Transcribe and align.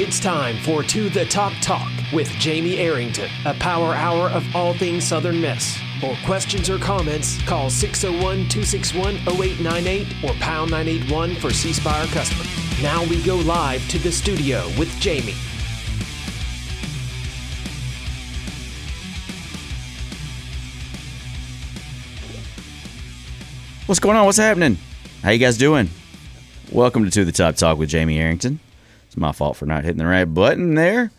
It's 0.00 0.20
time 0.20 0.56
for 0.58 0.84
To 0.84 1.10
the 1.10 1.24
Top 1.24 1.52
Talk 1.60 1.90
with 2.12 2.28
Jamie 2.38 2.78
Arrington, 2.78 3.28
a 3.44 3.52
power 3.54 3.96
hour 3.96 4.30
of 4.30 4.44
all 4.54 4.72
things 4.72 5.02
Southern 5.02 5.40
Miss. 5.40 5.76
For 6.00 6.16
questions 6.24 6.70
or 6.70 6.78
comments, 6.78 7.42
call 7.48 7.68
601 7.68 8.48
261 8.48 9.16
0898 9.26 10.22
or 10.22 10.34
pound 10.34 10.70
981 10.70 11.34
for 11.34 11.50
C 11.50 11.72
Spire 11.72 12.06
customer. 12.12 12.44
Now 12.80 13.02
we 13.06 13.20
go 13.24 13.38
live 13.38 13.88
to 13.88 13.98
the 13.98 14.12
studio 14.12 14.68
with 14.78 14.88
Jamie. 15.00 15.34
What's 23.86 23.98
going 23.98 24.16
on? 24.16 24.26
What's 24.26 24.38
happening? 24.38 24.78
How 25.24 25.30
you 25.30 25.40
guys 25.40 25.58
doing? 25.58 25.90
Welcome 26.70 27.04
to 27.04 27.10
To 27.10 27.24
the 27.24 27.32
Top 27.32 27.56
Talk 27.56 27.78
with 27.78 27.88
Jamie 27.88 28.20
Arrington. 28.20 28.60
It's 29.08 29.16
my 29.16 29.32
fault 29.32 29.56
for 29.56 29.66
not 29.66 29.84
hitting 29.84 29.98
the 29.98 30.06
right 30.06 30.24
button 30.24 30.74
there. 30.74 31.10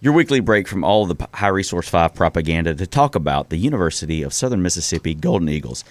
Your 0.00 0.12
weekly 0.12 0.40
break 0.40 0.68
from 0.68 0.84
all 0.84 1.06
the 1.06 1.28
High 1.34 1.48
Resource 1.48 1.88
5 1.88 2.14
propaganda 2.14 2.74
to 2.74 2.86
talk 2.86 3.14
about 3.14 3.48
the 3.50 3.56
University 3.56 4.22
of 4.22 4.32
Southern 4.32 4.62
Mississippi 4.62 5.14
Golden 5.14 5.48
Eagles. 5.48 5.84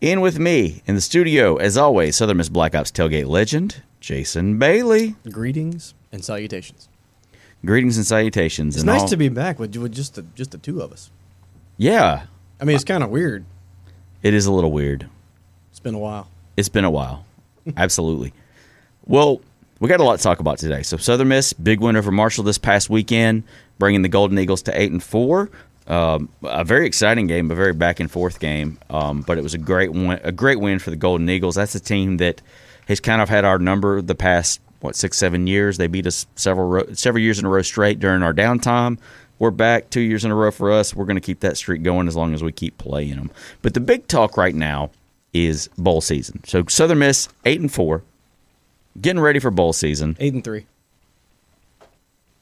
In 0.00 0.20
with 0.20 0.38
me 0.38 0.82
in 0.86 0.94
the 0.94 1.00
studio, 1.00 1.56
as 1.56 1.76
always, 1.76 2.16
Southern 2.16 2.36
Miss 2.36 2.48
Black 2.48 2.74
Ops 2.74 2.92
tailgate 2.92 3.26
legend, 3.26 3.82
Jason 4.00 4.58
Bailey. 4.58 5.16
Greetings 5.30 5.94
and 6.12 6.24
salutations. 6.24 6.88
Greetings 7.64 7.96
and 7.96 8.06
salutations. 8.06 8.76
It's 8.76 8.82
and 8.82 8.86
nice 8.92 9.02
all- 9.02 9.08
to 9.08 9.16
be 9.16 9.28
back 9.28 9.58
with, 9.58 9.74
with 9.76 9.92
just 9.92 10.14
the 10.14 10.22
just 10.36 10.52
the 10.52 10.58
two 10.58 10.80
of 10.80 10.92
us. 10.92 11.10
Yeah, 11.76 12.26
I 12.60 12.64
mean, 12.64 12.76
it's 12.76 12.84
kind 12.84 13.02
of 13.02 13.10
weird. 13.10 13.44
it 14.22 14.34
is 14.34 14.46
a 14.46 14.52
little 14.52 14.70
weird. 14.70 15.08
It's 15.70 15.80
been 15.80 15.94
a 15.94 15.98
while. 15.98 16.28
It's 16.56 16.68
been 16.68 16.84
a 16.84 16.90
while. 16.90 17.24
Absolutely. 17.76 18.32
Well, 19.06 19.40
we 19.80 19.88
got 19.88 20.00
a 20.00 20.04
lot 20.04 20.16
to 20.16 20.22
talk 20.22 20.40
about 20.40 20.58
today. 20.58 20.82
So 20.82 20.96
Southern 20.96 21.28
Miss, 21.28 21.52
big 21.52 21.80
win 21.80 21.96
over 21.96 22.10
Marshall 22.10 22.44
this 22.44 22.58
past 22.58 22.90
weekend, 22.90 23.44
bringing 23.78 24.02
the 24.02 24.08
Golden 24.08 24.38
Eagles 24.38 24.62
to 24.62 24.80
eight 24.80 24.92
and 24.92 25.02
four. 25.02 25.50
Um, 25.86 26.28
a 26.42 26.64
very 26.64 26.86
exciting 26.86 27.26
game, 27.26 27.50
a 27.50 27.54
very 27.54 27.72
back 27.72 27.98
and 27.98 28.10
forth 28.10 28.40
game. 28.40 28.78
Um, 28.90 29.22
but 29.22 29.38
it 29.38 29.42
was 29.42 29.54
a 29.54 29.58
great 29.58 29.92
win, 29.92 30.20
a 30.22 30.32
great 30.32 30.60
win 30.60 30.78
for 30.78 30.90
the 30.90 30.96
Golden 30.96 31.28
Eagles. 31.30 31.54
That's 31.54 31.74
a 31.74 31.80
team 31.80 32.18
that 32.18 32.42
has 32.88 33.00
kind 33.00 33.22
of 33.22 33.28
had 33.28 33.44
our 33.44 33.58
number 33.58 34.02
the 34.02 34.14
past 34.14 34.60
what 34.80 34.96
six 34.96 35.16
seven 35.16 35.46
years. 35.46 35.76
They 35.78 35.86
beat 35.86 36.06
us 36.06 36.26
several 36.34 36.94
several 36.94 37.22
years 37.22 37.38
in 37.38 37.46
a 37.46 37.48
row 37.48 37.62
straight 37.62 38.00
during 38.00 38.22
our 38.22 38.34
downtime. 38.34 38.98
We're 39.38 39.50
back 39.52 39.90
two 39.90 40.00
years 40.00 40.24
in 40.24 40.30
a 40.30 40.34
row 40.34 40.50
for 40.50 40.72
us. 40.72 40.94
We're 40.94 41.04
going 41.04 41.16
to 41.16 41.22
keep 41.22 41.40
that 41.40 41.56
streak 41.56 41.82
going 41.82 42.08
as 42.08 42.16
long 42.16 42.34
as 42.34 42.42
we 42.42 42.50
keep 42.50 42.76
playing 42.76 43.16
them. 43.16 43.30
But 43.62 43.74
the 43.74 43.80
big 43.80 44.08
talk 44.08 44.36
right 44.36 44.54
now 44.54 44.90
is 45.32 45.68
bowl 45.78 46.00
season. 46.00 46.42
So 46.44 46.64
Southern 46.68 46.98
Miss 46.98 47.28
eight 47.44 47.60
and 47.60 47.72
four, 47.72 48.02
getting 49.00 49.20
ready 49.20 49.38
for 49.38 49.50
bowl 49.50 49.72
season. 49.72 50.16
Eight 50.20 50.34
and 50.34 50.44
three. 50.44 50.66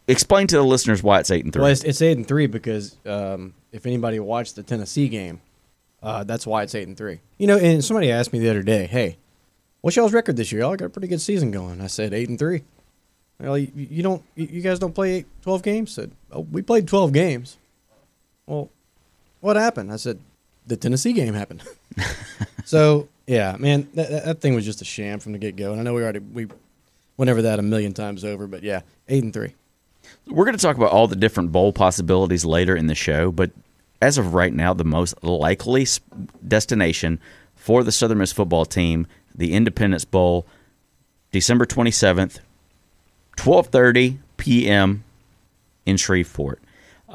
Explain 0.08 0.46
to 0.48 0.56
the 0.56 0.62
listeners 0.62 1.02
why 1.02 1.18
it's 1.20 1.30
eight 1.30 1.44
and 1.44 1.52
three. 1.52 1.62
Well, 1.62 1.70
it's, 1.70 1.82
it's 1.82 2.00
eight 2.00 2.16
and 2.16 2.26
three 2.26 2.46
because 2.46 2.96
um, 3.06 3.54
if 3.72 3.86
anybody 3.86 4.20
watched 4.20 4.54
the 4.54 4.62
Tennessee 4.62 5.08
game, 5.08 5.40
uh, 6.02 6.22
that's 6.24 6.46
why 6.46 6.62
it's 6.62 6.74
eight 6.74 6.86
and 6.86 6.96
three. 6.96 7.20
You 7.38 7.48
know, 7.48 7.58
and 7.58 7.84
somebody 7.84 8.12
asked 8.12 8.32
me 8.32 8.38
the 8.38 8.48
other 8.48 8.62
day, 8.62 8.86
"Hey, 8.86 9.16
what's 9.80 9.96
y'all's 9.96 10.12
record 10.12 10.36
this 10.36 10.52
year? 10.52 10.62
Y'all 10.62 10.76
got 10.76 10.86
a 10.86 10.90
pretty 10.90 11.08
good 11.08 11.20
season 11.20 11.50
going." 11.50 11.80
I 11.80 11.88
said 11.88 12.14
eight 12.14 12.28
and 12.28 12.38
three. 12.38 12.62
Well, 13.38 13.58
you, 13.58 13.70
you 13.74 14.02
don't, 14.02 14.22
you 14.34 14.62
guys 14.62 14.78
don't 14.78 14.94
play 14.94 15.16
eight, 15.16 15.26
12 15.42 15.62
games? 15.62 15.98
I 15.98 16.02
said, 16.02 16.12
oh, 16.32 16.40
we 16.50 16.62
played 16.62 16.88
twelve 16.88 17.12
games. 17.12 17.58
Well, 18.46 18.70
what 19.40 19.56
happened? 19.56 19.92
I 19.92 19.96
said, 19.96 20.20
the 20.66 20.76
Tennessee 20.76 21.12
game 21.12 21.34
happened. 21.34 21.62
so 22.64 23.08
yeah, 23.26 23.56
man, 23.58 23.88
that, 23.94 24.24
that, 24.24 24.40
thing 24.40 24.54
was 24.54 24.64
just 24.64 24.82
a 24.82 24.84
sham 24.84 25.18
from 25.18 25.32
the 25.32 25.38
get 25.38 25.56
go. 25.56 25.72
And 25.72 25.80
I 25.80 25.84
know 25.84 25.94
we 25.94 26.02
already 26.02 26.20
we 26.20 26.46
went 27.16 27.30
over 27.30 27.42
that 27.42 27.58
a 27.58 27.62
million 27.62 27.92
times 27.92 28.24
over, 28.24 28.46
but 28.46 28.62
yeah, 28.62 28.82
eight 29.08 29.22
and 29.22 29.32
three. 29.32 29.54
We're 30.26 30.44
going 30.44 30.56
to 30.56 30.62
talk 30.62 30.76
about 30.76 30.92
all 30.92 31.08
the 31.08 31.16
different 31.16 31.50
bowl 31.50 31.72
possibilities 31.72 32.44
later 32.44 32.76
in 32.76 32.86
the 32.86 32.94
show, 32.94 33.32
but 33.32 33.50
as 34.00 34.18
of 34.18 34.34
right 34.34 34.52
now, 34.52 34.74
the 34.74 34.84
most 34.84 35.22
likely 35.24 35.86
destination 36.46 37.18
for 37.54 37.82
the 37.82 37.90
Southern 37.90 38.18
Miss 38.18 38.32
football 38.32 38.64
team, 38.64 39.06
the 39.34 39.52
Independence 39.52 40.04
Bowl, 40.04 40.46
December 41.32 41.66
27th, 41.66 42.38
12:30 43.36 44.18
p.m. 44.36 45.04
in 45.84 45.96
Shreveport. 45.96 46.60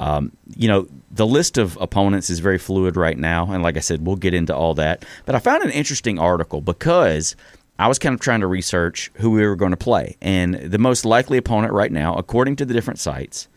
Um, 0.02 0.32
you 0.56 0.68
know, 0.68 0.88
the 1.12 1.28
list 1.28 1.60
of 1.60 1.78
opponents 1.80 2.32
is 2.32 2.40
very 2.40 2.58
fluid 2.58 2.98
right 2.98 3.18
now, 3.18 3.52
and 3.52 3.62
like 3.62 3.78
I 3.78 3.82
said, 3.82 4.04
we'll 4.04 4.16
get 4.16 4.34
into 4.34 4.54
all 4.56 4.74
that. 4.74 5.06
But 5.28 5.36
I 5.36 5.40
found 5.40 5.64
an 5.64 5.70
interesting 5.70 6.18
article 6.18 6.60
because 6.60 7.36
I 7.78 7.88
was 7.88 8.00
kind 8.00 8.16
of 8.16 8.20
trying 8.20 8.40
to 8.40 8.48
research 8.48 9.12
who 9.16 9.30
we 9.30 9.46
were 9.46 9.56
going 9.56 9.70
to 9.72 9.78
play, 9.78 10.18
and 10.20 10.56
the 10.56 10.80
most 10.80 11.06
likely 11.06 11.38
opponent 11.38 11.72
right 11.72 11.92
now, 11.92 12.16
according 12.16 12.56
to 12.58 12.66
the 12.66 12.74
different 12.74 13.00
sites, 13.00 13.48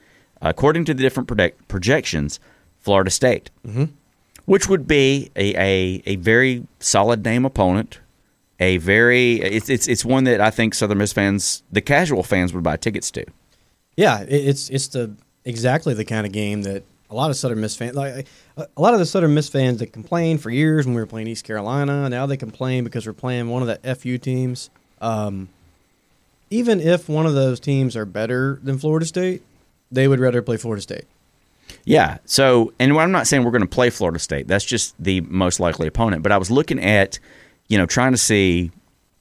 according 0.43 0.85
to 0.85 0.93
the 0.93 1.03
different 1.03 1.29
project- 1.29 1.67
projections, 1.67 2.39
Florida 2.79 3.11
State, 3.11 3.49
mm-hmm. 3.67 3.85
which 4.45 4.69
would 4.69 4.87
be 4.87 5.31
a, 5.37 5.55
a 5.57 6.03
a 6.05 6.17
very 6.17 6.67
solid 6.79 7.25
name 7.25 7.47
opponent. 7.47 8.01
A 8.61 8.77
very 8.77 9.41
it's 9.41 9.71
it's 9.71 9.89
it's 9.89 10.05
one 10.05 10.25
that 10.25 10.43
I 10.43 10.51
think 10.51 10.75
Southern 10.75 10.99
Miss 10.99 11.15
fans, 11.15 11.63
the 11.73 11.81
casual 11.81 12.23
fans, 12.23 12.53
would 12.53 12.63
buy 12.63 12.77
tickets 12.77 13.11
to. 13.13 13.25
Yeah, 13.97 14.27
it's 14.29 14.69
it's 14.69 14.89
the 14.89 15.17
exactly 15.45 15.95
the 15.95 16.05
kind 16.05 16.27
of 16.27 16.33
game 16.33 16.63
that 16.63 16.85
a 17.11 17.15
lot 17.15 17.31
of 17.31 17.37
Southern 17.37 17.61
Miss 17.61 17.77
fans 17.77 17.95
like 17.95 18.27
a 18.57 18.67
lot 18.81 18.95
of 18.95 19.01
the 19.01 19.07
Southern 19.07 19.35
Miss 19.35 19.49
fans 19.49 19.79
that 19.79 19.93
complained 19.93 20.43
for 20.43 20.51
years 20.51 20.87
when 20.87 20.95
we 20.95 21.01
were 21.01 21.07
playing 21.07 21.29
East 21.29 21.45
Carolina. 21.45 22.09
Now 22.09 22.27
they 22.27 22.37
complain 22.37 22.85
because 22.85 23.07
we're 23.07 23.13
playing 23.13 23.49
one 23.49 23.63
of 23.63 23.69
the 23.69 23.95
FU 23.95 24.19
teams. 24.19 24.71
Um, 25.01 25.49
even 26.51 26.81
if 26.81 27.09
one 27.09 27.27
of 27.27 27.35
those 27.35 27.61
teams 27.61 27.97
are 27.97 28.05
better 28.05 28.59
than 28.63 28.79
Florida 28.79 29.07
State, 29.07 29.43
they 29.91 30.09
would 30.09 30.21
rather 30.21 30.43
play 30.43 30.57
Florida 30.57 30.83
State. 30.83 31.05
Yeah. 31.85 32.19
So, 32.25 32.73
and 32.79 32.97
I'm 32.99 33.13
not 33.13 33.27
saying 33.27 33.45
we're 33.45 33.51
going 33.51 33.63
to 33.63 33.69
play 33.69 33.91
Florida 33.91 34.19
State. 34.19 34.47
That's 34.47 34.65
just 34.65 34.95
the 35.03 35.21
most 35.23 35.61
likely 35.61 35.87
opponent. 35.87 36.23
But 36.23 36.33
I 36.33 36.39
was 36.39 36.51
looking 36.51 36.79
at, 36.83 37.19
you 37.69 37.79
know, 37.79 37.87
trying 37.87 38.13
to 38.13 38.19
see 38.19 38.71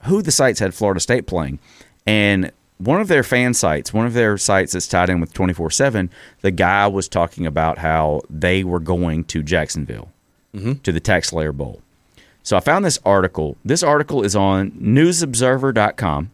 who 0.04 0.22
the 0.22 0.32
sites 0.32 0.60
had 0.60 0.74
Florida 0.74 1.00
State 1.00 1.28
playing, 1.28 1.60
and 2.06 2.52
one 2.78 3.00
of 3.00 3.08
their 3.08 3.24
fan 3.24 3.54
sites, 3.54 3.94
one 3.94 4.06
of 4.06 4.14
their 4.14 4.38
sites 4.38 4.74
that's 4.74 4.88
tied 4.88 5.10
in 5.10 5.20
with 5.20 5.34
24 5.34 5.72
seven, 5.72 6.10
the 6.42 6.52
guy 6.52 6.88
was 6.88 7.08
talking 7.08 7.46
about 7.46 7.78
how 7.78 8.22
they 8.30 8.64
were 8.64 8.80
going 8.80 9.24
to 9.26 9.44
Jacksonville 9.44 10.12
to 10.84 10.92
the 10.92 11.00
Tax 11.00 11.30
Slayer 11.30 11.52
Bowl. 11.52 11.82
So 12.44 12.58
I 12.58 12.60
found 12.60 12.84
this 12.86 13.00
article. 13.06 13.58
This 13.66 13.82
article 13.82 14.24
is 14.24 14.36
on 14.36 14.72
newsobserver.com 14.72 16.32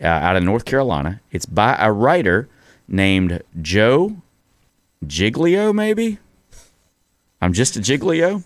uh, 0.00 0.06
out 0.06 0.36
of 0.36 0.42
North 0.42 0.64
Carolina. 0.64 1.20
It's 1.30 1.46
by 1.46 1.76
a 1.78 1.92
writer 1.92 2.48
named 2.88 3.42
Joe 3.60 4.16
Giglio, 5.06 5.72
maybe. 5.72 6.18
I'm 7.40 7.52
just 7.52 7.76
a 7.76 7.80
Giglio. 7.80 8.42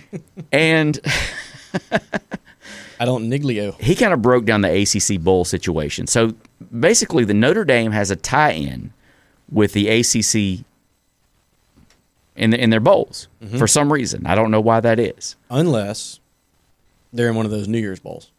and 0.52 1.00
I 3.00 3.04
don't 3.04 3.28
niglio. 3.30 3.78
he 3.80 3.94
kind 3.94 4.12
of 4.12 4.22
broke 4.22 4.44
down 4.44 4.62
the 4.62 4.82
ACC 4.82 5.20
bowl 5.22 5.44
situation. 5.44 6.06
So 6.06 6.34
basically, 6.78 7.24
the 7.24 7.34
Notre 7.34 7.64
Dame 7.64 7.92
has 7.92 8.10
a 8.10 8.16
tie 8.16 8.52
in 8.52 8.92
with 9.50 9.72
the 9.74 9.88
ACC 9.88 10.64
in, 12.34 12.50
the, 12.50 12.60
in 12.60 12.70
their 12.70 12.80
bowls 12.80 13.28
for 13.58 13.66
some 13.66 13.92
reason. 13.92 14.26
I 14.26 14.34
don't 14.34 14.50
know 14.50 14.60
why 14.60 14.80
that 14.80 14.98
is. 14.98 15.36
unless 15.50 16.20
they're 17.12 17.28
in 17.28 17.34
one 17.36 17.46
of 17.46 17.52
those 17.52 17.68
New 17.68 17.78
Year's 17.78 18.00
bowls. 18.00 18.30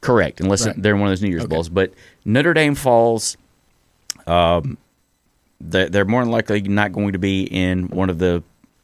Correct, 0.00 0.40
unless 0.40 0.66
Right. 0.66 0.74
they're 0.82 0.94
in 0.94 1.00
one 1.00 1.08
of 1.08 1.12
those 1.12 1.22
New 1.22 1.28
Year's 1.28 1.42
Okay. 1.44 1.54
bowls. 1.54 1.68
But 1.68 1.92
Notre 2.24 2.54
Dame 2.54 2.74
falls. 2.74 3.36
Um, 4.26 4.78
they're, 5.60 5.88
they're 5.90 6.04
more 6.06 6.22
than 6.22 6.30
likely 6.32 6.62
not 6.62 6.92
going 6.92 7.12
to 7.12 7.18
be 7.18 7.42
in 7.44 7.88
one 7.88 8.08
of 8.10 8.18
the 8.18 8.42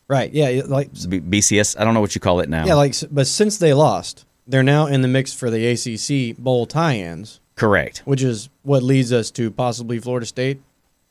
Right. 0.09 0.33
Yeah. 0.33 0.51
yeah, 0.51 0.63
Like 0.67 0.93
BCS. 0.93 1.75
I 1.81 1.85
don't 1.85 1.95
know 1.95 2.01
what 2.01 2.15
you 2.15 2.21
call 2.21 2.39
it 2.41 2.49
now. 2.49 2.67
yeah. 2.67 2.75
Like 2.75 2.95
but 3.11 3.27
since 3.27 3.59
they 3.59 3.73
lost, 3.75 4.25
they're 4.47 4.63
now 4.63 4.87
in 4.87 5.03
the 5.03 5.09
mix 5.09 5.33
for 5.33 5.51
the 5.51 5.67
ACC 5.67 6.37
bowl 6.37 6.67
tie-ins. 6.67 7.41
Correct. 7.57 8.03
which 8.05 8.23
is 8.23 8.51
what 8.65 8.83
leads 8.83 9.15
us 9.15 9.31
to 9.31 9.51
possibly 9.51 9.99
Florida 9.99 10.27
State 10.27 10.61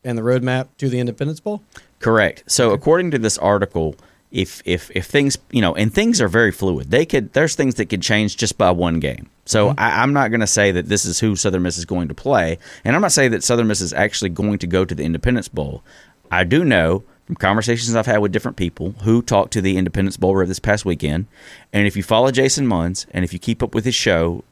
and 0.03 0.15
the 0.15 0.21
roadmap 0.21 0.67
to 0.77 0.89
the 0.89 0.99
Independence 0.99 1.39
Bowl. 1.39 1.63
Correct. 1.99 2.43
So 2.45 2.71
according 2.71 3.09
to 3.11 3.17
this 3.17 3.37
article, 3.39 3.95
if 4.31 4.61
if 4.65 4.91
if 4.95 5.07
things 5.07 5.37
you 5.49 5.61
know, 5.61 5.75
and 5.75 5.93
things 5.93 6.21
are 6.21 6.27
very 6.27 6.51
fluid, 6.51 6.91
they 6.91 7.05
could 7.05 7.33
there's 7.33 7.55
things 7.55 7.75
that 7.75 7.87
could 7.87 8.01
change 8.01 8.37
just 8.37 8.57
by 8.57 8.69
one 8.69 8.99
game. 8.99 9.29
So 9.45 9.69
mm-hmm. 9.69 9.79
I, 9.79 10.01
I'm 10.01 10.13
not 10.13 10.29
going 10.29 10.41
to 10.41 10.47
say 10.47 10.71
that 10.71 10.87
this 10.87 11.05
is 11.05 11.19
who 11.19 11.35
Southern 11.35 11.63
Miss 11.63 11.77
is 11.77 11.85
going 11.85 12.09
to 12.09 12.13
play, 12.13 12.59
and 12.83 12.95
I'm 12.95 13.01
not 13.01 13.11
saying 13.11 13.31
that 13.31 13.43
Southern 13.43 13.67
Miss 13.67 13.81
is 13.81 13.93
actually 13.93 14.29
going 14.29 14.59
to 14.59 14.67
go 14.67 14.85
to 14.85 14.93
the 14.93 15.03
Independence 15.03 15.47
Bowl. 15.47 15.83
I 16.31 16.43
do 16.43 16.63
know 16.63 17.03
from 17.25 17.35
conversations 17.35 17.95
I've 17.95 18.05
had 18.05 18.19
with 18.19 18.31
different 18.31 18.57
people 18.57 18.91
who 19.01 19.21
talked 19.21 19.53
to 19.53 19.61
the 19.61 19.77
Independence 19.77 20.17
Bowl 20.17 20.35
this 20.45 20.59
past 20.59 20.85
weekend, 20.85 21.25
and 21.73 21.87
if 21.87 21.97
you 21.97 22.03
follow 22.03 22.31
Jason 22.31 22.67
Munz 22.67 23.07
and 23.11 23.25
if 23.25 23.33
you 23.33 23.39
keep 23.39 23.63
up 23.63 23.73
with 23.73 23.85
his 23.85 23.95
show, 23.95 24.43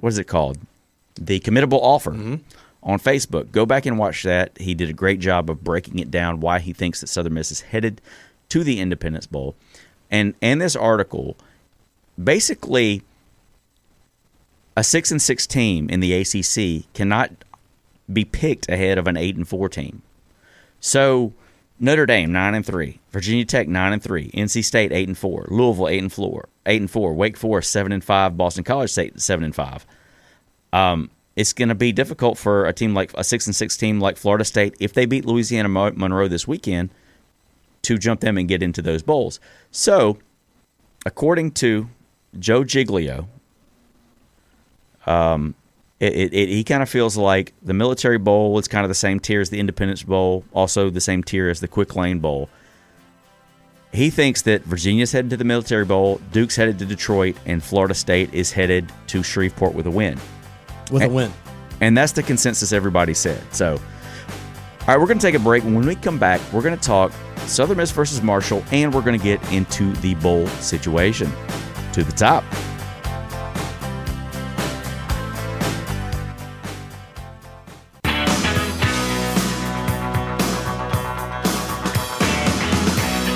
what 0.00 0.08
is 0.08 0.18
it 0.18 0.24
called? 0.24 0.58
The 1.14 1.40
Committable 1.40 1.80
Offer 1.80 2.12
mm-hmm. 2.12 2.36
on 2.82 2.98
Facebook. 2.98 3.52
Go 3.52 3.64
back 3.64 3.86
and 3.86 3.98
watch 3.98 4.22
that. 4.24 4.58
He 4.58 4.74
did 4.74 4.90
a 4.90 4.92
great 4.92 5.20
job 5.20 5.48
of 5.48 5.62
breaking 5.62 5.98
it 5.98 6.10
down 6.10 6.40
why 6.40 6.58
he 6.58 6.72
thinks 6.72 7.00
that 7.00 7.06
Southern 7.06 7.34
Miss 7.34 7.52
is 7.52 7.60
headed 7.62 8.00
to 8.48 8.64
the 8.64 8.80
Independence 8.80 9.26
Bowl. 9.26 9.54
And 10.10 10.34
and 10.42 10.60
this 10.60 10.76
article 10.76 11.36
basically 12.22 13.02
a 14.76 14.84
6 14.84 15.10
and 15.10 15.22
6 15.22 15.46
team 15.46 15.88
in 15.88 16.00
the 16.00 16.12
ACC 16.12 16.92
cannot 16.92 17.32
be 18.12 18.24
picked 18.24 18.68
ahead 18.68 18.98
of 18.98 19.06
an 19.06 19.16
eight 19.16 19.36
and 19.36 19.48
four 19.48 19.68
team. 19.68 20.02
So 20.80 21.32
Notre 21.78 22.06
Dame 22.06 22.32
nine 22.32 22.54
and 22.54 22.64
three, 22.64 23.00
Virginia 23.10 23.44
Tech 23.44 23.68
nine 23.68 23.92
and 23.92 24.02
three, 24.02 24.30
NC 24.30 24.64
State 24.64 24.92
eight 24.92 25.08
and 25.08 25.16
four, 25.16 25.46
Louisville 25.50 25.88
eight 25.88 26.02
and 26.02 26.12
four, 26.12 26.48
eight 26.64 26.80
and 26.80 26.90
four, 26.90 27.12
Wake 27.14 27.36
Forest 27.36 27.70
seven 27.70 27.92
and 27.92 28.02
five, 28.02 28.36
Boston 28.36 28.64
College 28.64 28.90
State 28.90 29.20
seven 29.20 29.44
and 29.44 29.54
five. 29.54 29.86
Um, 30.72 31.10
it's 31.36 31.52
going 31.52 31.68
to 31.68 31.74
be 31.74 31.92
difficult 31.92 32.38
for 32.38 32.64
a 32.64 32.72
team 32.72 32.94
like 32.94 33.12
a 33.14 33.22
six 33.22 33.46
and 33.46 33.54
six 33.54 33.76
team 33.76 34.00
like 34.00 34.16
Florida 34.16 34.44
State 34.44 34.74
if 34.80 34.94
they 34.94 35.04
beat 35.04 35.26
Louisiana 35.26 35.68
Monroe 35.68 36.28
this 36.28 36.48
weekend 36.48 36.90
to 37.82 37.98
jump 37.98 38.20
them 38.20 38.38
and 38.38 38.48
get 38.48 38.62
into 38.62 38.80
those 38.80 39.02
bowls. 39.02 39.38
So, 39.70 40.18
according 41.04 41.52
to 41.52 41.88
Joe 42.38 42.64
Giglio, 42.64 43.28
um, 45.04 45.54
it, 45.98 46.12
it, 46.12 46.34
it, 46.34 46.48
he 46.48 46.62
kind 46.62 46.82
of 46.82 46.88
feels 46.88 47.16
like 47.16 47.54
the 47.62 47.72
Military 47.72 48.18
Bowl 48.18 48.58
is 48.58 48.68
kind 48.68 48.84
of 48.84 48.88
the 48.88 48.94
same 48.94 49.18
tier 49.18 49.40
as 49.40 49.50
the 49.50 49.58
Independence 49.58 50.02
Bowl, 50.02 50.44
also 50.52 50.90
the 50.90 51.00
same 51.00 51.22
tier 51.22 51.48
as 51.48 51.60
the 51.60 51.68
Quick 51.68 51.96
Lane 51.96 52.18
Bowl. 52.18 52.50
He 53.92 54.10
thinks 54.10 54.42
that 54.42 54.62
Virginia's 54.64 55.12
headed 55.12 55.30
to 55.30 55.38
the 55.38 55.44
Military 55.44 55.86
Bowl, 55.86 56.20
Duke's 56.32 56.54
headed 56.54 56.78
to 56.80 56.84
Detroit, 56.84 57.36
and 57.46 57.62
Florida 57.62 57.94
State 57.94 58.34
is 58.34 58.52
headed 58.52 58.92
to 59.06 59.22
Shreveport 59.22 59.74
with 59.74 59.86
a 59.86 59.90
win. 59.90 60.20
With 60.90 61.02
and, 61.02 61.12
a 61.12 61.14
win. 61.14 61.32
And 61.80 61.96
that's 61.96 62.12
the 62.12 62.22
consensus 62.22 62.72
everybody 62.72 63.14
said. 63.14 63.42
So, 63.54 63.72
all 63.72 64.86
right, 64.88 65.00
we're 65.00 65.06
going 65.06 65.18
to 65.18 65.26
take 65.26 65.34
a 65.34 65.38
break. 65.38 65.64
And 65.64 65.74
when 65.74 65.86
we 65.86 65.94
come 65.94 66.18
back, 66.18 66.42
we're 66.52 66.62
going 66.62 66.76
to 66.76 66.82
talk 66.82 67.10
Southern 67.46 67.78
Miss 67.78 67.90
versus 67.90 68.20
Marshall, 68.20 68.62
and 68.70 68.92
we're 68.92 69.00
going 69.00 69.18
to 69.18 69.24
get 69.24 69.42
into 69.50 69.92
the 69.94 70.14
bowl 70.16 70.46
situation. 70.46 71.30
To 71.94 72.04
the 72.04 72.12
top. 72.12 72.44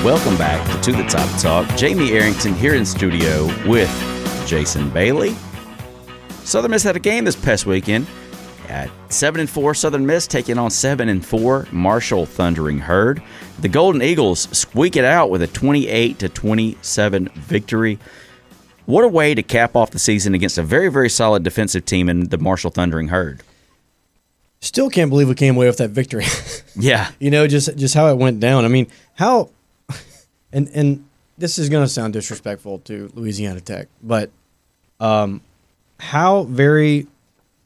Welcome 0.04 0.38
back 0.38 0.66
to 0.82 0.92
To 0.92 0.96
the 0.96 1.06
Top 1.06 1.28
Talk. 1.38 1.76
Jamie 1.76 2.12
Arrington 2.12 2.54
here 2.54 2.74
in 2.74 2.86
studio 2.86 3.44
with 3.68 3.86
Jason 4.46 4.88
Bailey. 4.88 5.36
Southern 6.42 6.70
Miss 6.70 6.82
had 6.82 6.96
a 6.96 6.98
game 6.98 7.26
this 7.26 7.36
past 7.36 7.66
weekend. 7.66 8.06
At 8.70 8.90
seven 9.12 9.42
and 9.42 9.50
four, 9.50 9.74
Southern 9.74 10.06
Miss 10.06 10.26
taking 10.26 10.56
on 10.56 10.70
seven 10.70 11.10
and 11.10 11.22
four 11.22 11.68
Marshall 11.70 12.24
Thundering 12.24 12.78
Herd. 12.78 13.22
The 13.58 13.68
Golden 13.68 14.00
Eagles 14.00 14.48
squeak 14.56 14.96
it 14.96 15.04
out 15.04 15.28
with 15.28 15.42
a 15.42 15.46
twenty-eight 15.48 16.18
to 16.20 16.30
twenty-seven 16.30 17.28
victory. 17.34 17.98
What 18.86 19.04
a 19.04 19.08
way 19.08 19.34
to 19.34 19.42
cap 19.42 19.76
off 19.76 19.90
the 19.90 19.98
season 19.98 20.34
against 20.34 20.56
a 20.56 20.62
very, 20.62 20.88
very 20.88 21.10
solid 21.10 21.42
defensive 21.42 21.84
team 21.84 22.08
in 22.08 22.30
the 22.30 22.38
Marshall 22.38 22.70
Thundering 22.70 23.08
Herd. 23.08 23.42
Still 24.62 24.88
can't 24.88 25.10
believe 25.10 25.28
we 25.28 25.34
came 25.34 25.56
away 25.56 25.66
with 25.66 25.76
that 25.76 25.90
victory. 25.90 26.24
yeah, 26.74 27.10
you 27.18 27.30
know, 27.30 27.46
just 27.46 27.76
just 27.76 27.94
how 27.94 28.06
it 28.08 28.16
went 28.16 28.40
down. 28.40 28.64
I 28.64 28.68
mean, 28.68 28.86
how 29.16 29.50
and 30.52 30.68
and 30.74 31.04
this 31.38 31.58
is 31.58 31.68
going 31.68 31.84
to 31.84 31.88
sound 31.88 32.12
disrespectful 32.12 32.80
to 32.80 33.10
Louisiana 33.14 33.60
Tech, 33.60 33.88
but 34.02 34.30
um, 35.00 35.40
how 35.98 36.42
very 36.44 37.06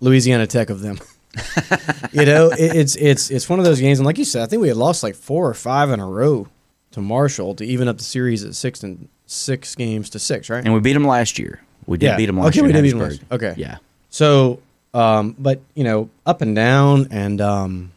Louisiana 0.01 0.47
Tech 0.47 0.71
of 0.71 0.81
them. 0.81 0.99
you 2.13 2.25
know, 2.25 2.51
it, 2.51 2.77
it's 2.77 2.97
it's 2.97 3.31
it's 3.31 3.49
one 3.49 3.59
of 3.59 3.65
those 3.65 3.81
games, 3.81 3.99
and 3.99 4.07
like 4.07 4.19
you 4.19 4.25
said, 4.25 4.43
I 4.43 4.47
think 4.47 4.63
we 4.63 4.69
had 4.69 4.77
lost 4.77 5.03
like 5.03 5.17
four 5.17 5.49
or 5.49 5.55
five 5.55 5.91
in 5.91 5.99
a 5.99 6.07
row 6.07 6.49
to 6.93 7.01
Marshall 7.01 7.57
to 7.57 7.65
even 7.65 7.89
up 7.89 7.99
the 7.99 8.05
series 8.05 8.45
at 8.45 8.55
six 8.55 8.85
and 8.85 9.09
six 9.27 9.75
games 9.75 10.11
to 10.11 10.19
six, 10.21 10.49
right? 10.49 10.65
And 10.65 10.73
we 10.73 10.81
beat 10.81 10.93
them 10.93 11.07
last 11.07 11.39
year. 11.39 11.61
We 11.87 11.99
did 11.99 12.07
yeah. 12.07 12.17
beat 12.17 12.27
them 12.27 12.39
last 12.39 12.49
okay, 12.49 12.59
year. 12.59 12.67
we 12.67 12.73
did 12.73 12.83
beat 12.83 12.91
them 12.91 13.01
last. 13.01 13.21
Okay, 13.33 13.55
yeah. 13.57 13.79
So, 14.11 14.61
um, 14.93 15.35
but 15.39 15.61
you 15.75 15.83
know, 15.83 16.09
up 16.25 16.41
and 16.41 16.55
down 16.55 17.09
and 17.11 17.41
um, 17.41 17.93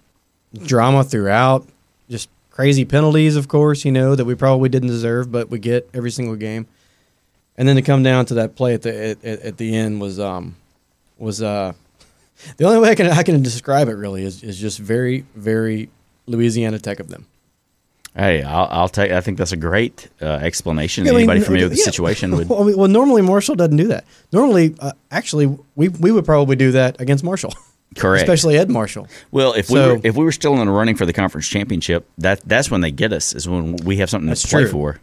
drama 0.63 1.03
throughout. 1.03 1.67
Crazy 2.57 2.85
penalties, 2.85 3.35
of 3.35 3.47
course, 3.47 3.85
you 3.85 3.91
know, 3.91 4.15
that 4.15 4.25
we 4.25 4.33
probably 4.33 4.67
didn't 4.67 4.87
deserve, 4.87 5.31
but 5.31 5.51
we 5.51 5.59
get 5.59 5.87
every 5.93 6.09
single 6.09 6.35
game. 6.35 6.65
And 7.55 7.67
then 7.67 7.75
to 7.75 7.83
come 7.83 8.01
down 8.01 8.25
to 8.25 8.33
that 8.33 8.55
play 8.55 8.73
at 8.73 8.81
the 8.81 9.11
at, 9.11 9.23
at 9.23 9.57
the 9.57 9.75
end 9.75 10.01
was 10.01 10.19
um 10.19 10.55
was 11.19 11.43
uh 11.43 11.73
the 12.57 12.65
only 12.65 12.79
way 12.79 12.89
I 12.89 12.95
can 12.95 13.11
I 13.11 13.21
can 13.21 13.43
describe 13.43 13.89
it 13.89 13.93
really 13.93 14.23
is, 14.23 14.41
is 14.41 14.57
just 14.59 14.79
very 14.79 15.23
very 15.35 15.91
Louisiana 16.25 16.79
Tech 16.79 16.99
of 16.99 17.09
them. 17.09 17.27
Hey, 18.15 18.41
I'll, 18.41 18.67
I'll 18.71 18.89
take. 18.89 19.11
I 19.11 19.21
think 19.21 19.37
that's 19.37 19.51
a 19.51 19.57
great 19.57 20.09
uh, 20.19 20.25
explanation. 20.25 21.05
Yeah, 21.05 21.13
Anybody 21.13 21.33
I 21.33 21.39
mean, 21.41 21.45
familiar 21.45 21.65
with 21.65 21.73
the 21.73 21.77
yeah. 21.77 21.85
situation 21.85 22.35
would. 22.35 22.49
Well, 22.49 22.75
well, 22.75 22.87
normally 22.87 23.21
Marshall 23.21 23.53
doesn't 23.53 23.77
do 23.77 23.89
that. 23.89 24.03
Normally, 24.33 24.73
uh, 24.79 24.93
actually, 25.11 25.55
we 25.75 25.89
we 25.89 26.11
would 26.11 26.25
probably 26.25 26.55
do 26.55 26.71
that 26.71 26.99
against 26.99 27.23
Marshall. 27.23 27.53
Correct. 27.95 28.23
Especially 28.23 28.57
Ed 28.57 28.69
Marshall. 28.69 29.07
Well, 29.31 29.53
if 29.53 29.67
so, 29.67 29.73
we 29.73 29.79
were, 29.79 30.01
if 30.03 30.15
we 30.15 30.25
were 30.25 30.31
still 30.31 30.59
in 30.59 30.65
the 30.65 30.71
running 30.71 30.95
for 30.95 31.05
the 31.05 31.13
conference 31.13 31.47
championship, 31.47 32.07
that 32.17 32.41
that's 32.41 32.69
when 32.69 32.81
they 32.81 32.91
get 32.91 33.13
us. 33.13 33.33
Is 33.33 33.47
when 33.47 33.77
we 33.77 33.97
have 33.97 34.09
something 34.09 34.33
to 34.33 34.47
play 34.47 34.63
true. 34.63 34.71
for. 34.71 34.99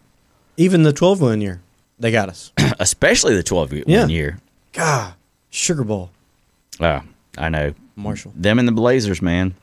Even 0.57 0.83
the 0.83 0.93
twelve 0.93 1.19
win 1.19 1.41
year, 1.41 1.61
they 1.99 2.11
got 2.11 2.29
us. 2.29 2.51
Especially 2.79 3.35
the 3.35 3.43
twelve 3.43 3.73
yeah. 3.73 4.01
win 4.01 4.09
year. 4.09 4.39
God, 4.71 5.13
Sugar 5.49 5.83
Bowl. 5.83 6.11
Oh, 6.79 7.01
I 7.37 7.49
know. 7.49 7.73
Marshall. 7.95 8.33
Them 8.35 8.59
and 8.59 8.67
the 8.67 8.73
Blazers, 8.73 9.21
man. 9.21 9.55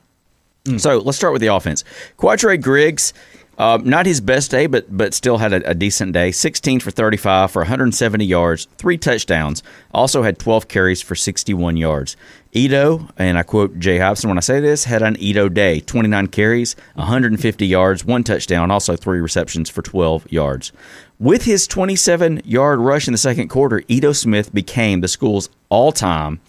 Mm. 0.64 0.80
So 0.80 0.98
let's 0.98 1.19
start 1.19 1.32
with 1.32 1.42
the 1.42 1.48
offense. 1.48 1.84
Kwadra 2.19 2.60
Griggs 2.60 3.12
uh, 3.58 3.78
not 3.84 4.06
his 4.06 4.20
best 4.20 4.50
day, 4.50 4.66
but 4.66 4.96
but 4.96 5.12
still 5.12 5.38
had 5.38 5.52
a, 5.52 5.70
a, 5.70 5.75
decent 5.75 6.12
day. 6.12 6.31
16 6.31 6.81
for 6.81 6.90
35 6.90 7.50
for 7.50 7.60
170 7.60 8.25
yards, 8.25 8.66
three 8.78 8.96
touchdowns. 8.96 9.62
Also 9.93 10.22
had 10.22 10.38
12 10.38 10.69
carries 10.69 11.02
for 11.02 11.14
61 11.14 11.76
yards. 11.76 12.16
Ito, 12.52 13.08
and 13.16 13.38
I 13.38 13.43
quote 13.43 13.78
Jay 13.78 13.99
Hopson 13.99 14.28
when 14.28 14.38
I 14.38 14.43
say 14.43 14.60
this, 14.60 14.84
had 14.84 15.02
an 15.02 15.16
Ito 15.19 15.49
day. 15.49 15.81
29 15.81 16.28
carries, 16.28 16.76
150 16.94 17.66
yards, 17.66 18.04
one 18.04 18.25
touchdown, 18.25 18.70
also 18.70 18.96
three 18.96 19.20
receptions 19.20 19.70
for 19.70 19.82
12 19.82 20.31
yards. 20.31 20.72
With 21.19 21.44
his 21.44 21.66
27 21.66 22.43
yard 22.44 22.81
rush 22.81 23.06
in 23.06 23.12
the 23.12 23.19
second 23.19 23.48
quarter, 23.48 23.82
Ito 23.88 24.12
Smith 24.12 24.52
became 24.52 25.00
the 25.00 25.08
school's 25.08 25.48
all 25.69 25.93
time 25.93 26.40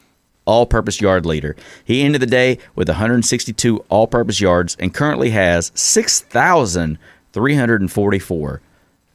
all 0.46 0.66
purpose 0.66 1.02
yard 1.02 1.26
leader. 1.26 1.56
He 1.84 2.02
ended 2.02 2.22
the 2.22 2.28
day 2.28 2.58
with 2.76 2.88
162 2.90 3.86
all 3.90 4.08
purpose 4.08 4.42
yards 4.42 4.76
and 4.80 4.94
currently 4.94 5.32
has 5.32 5.72
6,344, 5.76 8.62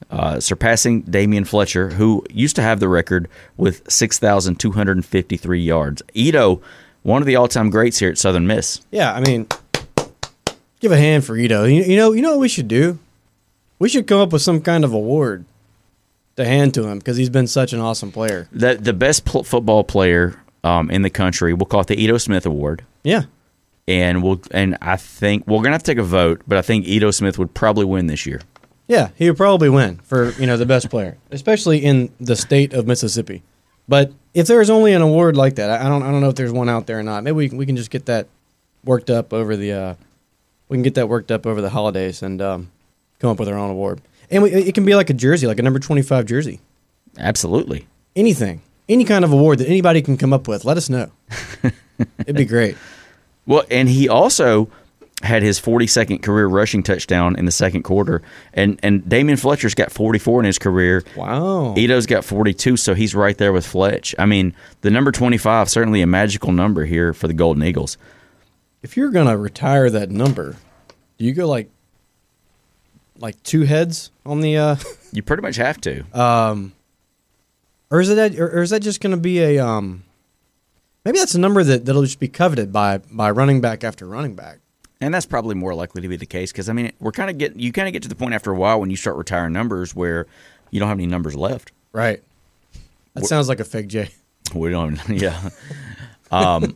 uh, 0.09 0.39
surpassing 0.39 1.03
Damion 1.03 1.47
Fletcher, 1.47 1.89
who 1.91 2.25
used 2.29 2.55
to 2.55 2.61
have 2.61 2.79
the 2.79 2.89
record 2.89 3.27
with 3.57 3.91
6,253 3.91 5.61
yards. 5.61 6.01
Ito, 6.13 6.61
one 7.03 7.21
of 7.21 7.25
the 7.25 7.35
all 7.35 7.47
time 7.47 7.69
greats 7.69 7.99
here 7.99 8.09
at 8.09 8.17
Southern 8.17 8.47
Miss. 8.47 8.81
Yeah, 8.91 9.13
I 9.13 9.21
mean, 9.21 9.47
give 10.79 10.91
a 10.91 10.97
hand 10.97 11.25
for 11.25 11.37
Ito. 11.37 11.65
You, 11.65 11.83
you 11.83 11.97
know, 11.97 12.13
you 12.13 12.21
know 12.21 12.31
what 12.31 12.39
we 12.39 12.49
should 12.49 12.67
do? 12.67 12.99
We 13.77 13.87
should 13.87 14.07
come 14.07 14.19
up 14.19 14.33
with 14.33 14.41
some 14.41 14.61
kind 14.61 14.83
of 14.83 14.93
award 14.93 15.45
to 16.35 16.45
hand 16.45 16.73
to 16.73 16.87
him 16.87 16.99
because 16.99 17.17
he's 17.17 17.29
been 17.29 17.47
such 17.47 17.73
an 17.73 17.79
awesome 17.79 18.11
player. 18.11 18.47
The 18.51 18.75
the 18.75 18.93
best 18.93 19.25
pl- 19.25 19.43
football 19.43 19.83
player 19.83 20.39
um, 20.63 20.89
in 20.91 21.01
the 21.01 21.09
country. 21.09 21.53
We'll 21.53 21.65
call 21.65 21.81
it 21.81 21.87
the 21.87 22.01
Ito 22.01 22.17
Smith 22.17 22.45
Award. 22.45 22.83
Yeah. 23.03 23.23
And 23.87 24.21
we'll 24.21 24.41
and 24.51 24.77
I 24.81 24.97
think 24.97 25.47
we're 25.47 25.63
gonna 25.63 25.71
have 25.71 25.83
to 25.83 25.91
take 25.91 25.97
a 25.97 26.03
vote, 26.03 26.41
but 26.47 26.57
I 26.57 26.61
think 26.61 26.85
Ito 26.85 27.11
Smith 27.11 27.39
would 27.39 27.53
probably 27.53 27.85
win 27.85 28.07
this 28.07 28.25
year. 28.25 28.41
Yeah, 28.87 29.09
he 29.15 29.29
would 29.29 29.37
probably 29.37 29.69
win 29.69 29.97
for 30.03 30.31
you 30.33 30.45
know 30.45 30.57
the 30.57 30.65
best 30.65 30.89
player, 30.89 31.17
especially 31.31 31.79
in 31.79 32.11
the 32.19 32.35
state 32.35 32.73
of 32.73 32.85
Mississippi. 32.85 33.41
But 33.87 34.11
if 34.35 34.45
there's 34.45 34.69
only 34.69 34.93
an 34.93 35.01
award 35.01 35.35
like 35.35 35.55
that, 35.55 35.81
I 35.81 35.89
don't 35.89 36.03
I 36.03 36.11
don't 36.11 36.21
know 36.21 36.29
if 36.29 36.35
there's 36.35 36.51
one 36.51 36.69
out 36.69 36.85
there 36.85 36.99
or 36.99 37.03
not. 37.03 37.23
Maybe 37.23 37.35
we 37.35 37.49
we 37.49 37.65
can 37.65 37.75
just 37.75 37.89
get 37.89 38.05
that 38.05 38.27
worked 38.83 39.09
up 39.09 39.33
over 39.33 39.55
the 39.55 39.71
uh, 39.71 39.95
we 40.67 40.77
can 40.77 40.83
get 40.83 40.93
that 40.95 41.09
worked 41.09 41.31
up 41.31 41.47
over 41.47 41.59
the 41.59 41.71
holidays 41.71 42.21
and 42.21 42.39
um, 42.43 42.71
come 43.19 43.31
up 43.31 43.39
with 43.39 43.49
our 43.49 43.57
own 43.57 43.71
award. 43.71 44.01
And 44.29 44.43
we, 44.43 44.51
it 44.51 44.75
can 44.75 44.85
be 44.85 44.93
like 44.93 45.09
a 45.09 45.15
jersey, 45.15 45.47
like 45.47 45.57
a 45.57 45.63
number 45.63 45.79
twenty 45.79 46.03
five 46.03 46.25
jersey. 46.25 46.59
Absolutely. 47.17 47.87
Anything 48.15 48.61
any 48.89 49.05
kind 49.05 49.23
of 49.23 49.31
award 49.31 49.59
that 49.59 49.67
anybody 49.67 50.01
can 50.01 50.17
come 50.17 50.33
up 50.33 50.47
with, 50.47 50.65
let 50.65 50.75
us 50.75 50.89
know. 50.89 51.11
It'd 52.19 52.35
be 52.35 52.45
great. 52.45 52.75
Well, 53.45 53.63
and 53.71 53.87
he 53.87 54.09
also 54.09 54.69
had 55.21 55.43
his 55.43 55.59
42nd 55.59 56.21
career 56.21 56.47
rushing 56.47 56.81
touchdown 56.81 57.35
in 57.37 57.45
the 57.45 57.51
second 57.51 57.83
quarter, 57.83 58.21
and 58.53 58.79
and 58.83 59.03
Damion 59.03 59.37
Fletcher's 59.39 59.75
got 59.75 59.91
44 59.91 60.41
in 60.41 60.45
his 60.45 60.57
career. 60.57 61.03
Wow. 61.15 61.75
Ito's 61.75 62.05
got 62.05 62.23
42, 62.23 62.77
so 62.77 62.93
he's 62.93 63.13
right 63.13 63.37
there 63.37 63.51
with 63.51 63.65
Fletch. 63.65 64.15
I 64.17 64.25
mean, 64.25 64.55
the 64.81 64.89
number 64.89 65.11
25 65.11 65.69
certainly 65.69 66.01
a 66.01 66.07
magical 66.07 66.51
number 66.51 66.85
here 66.85 67.13
for 67.13 67.27
the 67.27 67.33
Golden 67.33 67.63
Eagles. 67.63 67.97
If 68.81 68.95
you're 68.95 69.11
gonna 69.11 69.37
retire 69.37 69.89
that 69.89 70.09
number, 70.09 70.55
do 71.17 71.25
you 71.25 71.33
go 71.33 71.47
like 71.47 71.69
like 73.19 73.41
two 73.43 73.63
heads 73.63 74.11
on 74.25 74.39
the? 74.39 74.57
uh 74.57 74.75
You 75.11 75.21
pretty 75.21 75.41
much 75.41 75.57
have 75.57 75.81
to. 75.81 76.03
Um, 76.13 76.71
or 77.91 77.99
is 78.01 78.09
it 78.09 78.39
or, 78.39 78.61
is 78.61 78.69
that 78.69 78.81
just 78.81 79.01
going 79.01 79.11
to 79.11 79.17
be 79.17 79.39
a 79.39 79.59
um 79.59 80.03
maybe 81.05 81.17
that's 81.19 81.35
a 81.35 81.39
number 81.39 81.63
that 81.63 81.85
that'll 81.85 82.03
just 82.03 82.19
be 82.19 82.27
coveted 82.27 82.71
by 82.71 82.99
by 83.11 83.29
running 83.31 83.61
back 83.61 83.83
after 83.83 84.05
running 84.05 84.35
back. 84.35 84.59
And 85.01 85.13
that's 85.13 85.25
probably 85.25 85.55
more 85.55 85.73
likely 85.73 86.01
to 86.01 86.07
be 86.09 86.17
the 86.17 86.25
case 86.25 86.51
because 86.51 86.69
I 86.69 86.73
mean 86.73 86.91
we're 86.99 87.11
kind 87.11 87.29
of 87.29 87.37
getting 87.37 87.59
you 87.59 87.71
kind 87.71 87.87
of 87.87 87.93
get 87.93 88.03
to 88.03 88.09
the 88.09 88.15
point 88.15 88.33
after 88.33 88.51
a 88.51 88.55
while 88.55 88.79
when 88.79 88.89
you 88.89 88.97
start 88.97 89.15
retiring 89.17 89.53
numbers 89.53 89.95
where 89.95 90.27
you 90.71 90.79
don't 90.79 90.89
have 90.89 90.97
any 90.97 91.07
numbers 91.07 91.35
left. 91.35 91.71
Right. 91.93 92.21
That 93.13 93.21
we're, 93.23 93.27
sounds 93.27 93.47
like 93.49 93.59
a 93.59 93.65
fake 93.65 93.87
J. 93.87 94.09
We 94.55 94.71
don't. 94.71 94.99
Yeah. 95.09 95.49
um. 96.31 96.75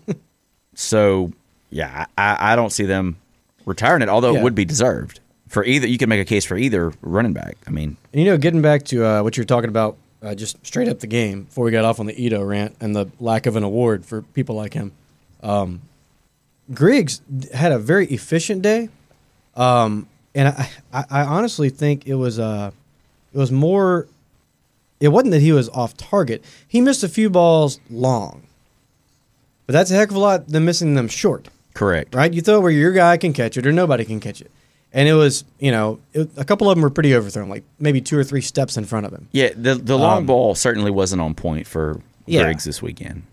So 0.75 1.31
yeah, 1.69 2.05
I, 2.17 2.53
I 2.53 2.55
don't 2.55 2.71
see 2.71 2.85
them 2.85 3.17
retiring 3.65 4.01
it. 4.03 4.09
Although 4.09 4.33
Yeah. 4.33 4.39
it 4.39 4.43
would 4.43 4.55
be 4.55 4.65
deserved 4.65 5.19
for 5.47 5.63
either. 5.63 5.87
You 5.87 5.97
could 5.97 6.09
make 6.09 6.21
a 6.21 6.25
case 6.25 6.45
for 6.45 6.55
either 6.55 6.93
running 7.01 7.33
back. 7.33 7.57
I 7.67 7.71
mean, 7.71 7.97
And 8.13 8.21
you 8.23 8.25
know, 8.25 8.37
getting 8.37 8.61
back 8.61 8.83
to 8.85 9.03
uh, 9.05 9.23
what 9.23 9.35
you 9.37 9.41
were 9.41 9.47
talking 9.47 9.69
about, 9.69 9.97
uh, 10.23 10.35
just 10.35 10.65
straight 10.65 10.87
up 10.87 10.99
the 10.99 11.07
game 11.07 11.43
before 11.43 11.65
we 11.65 11.71
got 11.71 11.85
off 11.85 11.99
on 11.99 12.05
the 12.05 12.19
Ito 12.19 12.43
rant 12.43 12.75
and 12.79 12.95
the 12.95 13.07
lack 13.19 13.45
of 13.45 13.55
an 13.55 13.63
award 13.63 14.05
for 14.05 14.21
people 14.21 14.55
like 14.55 14.73
him. 14.73 14.91
Um, 15.41 15.81
Griggs 16.73 17.21
had 17.53 17.71
a 17.71 17.79
very 17.79 18.07
efficient 18.07 18.61
day, 18.61 18.89
um, 19.55 20.07
and 20.33 20.47
I, 20.47 20.69
I, 20.93 21.05
I 21.09 21.21
honestly 21.23 21.69
think 21.69 22.07
it 22.07 22.15
was 22.15 22.39
uh, 22.39 22.71
it 23.33 23.37
was 23.37 23.51
more. 23.51 24.07
It 24.99 25.09
wasn't 25.09 25.31
that 25.31 25.41
he 25.41 25.51
was 25.51 25.67
off 25.69 25.97
target. 25.97 26.45
He 26.65 26.79
missed 26.79 27.03
a 27.03 27.09
few 27.09 27.29
balls 27.29 27.81
long, 27.89 28.43
but 29.65 29.73
that's 29.73 29.91
a 29.91 29.95
heck 29.95 30.09
of 30.09 30.15
a 30.15 30.19
lot 30.19 30.47
than 30.47 30.63
missing 30.63 30.95
them 30.95 31.09
short 31.09 31.49
correct. 31.73 32.15
right? 32.15 32.33
You 32.33 32.41
throw 32.41 32.59
where 32.59 32.71
your 32.71 32.91
guy 32.91 33.17
can 33.17 33.33
catch 33.33 33.57
it 33.57 33.65
or 33.65 33.71
nobody 33.71 34.05
can 34.05 34.19
catch 34.19 34.41
it. 34.41 34.51
And 34.95 35.09
it 35.09 35.13
was, 35.13 35.43
you 35.59 35.71
know, 35.71 35.99
it, 36.13 36.29
a 36.37 36.45
couple 36.45 36.69
of 36.69 36.75
them 36.75 36.83
were 36.83 36.91
pretty 36.91 37.15
overthrown, 37.15 37.49
like 37.49 37.63
maybe 37.79 37.99
two 37.99 38.17
or 38.17 38.23
three 38.23 38.41
steps 38.41 38.77
in 38.77 38.85
front 38.85 39.05
of 39.07 39.11
him. 39.11 39.27
Yeah, 39.31 39.49
the 39.55 39.73
the 39.75 39.97
long 39.97 40.19
Um, 40.19 40.25
ball 40.27 40.53
certainly 40.55 40.91
wasn't 40.91 41.21
on 41.21 41.33
point 41.33 41.65
for 41.65 41.99
Yeah. 42.27 42.43
Griggs 42.43 42.63
this 42.63 42.81
weekend. 42.81 43.23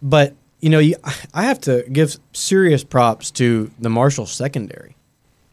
But 0.00 0.34
you 0.60 0.70
know, 0.70 0.78
you, 0.78 0.96
I 1.34 1.44
have 1.44 1.60
to 1.62 1.84
give 1.92 2.16
serious 2.32 2.82
props 2.84 3.30
to 3.32 3.70
the 3.78 3.88
Marshall 3.90 4.26
secondary. 4.26 4.96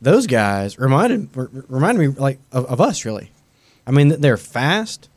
Those 0.02 0.28
guys 0.28 0.78
reminded 0.80 1.30
reminded 1.36 2.00
me 2.00 2.08
like 2.20 2.40
of, 2.52 2.66
of 2.66 2.82
us, 2.82 3.06
really. 3.06 3.32
I 3.88 3.92
mean, 3.92 4.10
they're 4.22 4.38
fast, 4.38 5.10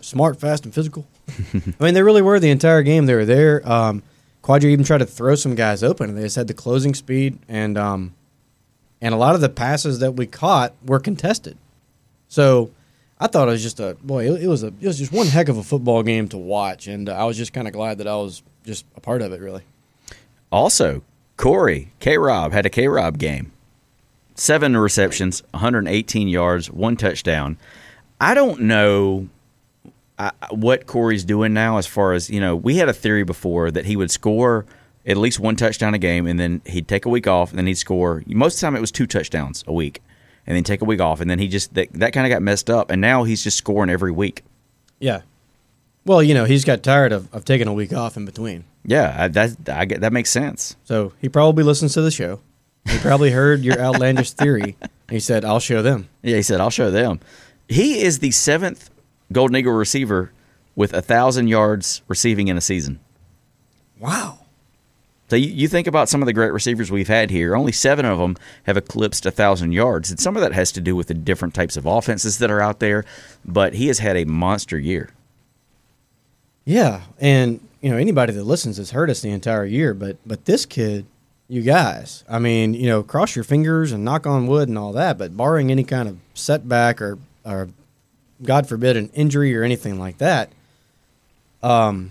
smart, 0.00 0.40
fast, 0.40 0.64
and 0.64 0.72
physical. 0.74 1.06
I 1.54 1.84
mean, 1.84 1.94
they 1.94 2.02
really 2.02 2.22
were 2.22 2.40
the 2.40 2.50
entire 2.50 2.82
game. 2.82 3.06
They 3.06 3.14
were 3.14 3.24
there. 3.26 3.66
Um, 3.70 4.02
Kwadra 4.42 4.64
even 4.66 4.84
tried 4.84 4.98
to 4.98 5.06
throw 5.06 5.34
some 5.34 5.54
guys 5.54 5.82
open, 5.82 6.08
and 6.08 6.16
they 6.18 6.22
just 6.22 6.36
had 6.36 6.46
the 6.48 6.54
closing 6.54 6.94
speed, 6.94 7.38
and 7.48 7.76
um, 7.76 8.14
and 9.00 9.14
a 9.14 9.16
lot 9.18 9.34
of 9.34 9.40
the 9.40 9.48
passes 9.48 9.98
that 10.00 10.12
we 10.12 10.26
caught 10.26 10.74
were 10.84 11.00
contested. 11.00 11.56
So 12.28 12.70
I 13.20 13.26
thought 13.26 13.48
it 13.48 13.52
was 13.52 13.62
just 13.62 13.80
a 13.80 13.96
boy. 14.02 14.30
It, 14.32 14.44
it 14.44 14.48
was 14.48 14.62
a 14.62 14.68
it 14.68 14.86
was 14.86 14.98
just 14.98 15.12
one 15.12 15.26
heck 15.26 15.48
of 15.48 15.58
a 15.58 15.62
football 15.62 16.02
game 16.02 16.28
to 16.28 16.38
watch, 16.38 16.86
and 16.86 17.08
uh, 17.08 17.12
I 17.12 17.24
was 17.24 17.36
just 17.36 17.52
kind 17.52 17.66
of 17.66 17.72
glad 17.72 17.98
that 17.98 18.06
I 18.06 18.16
was 18.16 18.42
just 18.64 18.84
a 18.96 19.00
part 19.00 19.22
of 19.22 19.32
it. 19.32 19.40
Really, 19.40 19.62
Also, 20.50 21.02
Korey 21.38 21.88
K 22.00 22.18
Rob 22.18 22.52
had 22.52 22.66
a 22.66 22.70
K 22.70 22.88
Rob 22.88 23.18
game. 23.18 23.52
Seven 24.34 24.76
receptions, 24.76 25.42
118 25.52 26.28
yards, 26.28 26.70
one 26.70 26.96
touchdown. 26.96 27.56
I 28.20 28.34
don't 28.34 28.62
know 28.62 29.28
uh, 30.18 30.30
what 30.50 30.86
Korey's 30.86 31.24
doing 31.24 31.54
now 31.54 31.78
as 31.78 31.86
far 31.86 32.12
as, 32.12 32.28
you 32.28 32.38
know, 32.38 32.54
we 32.54 32.76
had 32.76 32.88
a 32.90 32.92
theory 32.92 33.22
before 33.22 33.70
that 33.70 33.86
he 33.86 33.96
would 33.96 34.10
score 34.10 34.66
at 35.06 35.16
least 35.16 35.38
one 35.40 35.56
touchdown 35.56 35.94
a 35.94 35.98
game 35.98 36.26
and 36.26 36.38
then 36.40 36.60
he'd 36.66 36.88
take 36.88 37.04
a 37.06 37.08
week 37.08 37.26
off 37.26 37.50
and 37.50 37.58
then 37.58 37.66
he'd 37.66 37.78
score. 37.78 38.22
Most 38.26 38.54
of 38.56 38.60
the 38.60 38.66
time 38.66 38.76
it 38.76 38.80
was 38.80 38.90
two 38.90 39.06
touchdowns 39.06 39.62
a 39.66 39.72
week 39.72 40.02
and 40.46 40.56
then 40.56 40.64
take 40.64 40.82
a 40.82 40.84
week 40.84 41.00
off 41.00 41.20
and 41.20 41.30
then 41.30 41.38
he 41.38 41.48
just, 41.48 41.74
that, 41.74 41.92
that 41.92 42.12
kind 42.12 42.26
of 42.26 42.30
got 42.30 42.42
messed 42.42 42.68
up 42.70 42.90
and 42.90 43.00
now 43.00 43.22
he's 43.24 43.42
just 43.44 43.56
scoring 43.56 43.90
every 43.90 44.12
week. 44.12 44.42
yeah. 44.98 45.22
Well, 46.04 46.22
you 46.22 46.34
know, 46.34 46.44
he's 46.44 46.64
got 46.64 46.84
tired 46.84 47.10
of, 47.12 47.32
of 47.34 47.44
taking 47.44 47.66
a 47.66 47.72
week 47.72 47.92
off 47.92 48.16
in 48.16 48.24
between, 48.26 48.62
Yeah, 48.84 49.12
I, 49.18 49.26
that, 49.26 49.56
I, 49.68 49.84
get- 49.86 50.02
that 50.02 50.12
makes 50.12 50.30
sense. 50.30 50.76
so 50.84 51.12
he 51.20 51.28
probably 51.28 51.64
listens 51.64 51.94
to 51.94 52.00
the 52.00 52.12
show. 52.12 52.38
He 52.88 52.96
probably 52.98 53.32
heard 53.32 53.64
your 53.64 53.80
outlandish 53.80 54.30
theory. 54.30 54.76
He 55.10 55.18
said, 55.18 55.44
"I'll 55.44 55.58
show 55.58 55.82
them." 55.82 56.08
Yeah, 56.22 56.36
he 56.36 56.42
said, 56.42 56.60
I'll 56.60 56.70
show 56.70 56.92
them. 56.92 57.18
He 57.68 58.00
is 58.02 58.20
the 58.20 58.30
seventh 58.30 58.88
Golden 59.32 59.56
Eagle 59.56 59.72
receiver 59.72 60.30
with 60.76 60.94
a 60.94 61.02
thousand 61.02 61.48
yards 61.48 62.02
receiving 62.06 62.46
in 62.46 62.56
a 62.56 62.60
season. 62.60 63.00
Wow. 63.98 64.38
So 65.28 65.36
you, 65.36 65.48
you 65.48 65.68
think 65.68 65.86
about 65.86 66.08
some 66.08 66.22
of 66.22 66.26
the 66.26 66.32
great 66.32 66.52
receivers 66.52 66.90
we've 66.90 67.08
had 67.08 67.30
here. 67.30 67.56
Only 67.56 67.72
seven 67.72 68.04
of 68.04 68.18
them 68.18 68.36
have 68.64 68.76
eclipsed 68.76 69.26
a 69.26 69.30
thousand 69.30 69.72
yards, 69.72 70.10
and 70.10 70.20
some 70.20 70.36
of 70.36 70.42
that 70.42 70.52
has 70.52 70.70
to 70.72 70.80
do 70.80 70.94
with 70.94 71.08
the 71.08 71.14
different 71.14 71.54
types 71.54 71.76
of 71.76 71.86
offenses 71.86 72.38
that 72.38 72.50
are 72.50 72.60
out 72.60 72.78
there. 72.78 73.04
But 73.44 73.74
he 73.74 73.88
has 73.88 73.98
had 73.98 74.16
a 74.16 74.24
monster 74.24 74.78
year. 74.78 75.10
Yeah, 76.64 77.02
and 77.20 77.60
you 77.80 77.90
know 77.90 77.96
anybody 77.96 78.32
that 78.32 78.44
listens 78.44 78.76
has 78.76 78.90
heard 78.90 79.10
us 79.10 79.20
the 79.20 79.30
entire 79.30 79.64
year, 79.64 79.94
but 79.94 80.16
but 80.26 80.44
this 80.44 80.66
kid, 80.66 81.06
you 81.48 81.62
guys, 81.62 82.24
I 82.28 82.38
mean, 82.38 82.74
you 82.74 82.88
know, 82.88 83.02
cross 83.02 83.36
your 83.36 83.44
fingers 83.44 83.92
and 83.92 84.04
knock 84.04 84.26
on 84.26 84.46
wood 84.46 84.68
and 84.68 84.78
all 84.78 84.92
that, 84.92 85.18
but 85.18 85.36
barring 85.36 85.70
any 85.70 85.84
kind 85.84 86.08
of 86.08 86.18
setback 86.34 87.00
or 87.00 87.18
or 87.44 87.68
God 88.42 88.68
forbid 88.68 88.96
an 88.96 89.10
injury 89.14 89.56
or 89.56 89.62
anything 89.62 89.98
like 89.98 90.18
that, 90.18 90.50
um, 91.62 92.10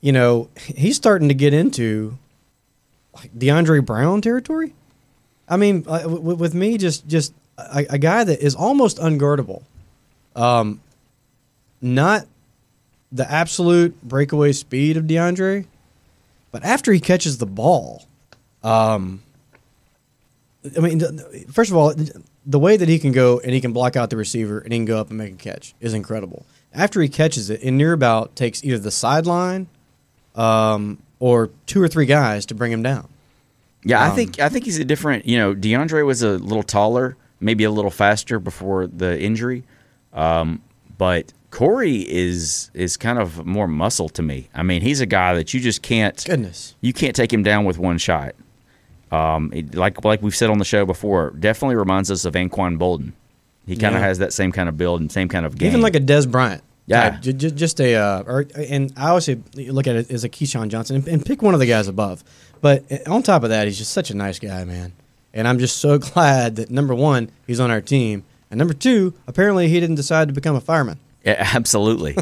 you 0.00 0.12
know, 0.12 0.48
he's 0.56 0.96
starting 0.96 1.28
to 1.28 1.34
get 1.34 1.52
into 1.52 2.16
like 3.14 3.32
DeAndre 3.36 3.84
Brown 3.84 4.20
territory. 4.20 4.72
I 5.48 5.56
mean, 5.56 5.84
uh, 5.86 6.04
with 6.06 6.54
me, 6.54 6.78
just 6.78 7.06
just 7.08 7.34
a, 7.58 7.98
guy 7.98 8.24
that 8.24 8.40
is 8.40 8.54
almost 8.54 8.98
unguardable. 8.98 9.62
Um, 10.36 10.80
not 11.80 12.26
the 13.10 13.30
absolute 13.30 14.00
breakaway 14.02 14.52
speed 14.52 14.96
of 14.96 15.04
DeAndre, 15.04 15.66
but 16.52 16.64
after 16.64 16.92
he 16.92 17.00
catches 17.00 17.38
the 17.38 17.46
ball, 17.46 18.06
um, 18.62 19.22
I 20.76 20.80
mean, 20.80 21.00
first 21.50 21.70
of 21.70 21.76
all, 21.76 21.94
the 22.46 22.58
way 22.58 22.76
that 22.76 22.88
he 22.88 22.98
can 22.98 23.12
go 23.12 23.40
and 23.40 23.52
he 23.52 23.60
can 23.60 23.72
block 23.72 23.96
out 23.96 24.10
the 24.10 24.16
receiver 24.16 24.60
and 24.60 24.72
he 24.72 24.78
can 24.78 24.84
go 24.84 24.98
up 24.98 25.08
and 25.08 25.18
make 25.18 25.32
a 25.32 25.36
catch 25.36 25.74
is 25.80 25.94
incredible. 25.94 26.46
After 26.72 27.02
he 27.02 27.08
catches 27.08 27.50
it, 27.50 27.60
it 27.62 27.72
near 27.72 27.92
about 27.92 28.36
takes 28.36 28.62
either 28.62 28.78
the 28.78 28.90
sideline 28.90 29.66
um, 30.36 30.98
or 31.18 31.50
two 31.66 31.82
or 31.82 31.88
three 31.88 32.06
guys 32.06 32.46
to 32.46 32.54
bring 32.54 32.72
him 32.72 32.82
down. 32.82 33.08
Yeah, 33.84 34.00
I 34.02 34.08
Um, 34.10 34.16
think 34.16 34.38
I 34.40 34.48
think 34.48 34.64
he's 34.64 34.78
a 34.78 34.84
different. 34.84 35.26
You 35.26 35.38
know, 35.38 35.54
DeAndre 35.54 36.04
was 36.04 36.22
a 36.22 36.30
little 36.38 36.62
taller, 36.62 37.16
maybe 37.40 37.64
a 37.64 37.70
little 37.70 37.90
faster 37.90 38.38
before 38.38 38.86
the 38.86 39.18
injury, 39.20 39.64
um, 40.12 40.60
but 40.98 41.32
Korey 41.50 42.04
is 42.06 42.70
is 42.74 42.96
kind 42.96 43.18
of 43.18 43.44
more 43.46 43.66
muscle 43.66 44.08
to 44.10 44.22
me. 44.22 44.48
I 44.54 44.62
mean, 44.62 44.82
he's 44.82 45.00
a 45.00 45.06
guy 45.06 45.34
that 45.34 45.52
you 45.54 45.60
just 45.60 45.80
can't 45.82 46.22
Goodness. 46.26 46.74
you 46.80 46.92
can't 46.92 47.16
take 47.16 47.32
him 47.32 47.42
down 47.42 47.64
with 47.64 47.78
one 47.78 47.98
shot. 47.98 48.34
Um, 49.10 49.50
it- 49.52 49.74
like 49.74 50.04
like 50.04 50.22
we've 50.22 50.36
said 50.36 50.50
on 50.50 50.58
the 50.58 50.64
show 50.64 50.84
before, 50.86 51.30
definitely 51.38 51.76
reminds 51.76 52.10
us 52.10 52.24
of 52.24 52.34
Anquan 52.34 52.78
Boldin. 52.78 53.12
He 53.66 53.76
kind 53.76 53.94
of 53.94 54.00
Yeah. 54.00 54.06
has 54.08 54.18
that 54.18 54.32
same 54.32 54.52
kind 54.52 54.68
of 54.68 54.76
build 54.76 55.00
and 55.00 55.10
same 55.10 55.28
kind 55.28 55.44
of 55.46 55.56
game. 55.58 55.68
Even 55.68 55.80
like 55.80 55.96
a 55.96 56.00
Dez 56.00 56.30
Bryant. 56.30 56.62
Yeah. 56.90 57.10
type. 57.10 57.20
Ju- 57.22 57.32
ju- 57.32 57.50
just 57.50 57.80
a, 57.80 57.94
uh, 57.94 58.22
or, 58.26 58.46
and 58.56 58.92
I 58.96 59.08
always 59.08 59.28
look 59.54 59.86
at 59.86 59.96
it 59.96 60.10
as 60.10 60.24
a 60.24 60.28
Keyshawn 60.28 60.68
Johnson 60.68 60.96
and, 60.96 61.08
and 61.08 61.24
pick 61.24 61.40
one 61.40 61.54
of 61.54 61.60
the 61.60 61.66
guys 61.66 61.88
above. 61.88 62.22
But 62.60 62.84
uh, 62.90 62.98
on 63.10 63.22
top 63.22 63.42
of 63.44 63.48
that, 63.50 63.66
he's 63.66 63.78
just 63.78 63.92
such 63.92 64.10
a 64.10 64.14
nice 64.16 64.38
guy, 64.38 64.64
man. 64.64 64.92
And 65.32 65.46
I'm 65.46 65.58
just 65.58 65.78
so 65.78 65.98
glad 66.12 66.56
that 66.56 66.70
number 66.70 66.94
one, 66.94 67.30
he's 67.46 67.60
on 67.60 67.70
our 67.70 67.80
team. 67.80 68.24
And 68.50 68.58
number 68.58 68.74
two, 68.74 69.14
apparently 69.26 69.68
he 69.68 69.78
didn't 69.80 69.94
decide 69.96 70.28
to 70.28 70.34
become 70.34 70.56
a 70.56 70.60
fireman. 70.60 70.98
Yeah, 71.24 71.36
absolutely. 71.54 72.16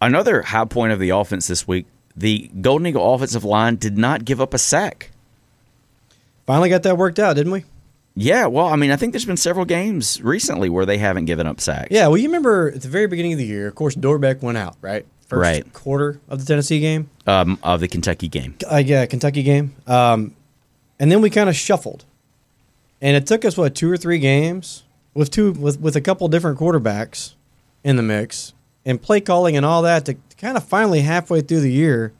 Another 0.00 0.42
high 0.42 0.64
point 0.64 0.92
of 0.92 0.98
the 0.98 1.10
offense 1.10 1.46
this 1.46 1.68
week: 1.68 1.86
the 2.16 2.50
Golden 2.60 2.88
Eagle 2.88 3.14
offensive 3.14 3.44
line 3.44 3.76
did 3.76 3.96
not 3.96 4.24
give 4.24 4.40
up 4.40 4.52
a 4.52 4.58
sack. 4.58 5.12
Finally 6.46 6.70
got 6.70 6.82
that 6.82 6.98
worked 6.98 7.20
out, 7.20 7.36
didn't 7.36 7.52
we? 7.52 7.64
Yeah, 8.14 8.46
well, 8.46 8.66
I 8.66 8.76
mean, 8.76 8.90
I 8.90 8.96
think 8.96 9.12
there's 9.12 9.24
been 9.24 9.36
several 9.38 9.64
games 9.64 10.20
recently 10.22 10.68
where 10.68 10.84
they 10.84 10.98
haven't 10.98 11.24
given 11.24 11.46
up 11.46 11.60
sacks. 11.60 11.88
Yeah, 11.90 12.08
well, 12.08 12.18
you 12.18 12.28
remember 12.28 12.70
at 12.74 12.82
the 12.82 12.88
very 12.88 13.06
beginning 13.06 13.32
of 13.32 13.38
the 13.38 13.46
year, 13.46 13.68
of 13.68 13.74
course, 13.74 13.94
Dorbeck 13.94 14.42
went 14.42 14.58
out, 14.58 14.76
right? 14.82 15.06
First 15.28 15.40
Right. 15.40 15.72
quarter 15.72 16.20
of 16.28 16.38
the 16.40 16.44
Tennessee 16.44 16.78
game. 16.80 17.08
um, 17.26 17.58
of 17.62 17.80
the 17.80 17.88
Kentucky 17.88 18.28
game. 18.28 18.54
uh, 18.70 18.76
yeah, 18.76 19.06
Kentucky 19.06 19.42
game. 19.42 19.74
Um, 19.86 20.34
and 21.00 21.10
then 21.10 21.22
we 21.22 21.30
kind 21.30 21.48
of 21.48 21.56
shuffled, 21.56 22.04
and 23.00 23.16
it 23.16 23.26
took 23.26 23.44
us 23.46 23.56
what 23.56 23.74
two 23.74 23.90
or 23.90 23.96
three 23.96 24.18
games 24.18 24.82
with 25.14 25.30
two 25.30 25.52
with 25.52 25.80
with 25.80 25.96
a 25.96 26.00
couple 26.02 26.28
different 26.28 26.58
quarterbacks 26.58 27.32
in 27.82 27.96
the 27.96 28.02
mix 28.02 28.52
and 28.84 29.00
play 29.00 29.20
calling 29.22 29.56
and 29.56 29.64
all 29.64 29.80
that 29.82 30.04
to 30.04 30.16
kind 30.36 30.56
of 30.58 30.64
finally 30.64 31.00
halfway 31.00 31.40
through 31.40 31.60
the 31.60 31.72
year 31.72 32.12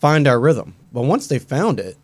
find 0.00 0.26
our 0.26 0.40
rhythm. 0.40 0.74
But 0.92 1.02
once 1.02 1.26
they 1.26 1.38
found 1.38 1.78
it, 1.80 1.96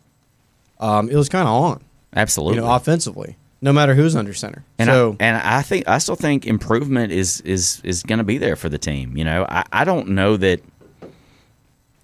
um, 0.79 1.09
it 1.09 1.15
was 1.15 1.27
kind 1.27 1.47
of 1.47 1.53
on, 1.53 1.83
Absolutely. 2.15 2.55
you 2.57 2.61
know, 2.61 2.73
offensively, 2.73 3.37
no 3.61 3.71
matter 3.71 3.93
who's 3.95 4.15
under 4.15 4.33
center. 4.33 4.63
and 4.79 4.87
so 4.87 5.11
I, 5.19 5.23
and 5.23 5.37
I 5.37 5.61
think 5.61 5.87
I 5.87 5.97
still 5.99 6.15
think 6.15 6.45
improvement 6.45 7.11
is 7.11 7.41
is 7.41 7.81
is 7.83 8.03
going 8.03 8.17
to 8.19 8.23
be 8.25 8.37
there 8.37 8.55
for 8.55 8.69
the 8.69 8.77
team. 8.77 9.15
You 9.17 9.23
know, 9.23 9.45
I, 9.47 9.63
I 9.71 9.83
don't 9.83 10.09
know 10.09 10.37
that. 10.37 10.61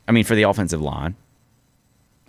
I 0.08 0.14
mean, 0.14 0.24
for 0.24 0.36
the 0.36 0.44
offensive 0.44 0.82
line, 0.82 1.16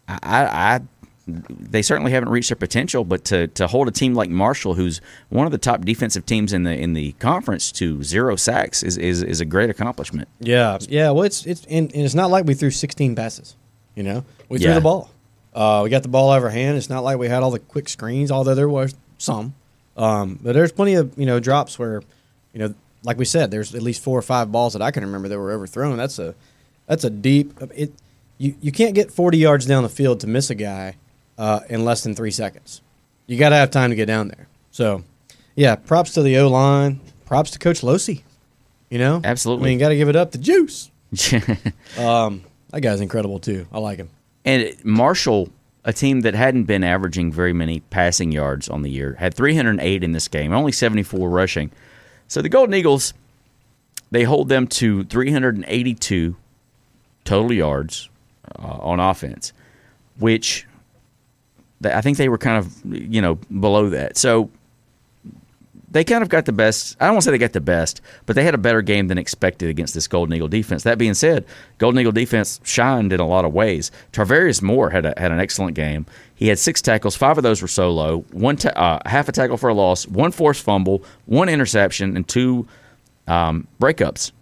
I, 0.08 0.18
I, 0.25 0.80
they 1.28 1.82
certainly 1.82 2.11
haven't 2.11 2.30
reached 2.30 2.49
their 2.49 2.56
potential. 2.56 3.04
But 3.04 3.25
to, 3.26 3.47
to 3.49 3.66
hold 3.68 3.87
a 3.87 3.90
team 3.92 4.14
like 4.14 4.30
Marshall, 4.30 4.75
who's 4.75 5.00
one 5.28 5.47
of 5.47 5.52
the 5.52 5.58
top 5.58 5.85
defensive 5.85 6.26
teams 6.26 6.52
in 6.52 6.64
the 6.64 6.73
in 6.76 6.94
the 6.94 7.12
conference, 7.12 7.70
to 7.73 8.02
zero 8.02 8.35
sacks 8.35 8.82
is 8.82 8.97
is, 8.97 9.23
is 9.23 9.40
a 9.40 9.44
great 9.44 9.70
accomplishment. 9.70 10.26
Yeah, 10.40 10.78
yeah. 10.88 11.11
Well, 11.11 11.23
it's 11.25 11.47
it's 11.47 11.64
and, 11.66 11.92
and 11.94 12.04
it's 12.04 12.14
not 12.14 12.30
like 12.30 12.47
we 12.47 12.54
threw 12.54 12.70
16 12.70 13.14
passes. 13.14 13.54
You 13.94 14.02
know, 14.02 14.25
we 14.49 14.58
threw 14.58 14.68
Yeah. 14.68 14.75
the 14.75 14.80
ball. 14.80 15.11
Uh, 15.58 15.80
we 15.82 15.90
got 15.90 16.04
the 16.04 16.08
ball 16.08 16.30
out 16.30 16.38
of 16.38 16.44
our 16.44 16.50
hand. 16.50 16.76
It's 16.76 16.88
not 16.88 17.02
like 17.02 17.18
we 17.18 17.28
had 17.28 17.42
all 17.42 17.50
the 17.50 17.58
quick 17.58 17.88
screens, 17.88 18.30
although 18.30 18.54
there 18.54 18.68
was 18.68 18.94
some. 19.18 19.54
Um, 19.96 20.38
but 20.40 20.52
there's 20.52 20.70
plenty 20.70 20.94
of 20.94 21.18
you 21.18 21.26
know 21.26 21.40
drops 21.40 21.80
where, 21.80 22.00
you 22.52 22.60
know, 22.60 22.74
like 23.02 23.18
we 23.18 23.24
said, 23.24 23.50
there's 23.50 23.74
at 23.74 23.82
least 23.82 24.00
four 24.00 24.16
or 24.16 24.22
five 24.22 24.52
balls 24.52 24.74
that 24.74 24.82
I 24.82 24.92
can 24.92 25.04
remember 25.04 25.26
that 25.26 25.36
were 25.36 25.50
overthrown. 25.50 25.96
That's 25.96 26.20
a 26.20 26.36
that's 26.86 27.02
a 27.02 27.10
deep. 27.10 27.60
It 27.74 27.92
you, 28.38 28.54
you 28.60 28.70
can't 28.70 28.94
get 28.94 29.10
40 29.10 29.36
yards 29.36 29.66
down 29.66 29.82
the 29.82 29.88
field 29.88 30.20
to 30.20 30.28
miss 30.28 30.48
a 30.48 30.54
guy 30.54 30.94
uh, 31.36 31.60
in 31.68 31.84
less 31.84 32.04
than 32.04 32.14
three 32.14 32.30
seconds. 32.30 32.80
You 33.26 33.36
got 33.36 33.48
to 33.48 33.56
have 33.56 33.72
time 33.72 33.90
to 33.90 33.96
get 33.96 34.06
down 34.06 34.28
there. 34.28 34.46
So, 34.70 35.02
yeah, 35.56 35.74
props 35.74 36.14
to 36.14 36.22
the 36.22 36.38
O 36.38 36.48
line. 36.48 37.00
Props 37.26 37.50
to 37.50 37.58
Coach 37.58 37.80
Losi. 37.80 38.22
You 38.90 38.98
know, 38.98 39.20
Absolutely. 39.24 39.64
I 39.64 39.68
mean, 39.70 39.78
got 39.80 39.88
to 39.88 39.96
give 39.96 40.08
it 40.08 40.14
up 40.14 40.30
to 40.32 40.38
Juice. 40.38 40.90
Um, 41.98 42.44
that 42.70 42.80
guy's 42.82 43.00
incredible 43.00 43.40
too. 43.40 43.66
I 43.72 43.78
like 43.78 43.98
him. 43.98 44.10
And 44.49 44.83
Marshall, 44.83 45.50
a 45.85 45.93
team 45.93 46.23
that 46.23 46.33
hadn't 46.33 46.64
been 46.64 46.83
averaging 46.83 47.31
very 47.31 47.52
many 47.52 47.81
passing 47.81 48.33
yards 48.33 48.67
on 48.67 48.81
the 48.81 48.88
year, 48.88 49.12
had 49.19 49.35
308 49.35 50.02
in 50.02 50.12
this 50.12 50.26
game, 50.26 50.55
only 50.55 50.73
74 50.73 51.28
rushing. 51.28 51.71
So 52.28 52.40
the 52.40 52.49
Golden 52.49 52.75
Eagles, 52.75 53.12
they 54.11 54.23
hold 54.23 54.49
them 54.49 54.67
to 54.69 55.05
382 55.05 56.35
total 57.25 57.52
yards 57.52 58.09
uh, 58.59 58.78
on 58.81 59.00
offense, 59.00 59.52
which 60.19 60.67
I 61.85 62.00
think 62.00 62.17
they 62.17 62.31
were 62.31 62.38
kind 62.38 62.57
of, 62.57 62.75
you 62.87 63.21
know, 63.21 63.35
below 63.35 63.90
that. 63.90 64.17
So 64.17 64.49
they 65.90 66.04
kind 66.04 66.23
of 66.23 66.28
got 66.28 66.45
the 66.45 66.52
best. 66.52 66.97
I 67.00 67.07
don't 67.07 67.14
want 67.14 67.23
to 67.23 67.26
say 67.26 67.30
they 67.33 67.38
got 67.38 67.52
the 67.52 67.61
best, 67.61 68.00
but 68.26 68.37
they 68.37 68.45
had 68.45 68.54
a 68.54 68.59
better 68.59 68.83
game 68.83 69.09
than 69.09 69.18
expected 69.18 69.71
against 69.71 69.95
this 69.95 70.07
Golden 70.07 70.35
Eagle 70.35 70.49
defense. 70.49 70.83
That 70.83 70.99
being 70.99 71.14
said, 71.14 71.45
Golden 71.78 72.00
Eagle 72.00 72.12
defense 72.12 72.61
shined 72.64 73.12
in 73.12 73.21
a 73.21 73.26
lot 73.26 73.45
of 73.45 73.54
ways. 73.54 73.90
Tarvarius 74.12 74.62
Moore 74.62 74.90
had 74.90 75.07
a, 75.07 75.14
had 75.16 75.33
an 75.33 75.40
excellent 75.40 75.75
game. 75.75 76.07
He 76.35 76.49
had 76.49 76.59
six 76.59 76.83
tackles. 76.83 77.16
Five 77.16 77.38
of 77.38 77.42
those 77.42 77.62
were 77.62 77.68
solo. 77.68 78.18
One 78.33 78.57
ta- 78.57 78.71
uh, 78.71 79.09
half 79.09 79.28
a 79.28 79.33
tackle 79.33 79.57
for 79.57 79.71
a 79.71 79.75
loss. 79.75 80.07
One 80.07 80.30
forced 80.30 80.62
fumble. 80.62 81.02
One 81.26 81.49
interception 81.49 82.16
and 82.16 82.28
two 82.28 82.68
um, 83.26 83.66
breakups. 83.80 84.33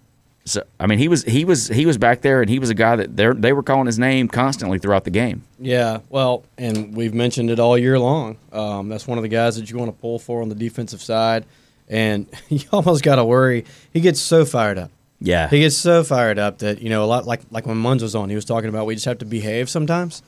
So 0.46 0.62
I 0.80 0.86
mean, 0.86 0.98
he 1.00 1.08
was 1.08 1.24
he 1.24 1.44
was 1.44 1.66
he 1.68 1.84
was 1.86 1.98
back 1.98 2.22
there, 2.22 2.40
and 2.40 2.48
he 2.48 2.58
was 2.60 2.70
a 2.70 2.74
guy 2.74 2.94
that 2.96 3.16
they 3.16 3.26
they 3.32 3.52
were 3.52 3.64
calling 3.64 3.86
his 3.86 3.98
name 3.98 4.28
constantly 4.28 4.78
throughout 4.78 5.02
the 5.04 5.10
game. 5.10 5.42
Yeah, 5.58 5.98
well, 6.08 6.44
and 6.56 6.96
we've 6.96 7.12
mentioned 7.14 7.50
it 7.50 7.58
all 7.58 7.76
year 7.76 7.98
long. 7.98 8.38
Um, 8.52 8.88
that's 8.88 9.06
one 9.08 9.18
of 9.18 9.22
the 9.22 9.28
guys 9.28 9.56
that 9.56 9.68
you 9.70 9.76
want 9.76 9.90
to 9.94 10.00
pull 10.00 10.18
for 10.20 10.42
on 10.42 10.48
the 10.48 10.54
defensive 10.54 11.02
side, 11.02 11.44
and 11.88 12.26
you 12.48 12.60
almost 12.72 13.02
got 13.02 13.16
to 13.16 13.24
worry. 13.24 13.64
He 13.92 14.00
gets 14.00 14.20
so 14.20 14.44
fired 14.44 14.78
up. 14.78 14.90
Yeah, 15.20 15.48
He 15.48 15.60
gets 15.60 15.76
so 15.76 16.04
fired 16.04 16.38
up 16.38 16.58
that 16.58 16.80
you 16.80 16.90
know 16.90 17.02
a 17.02 17.06
lot 17.06 17.26
like 17.26 17.40
like 17.50 17.66
when 17.66 17.76
Munz 17.78 18.02
was 18.02 18.14
on, 18.14 18.28
he 18.28 18.36
was 18.36 18.44
talking 18.44 18.68
about 18.68 18.86
we 18.86 18.94
just 18.94 19.06
have 19.06 19.18
to 19.18 19.24
behave 19.24 19.68
sometimes. 19.68 20.22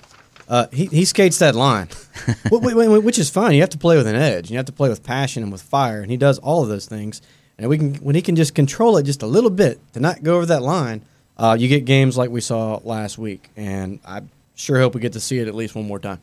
Uh, 0.48 0.66
he 0.72 0.86
he 0.86 1.04
skates 1.04 1.38
that 1.38 1.54
line, 1.54 1.86
Wh- 2.50 2.62
wh- 2.62 2.72
wh- 2.72 3.04
which 3.04 3.18
is 3.18 3.28
fine. 3.30 3.52
You 3.54 3.60
have 3.60 3.70
to 3.70 3.78
play 3.78 3.96
with 3.98 4.06
an 4.06 4.16
edge. 4.16 4.50
You 4.50 4.56
have 4.56 4.66
to 4.66 4.72
play 4.72 4.88
with 4.88 5.04
passion 5.04 5.42
and 5.44 5.52
with 5.52 5.62
fire, 5.62 6.00
and 6.00 6.10
he 6.10 6.16
does 6.16 6.38
all 6.38 6.62
of 6.64 6.68
those 6.70 6.86
things. 6.86 7.20
And 7.58 7.68
we 7.68 7.78
can 7.78 7.94
when 7.96 8.14
he 8.14 8.22
can 8.22 8.36
just 8.36 8.54
control 8.54 8.96
it 8.96 9.02
just 9.02 9.22
a 9.22 9.26
little 9.26 9.50
bit 9.50 9.80
to 9.94 10.00
not 10.00 10.22
go 10.22 10.36
over 10.36 10.46
that 10.46 10.62
line, 10.62 11.04
uh, 11.36 11.56
you 11.58 11.68
get 11.68 11.84
games 11.84 12.16
like 12.16 12.30
we 12.30 12.40
saw 12.40 12.80
last 12.84 13.18
week. 13.18 13.50
And 13.56 14.00
I 14.04 14.22
sure 14.54 14.78
hope 14.78 14.94
we 14.94 15.00
get 15.00 15.12
to 15.14 15.20
see 15.20 15.38
it 15.38 15.48
at 15.48 15.54
least 15.54 15.74
one 15.74 15.86
more 15.86 15.98
time. 15.98 16.20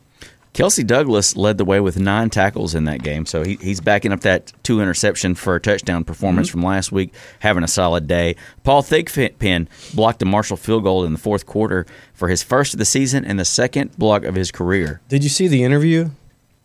Kelsey 0.56 0.84
Douglas 0.84 1.36
led 1.36 1.58
the 1.58 1.66
way 1.66 1.80
with 1.80 1.98
nine 1.98 2.30
tackles 2.30 2.74
in 2.74 2.84
that 2.84 3.02
game, 3.02 3.26
so 3.26 3.42
he, 3.42 3.56
he's 3.56 3.82
backing 3.82 4.10
up 4.10 4.20
that 4.20 4.54
two 4.62 4.80
interception 4.80 5.34
for 5.34 5.54
a 5.54 5.60
touchdown 5.60 6.02
performance 6.02 6.48
from 6.48 6.62
last 6.62 6.90
week, 6.90 7.12
having 7.40 7.62
a 7.62 7.68
solid 7.68 8.06
day. 8.06 8.36
Paul 8.64 8.82
Thigpen 8.82 9.68
blocked 9.94 10.22
a 10.22 10.24
Marshall 10.24 10.56
field 10.56 10.84
goal 10.84 11.04
in 11.04 11.12
the 11.12 11.18
fourth 11.18 11.44
quarter 11.44 11.84
for 12.14 12.28
his 12.28 12.42
first 12.42 12.72
of 12.72 12.78
the 12.78 12.86
season 12.86 13.22
and 13.22 13.38
the 13.38 13.44
second 13.44 13.98
block 13.98 14.24
of 14.24 14.34
his 14.34 14.50
career. 14.50 15.02
Did 15.10 15.22
you 15.22 15.28
see 15.28 15.46
the 15.46 15.62
interview 15.62 16.08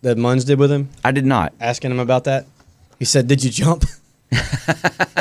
that 0.04 0.18
Munz 0.18 0.46
did 0.46 0.58
with 0.58 0.72
him, 0.72 0.88
I 1.04 1.12
did 1.12 1.26
not. 1.26 1.54
asking 1.60 1.92
him 1.92 2.00
about 2.00 2.24
that? 2.24 2.46
He 2.98 3.04
said, 3.04 3.28
"Did 3.28 3.44
you 3.44 3.50
jump?" 3.50 3.84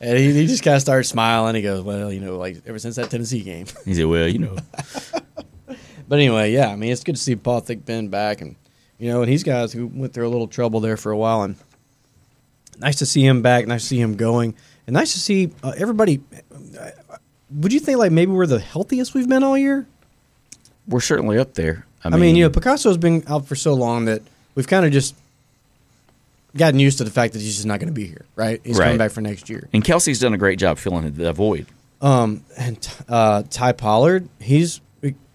and 0.00 0.18
he, 0.18 0.32
he 0.32 0.46
just 0.46 0.62
kind 0.62 0.76
of 0.76 0.80
started 0.82 1.04
smiling. 1.04 1.54
He 1.54 1.62
goes, 1.62 1.82
"Well, 1.82 2.12
you 2.12 2.20
know, 2.20 2.38
like 2.38 2.62
ever 2.66 2.78
since 2.78 2.96
that 2.96 3.10
Tennessee 3.10 3.40
game." 3.42 3.66
He 3.84 3.94
said, 3.94 4.06
"Well, 4.06 4.28
you 4.28 4.38
know, 4.38 4.56
but 6.08 6.18
anyway, 6.18 6.52
yeah, 6.52 6.68
I 6.68 6.76
mean, 6.76 6.92
it's 6.92 7.04
good 7.04 7.16
to 7.16 7.20
see 7.20 7.36
Paul 7.36 7.60
Thigpen 7.62 8.10
back, 8.10 8.40
and 8.40 8.56
you 8.98 9.10
know, 9.10 9.22
and 9.22 9.30
he's 9.30 9.42
guys 9.42 9.72
who 9.72 9.86
went 9.88 10.12
through 10.12 10.26
a 10.26 10.30
little 10.30 10.48
trouble 10.48 10.80
there 10.80 10.96
for 10.96 11.12
a 11.12 11.16
while, 11.16 11.42
and 11.42 11.56
nice 12.78 12.96
to 12.96 13.06
see 13.06 13.24
him 13.24 13.42
back. 13.42 13.66
Nice 13.66 13.82
to 13.82 13.88
see 13.88 14.00
him 14.00 14.16
going, 14.16 14.54
and 14.86 14.94
nice 14.94 15.12
to 15.14 15.20
see 15.20 15.52
uh, 15.62 15.72
everybody. 15.76 16.20
uh, 16.80 16.90
Would 17.50 17.72
you 17.72 17.80
think 17.80 17.98
like 17.98 18.12
maybe 18.12 18.32
we're 18.32 18.46
the 18.46 18.60
healthiest 18.60 19.14
we've 19.14 19.28
been 19.28 19.42
all 19.42 19.58
year? 19.58 19.86
we're 20.86 21.00
certainly 21.00 21.38
up 21.38 21.54
there." 21.54 21.86
I 22.04 22.08
I 22.08 22.10
mean, 22.10 22.20
mean, 22.20 22.36
you 22.36 22.44
know, 22.44 22.50
Picasso's 22.50 22.98
been 22.98 23.24
out 23.26 23.46
for 23.46 23.54
so 23.54 23.72
long 23.72 24.04
that 24.04 24.20
we've 24.54 24.68
kind 24.68 24.84
of 24.84 24.92
just 24.92 25.14
gotten 26.56 26.78
used 26.80 26.98
to 26.98 27.04
the 27.04 27.10
fact 27.10 27.32
that 27.34 27.42
he's 27.42 27.54
just 27.56 27.66
not 27.66 27.80
going 27.80 27.88
to 27.88 27.94
be 27.94 28.06
here, 28.06 28.24
right? 28.36 28.60
He's 28.64 28.78
Right. 28.78 28.86
coming 28.86 28.98
back 28.98 29.10
for 29.10 29.20
next 29.20 29.48
year. 29.50 29.68
and 29.72 29.84
Kelsey's 29.84 30.20
done 30.20 30.34
a 30.34 30.38
great 30.38 30.58
job 30.58 30.78
filling 30.78 31.10
the 31.12 31.32
void. 31.32 31.66
Um, 32.00 32.44
and 32.56 32.86
uh, 33.08 33.42
Ty 33.50 33.72
Pollard, 33.72 34.28
he's 34.40 34.80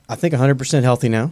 I 0.07 0.15
think 0.15 0.33
100 0.33 0.57
percent 0.57 0.83
healthy 0.83 1.09
now, 1.09 1.31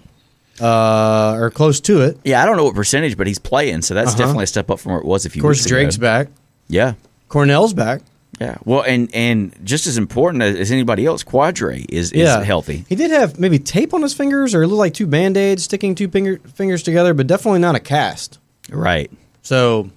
uh, 0.62 1.36
or 1.40 1.50
close 1.52 1.80
to 1.82 2.02
it. 2.02 2.18
Yeah, 2.24 2.42
I 2.42 2.46
don't 2.46 2.58
know 2.58 2.64
what 2.66 2.76
percentage, 2.76 3.18
but 3.18 3.28
he's 3.28 3.40
playing, 3.40 3.82
so 3.84 3.94
that's 3.94 4.10
Uh-huh. 4.10 4.18
definitely 4.18 4.44
a 4.46 4.48
step 4.48 4.70
up 4.72 4.80
from 4.80 4.92
where 4.94 5.02
it 5.02 5.06
was 5.06 5.26
a 5.26 5.30
few 5.30 5.42
Of 5.42 5.44
course, 5.44 5.66
Drake's 5.66 5.96
ago. 5.96 6.02
back. 6.04 6.28
Yeah, 6.68 6.94
Cornell's 7.30 7.74
back. 7.74 8.02
yeah. 8.40 8.58
Well, 8.66 8.82
and 8.88 9.10
and 9.14 9.56
just 9.64 9.88
as 9.88 9.98
important 9.98 10.44
as, 10.44 10.56
as 10.56 10.72
anybody 10.72 11.06
else, 11.06 11.24
Kwadra 11.24 11.86
is, 11.90 12.12
is 12.12 12.20
yeah, 12.22 12.44
healthy. 12.44 12.86
He 12.90 12.96
did 12.96 13.12
have 13.12 13.40
maybe 13.40 13.58
tape 13.60 13.94
on 13.94 14.02
his 14.02 14.14
fingers, 14.14 14.54
or 14.54 14.64
it 14.64 14.68
looked 14.68 14.80
like 14.80 14.94
two 14.94 15.08
band 15.08 15.38
aids 15.38 15.64
sticking 15.64 15.96
two 15.96 16.08
finger, 16.08 16.40
fingers 16.56 16.84
together, 16.84 17.14
but 17.14 17.26
definitely 17.28 17.60
not 17.60 17.76
a 17.76 17.80
cast. 17.80 18.40
Right. 18.70 19.10
So 19.48 19.90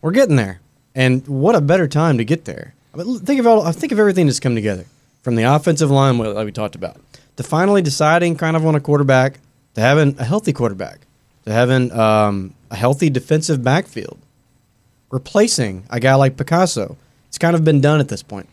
we're 0.00 0.10
getting 0.10 0.34
there, 0.34 0.60
and 0.92 1.24
what 1.28 1.54
a 1.54 1.60
better 1.60 1.86
time 1.86 2.18
to 2.18 2.24
get 2.24 2.46
there. 2.46 2.74
I 2.92 2.96
mean, 2.96 3.20
think 3.20 3.38
of 3.38 3.46
all. 3.46 3.70
Think 3.70 3.92
of 3.92 4.00
everything 4.00 4.26
that's 4.26 4.40
come 4.40 4.56
together 4.56 4.86
from 5.22 5.36
the 5.36 5.44
offensive 5.44 5.88
line, 5.88 6.18
like 6.18 6.44
we 6.44 6.50
talked 6.50 6.74
about, 6.74 6.96
to 7.36 7.44
finally 7.44 7.80
deciding 7.80 8.34
kind 8.34 8.56
of 8.56 8.66
on 8.66 8.74
a 8.74 8.80
quarterback, 8.80 9.38
to 9.76 9.80
having 9.80 10.18
a 10.18 10.24
healthy 10.24 10.52
quarterback, 10.52 10.98
to 11.44 11.52
having 11.52 11.92
um, 11.92 12.54
a 12.72 12.74
healthy 12.74 13.08
defensive 13.08 13.62
backfield, 13.62 14.18
replacing 15.12 15.84
a 15.88 16.00
guy 16.00 16.16
like 16.16 16.36
Picasso. 16.36 16.96
It's 17.28 17.38
kind 17.38 17.54
of 17.54 17.62
been 17.62 17.80
done 17.80 18.00
at 18.00 18.08
this 18.08 18.24
point. 18.24 18.48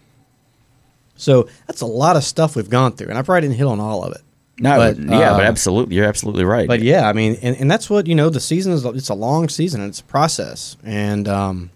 So 1.16 1.50
that's 1.66 1.82
a 1.82 1.88
lot 1.88 2.18
of 2.18 2.24
stuff 2.24 2.56
we've 2.56 2.70
gone 2.70 2.92
through, 2.92 3.10
and 3.10 3.18
I 3.18 3.24
probably 3.24 3.48
didn't 3.48 3.58
hit 3.58 3.66
on 3.66 3.80
all 3.80 4.04
of 4.04 4.14
it. 4.14 4.22
No, 4.60 4.78
But, 4.78 4.98
yeah, 4.98 5.32
but 5.32 5.46
uh, 5.46 5.48
absolutely, 5.48 5.96
you're 5.96 6.06
absolutely 6.06 6.44
right. 6.44 6.68
But 6.68 6.82
yeah, 6.82 7.08
I 7.08 7.14
mean, 7.14 7.38
and, 7.42 7.56
and 7.58 7.72
that's 7.72 7.90
what 7.90 8.08
you 8.08 8.16
know. 8.16 8.30
The 8.30 8.40
season 8.40 8.74
is 8.74 8.84
it's 8.86 9.10
a 9.10 9.14
long 9.14 9.50
season. 9.50 9.82
and 9.82 9.90
It's 9.90 10.02
a 10.02 10.04
process, 10.04 10.76
and 10.84 11.28
um, 11.28 11.70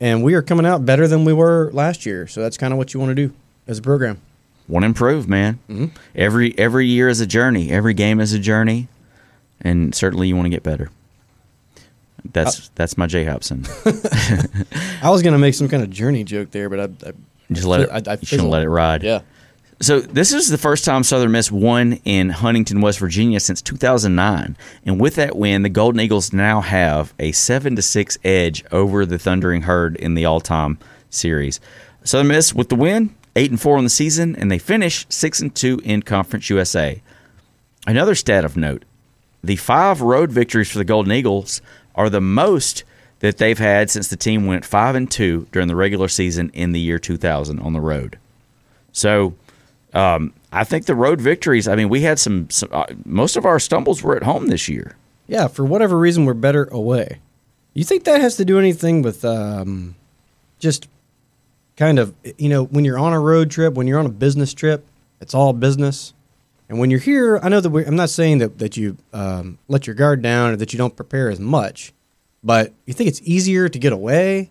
and 0.00 0.22
we 0.22 0.34
are 0.34 0.42
coming 0.42 0.66
out 0.66 0.84
better 0.84 1.08
than 1.08 1.24
we 1.24 1.32
were 1.32 1.70
last 1.72 2.04
year. 2.06 2.26
So 2.26 2.40
that's 2.40 2.56
kind 2.56 2.72
of 2.72 2.78
what 2.78 2.92
you 2.94 3.00
want 3.00 3.10
to 3.10 3.14
do 3.14 3.32
as 3.66 3.78
a 3.78 3.82
program. 3.82 4.20
want 4.68 4.82
to 4.82 4.86
improve, 4.86 5.28
man. 5.28 5.58
Mm-hmm. 5.68 5.86
Every 6.14 6.58
every 6.58 6.86
year 6.86 7.08
is 7.08 7.20
a 7.20 7.26
journey. 7.26 7.70
Every 7.70 7.94
game 7.94 8.20
is 8.20 8.32
a 8.32 8.38
journey, 8.38 8.88
and 9.60 9.94
certainly 9.94 10.28
you 10.28 10.36
want 10.36 10.46
to 10.46 10.50
get 10.50 10.62
better. 10.62 10.90
That's 12.32 12.68
that's 12.74 12.98
my 12.98 13.06
J 13.06 13.24
Hopson. 13.24 13.64
I 15.02 15.10
was 15.10 15.22
gonna 15.22 15.38
make 15.38 15.54
some 15.54 15.68
kind 15.68 15.82
of 15.82 15.90
journey 15.90 16.24
joke 16.24 16.50
there, 16.50 16.68
but 16.68 16.80
I, 16.80 17.08
I 17.08 17.12
Just 17.50 17.66
let 17.66 17.80
it. 17.80 17.90
I, 17.90 18.12
I 18.12 18.16
shouldn't 18.22 18.50
let 18.50 18.62
it 18.62 18.68
ride. 18.68 19.02
Yeah, 19.02 19.22
So 19.82 20.00
this 20.00 20.34
is 20.34 20.48
the 20.48 20.58
first 20.58 20.84
time 20.84 21.02
Southern 21.02 21.32
Miss 21.32 21.50
won 21.50 21.94
in 22.04 22.28
Huntington, 22.28 22.82
West 22.82 22.98
Virginia 22.98 23.40
since 23.40 23.62
2009, 23.62 24.54
and 24.84 25.00
with 25.00 25.14
that 25.14 25.36
win, 25.36 25.62
the 25.62 25.70
Golden 25.70 26.00
Eagles 26.00 26.34
now 26.34 26.60
have 26.60 27.14
a 27.18 27.32
seven 27.32 27.76
to 27.76 27.82
six 27.82 28.18
edge 28.22 28.62
over 28.70 29.06
the 29.06 29.18
Thundering 29.18 29.62
Herd 29.62 29.96
in 29.96 30.12
the 30.12 30.26
all-time 30.26 30.78
series. 31.08 31.60
Southern 32.04 32.28
Miss 32.28 32.54
with 32.54 32.68
the 32.68 32.74
win, 32.74 33.14
eight 33.36 33.50
and 33.50 33.58
four 33.58 33.78
on 33.78 33.84
the 33.84 33.90
season, 33.90 34.36
and 34.36 34.50
they 34.50 34.58
finish 34.58 35.06
six 35.08 35.40
and 35.40 35.54
two 35.54 35.80
in 35.82 36.02
Conference 36.02 36.50
USA. 36.50 37.00
Another 37.86 38.14
stat 38.14 38.44
of 38.44 38.58
note: 38.58 38.84
the 39.42 39.56
five 39.56 40.02
road 40.02 40.30
victories 40.30 40.70
for 40.70 40.76
the 40.76 40.84
Golden 40.84 41.12
Eagles 41.12 41.62
are 41.94 42.10
the 42.10 42.20
most 42.20 42.84
that 43.20 43.38
they've 43.38 43.58
had 43.58 43.90
since 43.90 44.08
the 44.08 44.16
team 44.16 44.44
went 44.44 44.66
five 44.66 44.94
and 44.94 45.10
two 45.10 45.46
during 45.52 45.68
the 45.68 45.76
regular 45.76 46.08
season 46.08 46.50
in 46.52 46.72
the 46.72 46.80
year 46.80 46.98
2000 46.98 47.58
on 47.60 47.72
the 47.72 47.80
road. 47.80 48.18
So 48.92 49.34
um, 49.92 50.32
I 50.52 50.64
think 50.64 50.86
the 50.86 50.94
road 50.94 51.20
victories. 51.20 51.68
I 51.68 51.76
mean, 51.76 51.88
we 51.88 52.02
had 52.02 52.18
some. 52.18 52.48
some 52.50 52.68
uh, 52.72 52.86
most 53.04 53.36
of 53.36 53.44
our 53.44 53.58
stumbles 53.58 54.02
were 54.02 54.16
at 54.16 54.22
home 54.22 54.46
this 54.46 54.68
year. 54.68 54.96
yeah. 55.26 55.48
For 55.48 55.64
whatever 55.64 55.98
reason, 55.98 56.24
we're 56.24 56.34
better 56.34 56.64
away. 56.64 57.20
You 57.74 57.84
think 57.84 58.04
that 58.04 58.20
has 58.20 58.36
to 58.36 58.44
do 58.44 58.58
anything 58.58 59.02
with 59.02 59.24
um, 59.24 59.94
just 60.58 60.88
kind 61.76 61.98
of 61.98 62.14
you 62.36 62.48
know 62.48 62.64
when 62.64 62.84
you're 62.84 62.98
on 62.98 63.12
a 63.12 63.20
road 63.20 63.50
trip, 63.50 63.74
when 63.74 63.86
you're 63.86 63.98
on 63.98 64.06
a 64.06 64.10
business 64.10 64.52
trip, 64.52 64.84
it's 65.20 65.34
all 65.34 65.52
business. 65.52 66.14
And 66.68 66.78
when 66.78 66.90
you're 66.90 67.00
here, 67.00 67.40
I 67.42 67.48
know 67.48 67.60
that 67.60 67.86
I'm 67.86 67.96
not 67.96 68.10
saying 68.10 68.38
that 68.38 68.58
that 68.58 68.76
you 68.76 68.96
um, 69.12 69.58
let 69.68 69.86
your 69.86 69.94
guard 69.94 70.22
down 70.22 70.52
or 70.52 70.56
that 70.56 70.72
you 70.72 70.78
don't 70.78 70.94
prepare 70.94 71.30
as 71.30 71.40
much, 71.40 71.92
but 72.44 72.72
you 72.86 72.94
think 72.94 73.08
it's 73.08 73.22
easier 73.22 73.68
to 73.68 73.78
get 73.78 73.92
away 73.92 74.50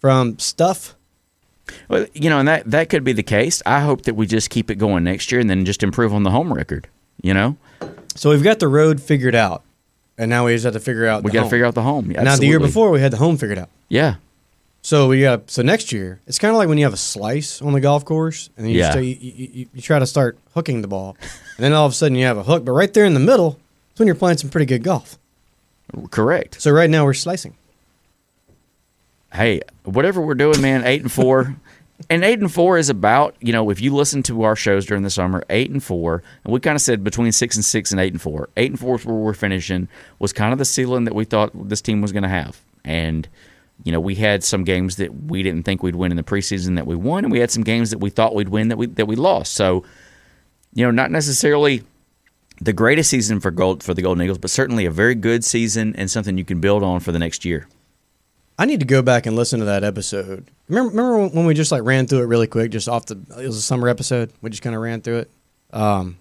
from 0.00 0.38
stuff. 0.38 0.94
Well, 1.88 2.06
you 2.14 2.30
know, 2.30 2.38
and 2.38 2.48
that 2.48 2.70
that 2.70 2.88
could 2.90 3.04
be 3.04 3.12
the 3.12 3.22
case. 3.22 3.62
I 3.66 3.80
hope 3.80 4.02
that 4.02 4.14
we 4.14 4.26
just 4.26 4.50
keep 4.50 4.70
it 4.70 4.76
going 4.76 5.04
next 5.04 5.30
year 5.32 5.40
and 5.40 5.48
then 5.50 5.64
just 5.64 5.82
improve 5.82 6.12
on 6.14 6.22
the 6.22 6.30
home 6.30 6.52
record. 6.52 6.88
You 7.22 7.34
know, 7.34 7.56
So 8.14 8.30
we've 8.30 8.42
got 8.44 8.58
the 8.60 8.68
road 8.68 9.00
figured 9.00 9.34
out, 9.34 9.62
and 10.16 10.30
now 10.30 10.46
we 10.46 10.54
just 10.54 10.64
have 10.64 10.74
to 10.74 10.80
figure 10.80 11.06
out. 11.06 11.24
we 11.24 11.30
got 11.30 11.44
to 11.44 11.50
figure 11.50 11.66
out 11.66 11.74
the 11.74 11.82
home. 11.82 12.08
Now 12.08 12.36
the 12.36 12.46
year 12.46 12.60
before 12.60 12.90
we 12.90 13.00
had 13.00 13.12
the 13.12 13.16
home 13.16 13.36
figured 13.36 13.58
out. 13.58 13.70
yeah, 13.88 14.14
So 14.82 15.08
we 15.08 15.22
got 15.22 15.50
so 15.50 15.62
next 15.62 15.90
year 15.92 16.20
it's 16.28 16.38
kind 16.38 16.52
of 16.52 16.58
like 16.58 16.68
when 16.68 16.78
you 16.78 16.84
have 16.84 16.94
a 16.94 16.96
slice 16.98 17.60
on 17.60 17.72
the 17.72 17.80
golf 17.80 18.04
course 18.04 18.50
and 18.56 18.64
then 18.66 18.72
you, 18.72 18.78
Yeah. 18.80 18.90
start, 18.92 19.04
you, 19.04 19.16
you, 19.20 19.66
you 19.74 19.82
try 19.82 19.98
to 19.98 20.06
start 20.06 20.38
hooking 20.54 20.80
the 20.82 20.88
ball, 20.88 21.16
and 21.56 21.64
then 21.64 21.72
all 21.72 21.86
of 21.86 21.92
a 21.92 21.94
sudden 21.94 22.16
you 22.16 22.24
have 22.24 22.38
a 22.38 22.44
hook, 22.44 22.64
but 22.64 22.72
right 22.72 22.92
there 22.94 23.04
in 23.04 23.14
the 23.14 23.20
middle, 23.20 23.58
it's 23.90 23.98
when 23.98 24.06
you're 24.06 24.14
playing 24.14 24.38
some 24.38 24.48
pretty 24.50 24.66
good 24.66 24.84
golf. 24.84 25.18
Correct. 26.10 26.60
So 26.60 26.70
right 26.70 26.90
now 26.90 27.04
we're 27.04 27.14
slicing. 27.14 27.56
Hey, 29.32 29.60
whatever 29.84 30.20
we're 30.20 30.34
doing, 30.34 30.60
man, 30.60 30.84
eight 30.84 31.02
and 31.02 31.12
four. 31.12 31.56
and 32.10 32.24
eight 32.24 32.38
and 32.38 32.52
four 32.52 32.78
is 32.78 32.88
about, 32.88 33.36
you 33.40 33.52
know, 33.52 33.70
if 33.70 33.80
you 33.80 33.94
listen 33.94 34.22
to 34.24 34.42
our 34.42 34.56
shows 34.56 34.86
during 34.86 35.02
the 35.02 35.10
summer, 35.10 35.42
eight 35.50 35.70
and 35.70 35.82
four, 35.82 36.22
and 36.44 36.52
we 36.52 36.60
kind 36.60 36.76
of 36.76 36.80
said 36.82 37.02
between 37.02 37.32
six 37.32 37.56
and 37.56 37.64
six 37.64 37.90
and 37.90 38.00
eight 38.00 38.12
and 38.12 38.22
four. 38.22 38.48
Eight 38.56 38.70
and 38.70 38.78
four 38.78 38.96
is 38.96 39.04
where 39.04 39.16
we're 39.16 39.34
finishing, 39.34 39.88
was 40.18 40.32
kind 40.32 40.52
of 40.52 40.58
the 40.58 40.64
ceiling 40.64 41.04
that 41.04 41.14
we 41.14 41.24
thought 41.24 41.50
this 41.68 41.80
team 41.80 42.00
was 42.00 42.12
going 42.12 42.22
to 42.22 42.28
have. 42.28 42.60
And, 42.84 43.28
you 43.84 43.92
know, 43.92 44.00
we 44.00 44.14
had 44.14 44.44
some 44.44 44.64
games 44.64 44.96
that 44.96 45.24
we 45.24 45.42
didn't 45.42 45.64
think 45.64 45.82
we'd 45.82 45.96
win 45.96 46.12
in 46.12 46.16
the 46.16 46.22
preseason 46.22 46.76
that 46.76 46.86
we 46.86 46.96
won, 46.96 47.24
and 47.24 47.32
we 47.32 47.40
had 47.40 47.50
some 47.50 47.64
games 47.64 47.90
that 47.90 47.98
we 47.98 48.10
thought 48.10 48.34
we'd 48.34 48.48
win 48.48 48.68
that 48.68 48.76
we 48.76 48.86
that 48.86 49.06
we 49.06 49.16
lost. 49.16 49.54
So, 49.54 49.84
you 50.74 50.84
know, 50.84 50.90
not 50.90 51.10
necessarily 51.10 51.82
the 52.60 52.72
greatest 52.72 53.10
season 53.10 53.40
for 53.40 53.50
gold 53.50 53.82
for 53.82 53.94
the 53.94 54.02
Golden 54.02 54.22
Eagles, 54.22 54.38
but 54.38 54.50
certainly 54.50 54.86
a 54.86 54.90
very 54.90 55.14
good 55.14 55.44
season 55.44 55.94
and 55.96 56.10
something 56.10 56.38
you 56.38 56.44
can 56.44 56.60
build 56.60 56.82
on 56.82 57.00
for 57.00 57.12
the 57.12 57.18
next 57.18 57.44
year. 57.44 57.68
I 58.58 58.64
need 58.66 58.80
to 58.80 58.86
go 58.86 59.02
back 59.02 59.26
and 59.26 59.36
listen 59.36 59.60
to 59.60 59.66
that 59.66 59.84
episode. 59.84 60.50
Remember, 60.68 60.90
remember 60.90 61.28
when- 61.36 61.46
we 61.46 61.54
just 61.54 61.70
like 61.70 61.82
ran 61.84 62.06
through 62.06 62.22
it 62.22 62.26
really 62.26 62.46
quick, 62.48 62.70
just 62.72 62.88
off 62.88 63.06
the. 63.06 63.14
It 63.38 63.46
was 63.46 63.56
a 63.56 63.62
summer 63.62 63.88
episode. 63.88 64.32
We 64.42 64.50
just 64.50 64.62
kind 64.62 64.74
of 64.74 64.82
ran 64.82 65.00
through 65.00 65.18
it. 65.18 65.30
Um, 65.72 66.16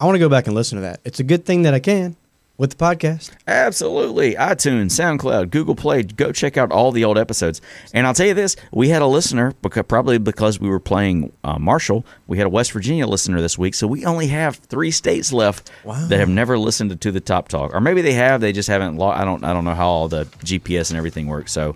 I 0.00 0.06
want 0.06 0.14
to 0.16 0.20
go 0.20 0.28
back 0.28 0.46
and 0.46 0.54
listen 0.56 0.76
to 0.76 0.82
that. 0.82 1.00
It's 1.04 1.20
a 1.20 1.24
good 1.24 1.44
thing 1.44 1.62
that 1.62 1.74
I 1.74 1.80
can 1.80 2.16
with 2.62 2.70
the 2.70 2.76
podcast. 2.76 3.32
Absolutely. 3.48 4.36
iTunes, 4.36 4.92
SoundCloud, 4.92 5.50
Google 5.50 5.74
Play. 5.74 6.04
Go 6.04 6.30
check 6.30 6.56
out 6.56 6.70
all 6.70 6.92
the 6.92 7.02
old 7.04 7.18
episodes. 7.18 7.60
And 7.92 8.06
I'll 8.06 8.14
tell 8.14 8.28
you 8.28 8.34
this: 8.34 8.54
we 8.70 8.88
had 8.88 9.02
a 9.02 9.06
listener, 9.06 9.52
because, 9.62 9.82
probably 9.88 10.16
because 10.18 10.60
we 10.60 10.68
were 10.68 10.78
playing 10.78 11.32
uh, 11.42 11.58
Marshall. 11.58 12.06
We 12.28 12.38
had 12.38 12.46
a 12.46 12.50
West 12.50 12.70
Virginia 12.70 13.08
listener 13.08 13.40
this 13.40 13.58
week, 13.58 13.74
so 13.74 13.88
we 13.88 14.04
only 14.04 14.28
have 14.28 14.54
three 14.56 14.92
states 14.92 15.32
left 15.32 15.72
Wow. 15.84 16.06
that 16.06 16.20
have 16.20 16.28
never 16.28 16.56
listened 16.56 16.98
to, 17.00 17.10
the 17.10 17.20
Top 17.20 17.48
Talk, 17.48 17.74
or 17.74 17.80
maybe 17.80 18.00
they 18.00 18.12
have. 18.12 18.40
They 18.40 18.52
just 18.52 18.68
haven't. 18.68 18.96
Lo- 18.96 19.08
I 19.10 19.24
don't. 19.24 19.42
I 19.42 19.52
don't 19.52 19.64
know 19.64 19.74
how 19.74 19.88
all 19.88 20.06
the 20.08 20.26
GPS 20.44 20.90
and 20.90 20.96
everything 20.98 21.26
works. 21.26 21.50
So, 21.50 21.74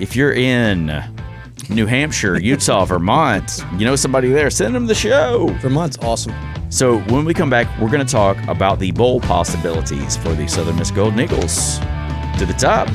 if 0.00 0.16
you're 0.16 0.32
in 0.32 0.86
New 1.68 1.86
Hampshire, 1.86 2.40
Utah, 2.40 2.84
Vermont, 2.86 3.64
you 3.78 3.84
know 3.86 3.94
somebody 3.94 4.30
there, 4.30 4.50
send 4.50 4.74
them 4.74 4.86
the 4.88 4.96
show. 4.96 5.46
Vermont's 5.60 5.96
awesome. 5.98 6.34
So 6.72 7.00
when 7.00 7.24
we 7.24 7.34
come 7.34 7.50
back, 7.50 7.66
we're 7.80 7.90
going 7.90 8.06
to 8.06 8.10
talk 8.10 8.38
about 8.46 8.78
the 8.78 8.92
bowl 8.92 9.20
possibilities 9.20 10.16
for 10.16 10.34
the 10.34 10.46
Southern 10.46 10.76
Miss 10.76 10.92
Golden 10.92 11.18
Eagles. 11.18 11.80
To 12.38 12.46
the 12.46 12.54
top. 12.56 12.88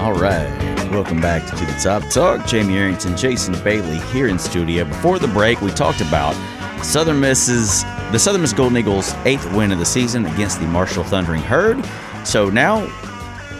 All 0.00 0.14
right. 0.14 0.48
Welcome 0.90 1.20
back 1.20 1.46
to, 1.50 1.56
the 1.56 1.78
Top 1.82 2.02
Talk. 2.10 2.46
Jamie 2.46 2.78
Arrington, 2.78 3.16
Jason 3.18 3.54
Bailey 3.62 3.98
here 4.12 4.28
in 4.28 4.38
studio. 4.38 4.84
Before 4.84 5.18
the 5.18 5.28
break, 5.28 5.60
we 5.60 5.70
talked 5.70 6.00
about 6.00 6.34
Southern 6.82 7.20
Miss's 7.20 7.84
the 8.12 8.18
Southern 8.18 8.42
Miss 8.42 8.52
Golden 8.52 8.76
Eagles' 8.76 9.14
eighth 9.24 9.50
win 9.54 9.72
of 9.72 9.78
the 9.78 9.86
season 9.86 10.26
against 10.26 10.60
the 10.60 10.66
Marshall 10.66 11.02
Thundering 11.02 11.40
Herd. 11.40 11.82
So 12.24 12.50
now 12.50 12.80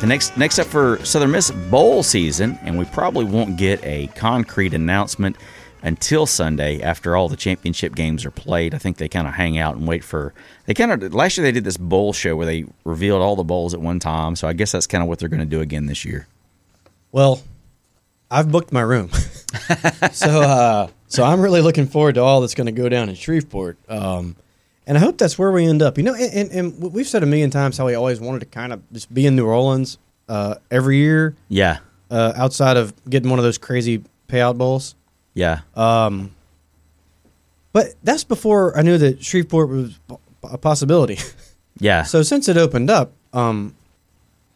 the 0.01 0.07
next 0.07 0.37
next 0.37 0.59
up 0.59 0.67
for 0.67 1.03
Southern 1.05 1.31
Miss 1.31 1.51
bowl 1.51 2.03
season, 2.03 2.59
and 2.62 2.79
we 2.79 2.85
probably 2.85 3.25
won't 3.25 3.57
get 3.57 3.83
a 3.83 4.09
concrete 4.09 4.75
announcement 4.75 5.37
until 5.83 6.27
Sunday 6.27 6.83
after 6.83 7.17
all 7.17 7.31
the 7.31 7.37
championship 7.37 7.95
games 7.95 8.27
are 8.27 8.31
played. 8.31 8.75
I 8.75 8.79
think 8.79 8.99
they 8.99 9.09
kind 9.09 9.27
of 9.27 9.33
hang 9.33 9.57
out 9.57 9.77
and 9.77 9.88
wait 9.88 10.05
for. 10.05 10.35
They 10.67 10.75
kind 10.75 10.93
of 10.93 11.15
last 11.15 11.38
year 11.38 11.45
they 11.45 11.53
did 11.53 11.65
this 11.65 11.79
bowl 11.79 12.12
show 12.12 12.37
where 12.37 12.47
they 12.47 12.67
revealed 12.85 13.23
all 13.23 13.37
the 13.37 13.45
bowls 13.45 13.73
at 13.73 13.81
one 13.81 14.01
time. 14.01 14.37
So 14.37 14.47
I 14.47 14.53
guess 14.53 14.73
that's 14.73 14.87
kind 14.87 15.03
of 15.03 15.09
what 15.09 15.19
they're 15.19 15.31
going 15.31 15.41
to 15.41 15.47
do 15.47 15.62
again 15.62 15.87
this 15.87 16.05
year. 16.05 16.27
Well, 17.11 17.43
I've 18.31 18.53
booked 18.53 18.71
my 18.71 18.83
room, 18.83 19.09
so 20.12 20.41
uh, 20.43 20.88
so 21.09 21.25
I'm 21.25 21.41
really 21.41 21.61
looking 21.61 21.87
forward 21.87 22.15
to 22.17 22.23
all 22.23 22.41
that's 22.41 22.55
going 22.55 22.67
to 22.67 22.73
go 22.73 22.88
down 22.88 23.09
in 23.09 23.15
Shreveport, 23.15 23.79
um, 23.88 24.37
and 24.87 24.97
I 24.97 25.01
hope 25.01 25.19
that's 25.19 25.38
where 25.38 25.51
we 25.53 25.65
end 25.67 25.83
up. 25.83 25.99
You 25.99 26.05
know, 26.05 26.15
and, 26.15 26.33
and, 26.33 26.51
and 26.51 26.93
we've 26.93 27.07
said 27.09 27.23
a 27.23 27.27
million 27.27 27.51
times 27.51 27.77
how 27.79 27.87
we 27.87 27.95
always 27.95 28.21
wanted 28.21 28.41
to 28.41 28.47
kind 28.47 28.73
of 28.73 28.83
just 28.93 29.12
be 29.12 29.27
in 29.27 29.37
New 29.37 29.47
Orleans 29.47 29.99
uh, 30.29 30.55
every 30.71 30.97
year, 30.99 31.35
Yeah, 31.49 31.79
uh, 32.11 32.33
outside 32.37 32.77
of 32.77 32.93
getting 33.09 33.31
one 33.31 33.38
of 33.38 33.45
those 33.45 33.59
crazy 33.59 34.03
payout 34.29 34.57
bowls. 34.57 34.95
yeah, 35.35 35.61
Um, 35.75 36.31
but 37.73 37.95
that's 38.03 38.25
before 38.25 38.77
I 38.77 38.83
knew 38.83 38.99
that 38.99 39.23
Shreveport 39.25 39.69
was 39.69 39.99
a 40.43 40.59
possibility. 40.59 41.19
yeah. 41.79 42.03
So 42.03 42.23
since 42.23 42.49
it 42.49 42.57
opened 42.57 42.91
up, 42.91 43.12
um, 43.33 43.75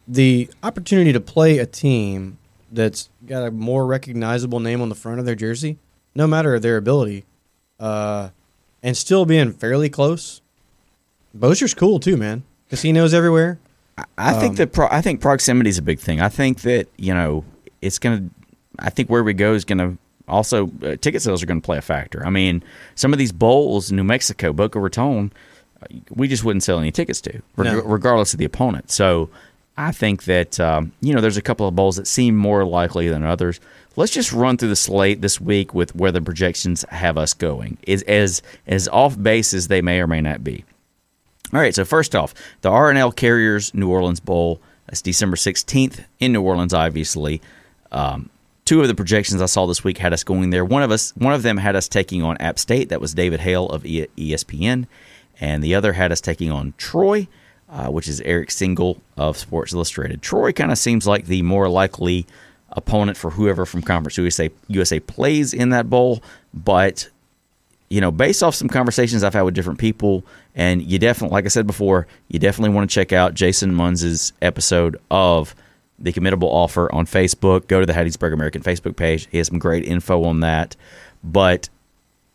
the 0.07 0.49
opportunity 0.63 1.11
to 1.13 1.19
play 1.19 1.57
a 1.59 1.65
team 1.65 2.37
that's 2.71 3.09
got 3.25 3.43
a 3.47 3.51
more 3.51 3.85
recognizable 3.85 4.59
name 4.59 4.81
on 4.81 4.89
the 4.89 4.95
front 4.95 5.19
of 5.19 5.25
their 5.25 5.35
jersey, 5.35 5.77
no 6.15 6.27
matter 6.27 6.59
their 6.59 6.77
ability, 6.77 7.25
uh, 7.79 8.29
and 8.83 8.95
still 8.97 9.25
being 9.25 9.51
fairly 9.53 9.89
close. 9.89 10.41
Bossier's 11.37 11.73
cool 11.73 11.99
too, 11.99 12.17
man. 12.17 12.43
Casinos 12.69 13.13
everywhere. 13.13 13.59
I 14.17 14.33
think 14.33 14.51
Um, 14.51 14.55
that 14.57 14.73
pro- 14.73 14.89
I 14.91 15.01
think 15.01 15.21
proximity 15.21 15.69
is 15.69 15.77
a 15.77 15.81
big 15.81 15.99
thing. 15.99 16.21
I 16.21 16.29
think 16.29 16.61
that 16.61 16.87
you 16.97 17.13
know 17.13 17.45
it's 17.81 17.99
gonna. 17.99 18.29
I 18.79 18.89
think 18.89 19.09
where 19.09 19.23
we 19.23 19.33
go 19.33 19.53
is 19.53 19.65
gonna 19.65 19.97
also 20.27 20.69
uh, 20.83 20.95
ticket 20.97 21.21
sales 21.21 21.41
are 21.41 21.45
gonna 21.47 21.61
play 21.61 21.77
a 21.77 21.81
factor. 21.81 22.25
I 22.25 22.29
mean, 22.29 22.63
some 22.95 23.11
of 23.13 23.19
these 23.19 23.31
bowls, 23.31 23.91
New 23.91 24.03
Mexico, 24.03 24.53
Boca 24.53 24.79
Raton, 24.79 25.31
uh, 25.81 25.85
we 26.11 26.27
just 26.27 26.43
wouldn't 26.43 26.61
sell 26.63 26.77
any 26.79 26.91
tickets 26.91 27.21
to, 27.21 27.41
reg- 27.55 27.73
No. 27.73 27.81
regardless 27.81 28.33
of 28.33 28.39
the 28.39 28.45
opponent. 28.45 28.91
So 28.91 29.29
I 29.77 29.91
think 29.91 30.23
that 30.23 30.59
um, 30.59 30.91
you 31.01 31.13
know 31.13 31.21
there's 31.21 31.37
a 31.37 31.41
couple 31.41 31.67
of 31.67 31.75
bowls 31.75 31.97
that 31.97 32.07
seem 32.07 32.35
more 32.35 32.65
likely 32.65 33.09
than 33.09 33.23
others. 33.23 33.59
Let's 33.95 34.11
just 34.11 34.31
run 34.31 34.57
through 34.57 34.69
the 34.69 34.75
slate 34.75 35.21
this 35.21 35.41
week 35.41 35.73
with 35.73 35.95
where 35.95 36.11
the 36.11 36.21
projections 36.21 36.83
have 36.89 37.17
us 37.17 37.33
going. 37.33 37.77
Is 37.83 38.03
as 38.03 38.41
as 38.65 38.87
off 38.87 39.21
base 39.21 39.53
as 39.53 39.67
they 39.67 39.81
may 39.81 39.99
or 39.99 40.07
may 40.07 40.21
not 40.21 40.43
be. 40.43 40.65
All 41.53 41.59
right, 41.59 41.73
so 41.73 41.85
first 41.85 42.15
off, 42.15 42.33
the 42.61 42.69
RNL 42.69 43.15
Carriers 43.15 43.73
New 43.73 43.89
Orleans 43.89 44.19
Bowl. 44.19 44.59
That's 44.87 45.01
December 45.01 45.35
16th 45.35 46.05
in 46.19 46.31
New 46.31 46.41
Orleans, 46.41 46.73
obviously. 46.73 47.41
Um, 47.91 48.29
two 48.65 48.81
of 48.81 48.87
the 48.87 48.95
projections 48.95 49.41
I 49.41 49.45
saw 49.45 49.65
this 49.65 49.83
week 49.83 49.97
had 49.97 50.13
us 50.13 50.23
going 50.23 50.49
there. 50.49 50.65
One 50.65 50.83
of 50.83 50.91
us, 50.91 51.11
one 51.15 51.33
of 51.33 51.43
them 51.43 51.57
had 51.57 51.75
us 51.75 51.87
taking 51.87 52.23
on 52.23 52.37
App 52.37 52.59
State. 52.59 52.89
That 52.89 53.01
was 53.01 53.13
David 53.13 53.41
Hale 53.41 53.67
of 53.67 53.83
ESPN, 53.83 54.87
and 55.39 55.63
the 55.63 55.75
other 55.75 55.93
had 55.93 56.11
us 56.11 56.21
taking 56.21 56.51
on 56.51 56.73
Troy, 56.77 57.27
uh, 57.69 57.87
which 57.89 58.07
is 58.07 58.21
Eric 58.21 58.51
Single 58.51 59.01
of 59.17 59.37
Sports 59.37 59.73
Illustrated. 59.73 60.21
Troy 60.21 60.51
kind 60.51 60.71
of 60.71 60.77
seems 60.77 61.05
like 61.05 61.25
the 61.25 61.41
more 61.41 61.69
likely 61.69 62.25
opponent 62.71 63.17
for 63.17 63.31
whoever 63.31 63.65
from 63.65 63.81
Conference 63.81 64.17
USA 64.17 64.49
USA 64.67 64.99
plays 64.99 65.53
in 65.53 65.69
that 65.69 65.89
bowl, 65.89 66.21
but 66.53 67.09
you 67.89 68.01
know, 68.01 68.11
based 68.11 68.43
off 68.43 68.53
some 68.53 68.67
conversations 68.67 69.23
I've 69.23 69.33
had 69.33 69.43
with 69.43 69.53
different 69.53 69.79
people, 69.79 70.25
and 70.55 70.81
you 70.81 70.99
definitely, 70.99 71.33
like 71.33 71.45
I 71.45 71.49
said 71.49 71.65
before, 71.65 72.05
you 72.27 72.37
definitely 72.37 72.75
want 72.75 72.89
to 72.89 72.93
check 72.93 73.13
out 73.13 73.33
Jason 73.33 73.73
Munz's 73.73 74.33
episode 74.41 74.97
of 75.09 75.55
the 75.99 76.11
committable 76.11 76.49
offer 76.49 76.93
on 76.93 77.05
Facebook. 77.05 77.67
Go 77.67 77.79
to 77.79 77.85
the 77.85 77.93
Hattiesburg 77.93 78.33
American 78.33 78.61
Facebook 78.61 78.97
page. 78.97 79.27
He 79.31 79.37
has 79.37 79.47
some 79.47 79.59
great 79.59 79.85
info 79.85 80.23
on 80.25 80.41
that. 80.41 80.75
But 81.23 81.69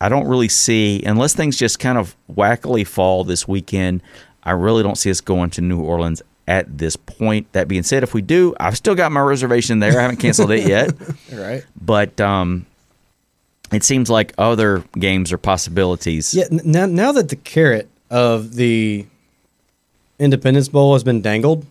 I 0.01 0.09
don't 0.09 0.27
really 0.27 0.49
see, 0.49 1.03
unless 1.05 1.33
things 1.33 1.57
just 1.57 1.79
kind 1.79 1.97
of 1.97 2.15
wackily 2.27 2.85
fall 2.85 3.23
this 3.23 3.47
weekend, 3.47 4.01
I 4.45 4.51
really 4.51 4.83
don't 4.83 4.97
see 4.97 5.09
us 5.09 5.21
going 5.21 5.49
to 5.51 5.61
New 5.61 5.81
Orleans 5.81 6.21
at 6.47 6.77
this 6.77 6.95
point. 6.95 7.51
That 7.53 7.67
being 7.67 7.83
said, 7.83 8.03
if 8.03 8.13
we 8.13 8.21
do, 8.21 8.55
I've 8.59 8.75
still 8.77 8.95
got 8.95 9.11
my 9.11 9.21
reservation 9.21 9.79
there. 9.79 9.97
I 9.97 10.01
haven't 10.01 10.17
canceled 10.17 10.51
it 10.51 10.67
yet. 10.67 10.93
Right. 11.33 11.63
But 11.79 12.19
um, 12.21 12.65
it 13.71 13.83
seems 13.83 14.09
like 14.09 14.33
other 14.37 14.83
games 14.99 15.31
are 15.31 15.37
possibilities. 15.37 16.33
Yeah. 16.33 16.45
Now, 16.51 16.85
now 16.85 17.11
that 17.13 17.29
the 17.29 17.35
carrot 17.37 17.89
of 18.11 18.53
the 18.55 19.05
Independence 20.19 20.67
Bowl 20.69 20.93
has 20.93 21.03
been 21.03 21.21
dangled, 21.21 21.65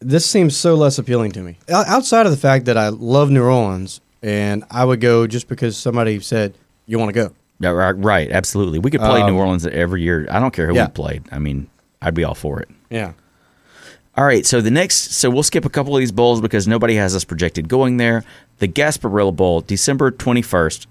this 0.00 0.24
seems 0.26 0.56
so 0.56 0.74
less 0.74 0.98
appealing 0.98 1.32
to 1.32 1.40
me. 1.40 1.58
O- 1.68 1.84
Outside 1.86 2.26
of 2.26 2.32
the 2.32 2.38
fact 2.38 2.64
that 2.64 2.76
I 2.78 2.88
love 2.88 3.30
New 3.30 3.42
Orleans 3.44 4.00
and 4.22 4.64
I 4.70 4.84
would 4.84 5.00
go 5.00 5.26
just 5.26 5.48
because 5.48 5.76
somebody 5.76 6.18
said 6.20 6.54
you 6.86 6.98
want 6.98 7.10
to 7.10 7.12
go. 7.14 7.32
Yeah, 7.60 7.70
right, 7.70 7.92
right, 7.92 8.30
absolutely. 8.32 8.78
We 8.80 8.90
could 8.90 9.00
play 9.00 9.20
Um, 9.20 9.30
New 9.32 9.38
Orleans 9.38 9.66
every 9.66 10.02
year. 10.02 10.26
I 10.30 10.40
don't 10.40 10.52
care 10.52 10.66
who 10.66 10.74
yeah. 10.74 10.86
we 10.86 10.92
played. 10.92 11.22
I 11.30 11.38
mean, 11.38 11.68
I'd 12.02 12.14
be 12.14 12.24
all 12.24 12.34
for 12.34 12.60
it. 12.60 12.68
Yeah. 12.90 13.12
All 14.14 14.24
right, 14.24 14.44
so 14.44 14.60
the 14.60 14.70
next, 14.70 15.12
so 15.12 15.30
we'll 15.30 15.42
skip 15.42 15.64
a 15.64 15.70
couple 15.70 15.96
of 15.96 16.00
these 16.00 16.12
bowls 16.12 16.42
because 16.42 16.68
nobody 16.68 16.96
has 16.96 17.16
us 17.16 17.24
projected 17.24 17.68
going 17.68 17.96
there. 17.96 18.24
The 18.58 18.68
Gasparilla 18.68 19.34
Bowl, 19.34 19.62
December 19.62 20.10
21st, 20.10 20.86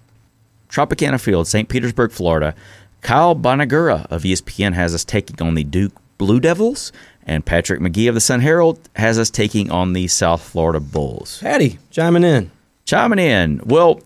Tropicana 0.70 1.22
Field, 1.22 1.48
St. 1.48 1.70
Petersburg, 1.70 2.12
Florida. 2.12 2.56
Kyle 3.02 3.36
Bonagura 3.36 4.08
of 4.10 4.24
ESPN 4.24 4.74
has 4.74 4.96
us 4.96 5.06
taking 5.06 5.40
on 5.46 5.54
the 5.54 5.64
Duke 5.64 5.94
Blue 6.18 6.40
Devils, 6.40 6.92
and 7.24 7.46
Patrick 7.46 7.80
Magee 7.82 8.08
of 8.08 8.16
the 8.16 8.22
Sun 8.22 8.40
Herald 8.40 8.80
has 8.96 9.20
us 9.20 9.30
taking 9.30 9.70
on 9.70 9.94
the 9.94 10.08
South 10.08 10.42
Florida 10.42 10.80
Bulls. 10.80 11.40
Patty 11.40 11.78
chiming 11.92 12.24
in. 12.24 12.50
Chiming 12.86 13.20
in. 13.20 13.62
Well, 13.66 14.02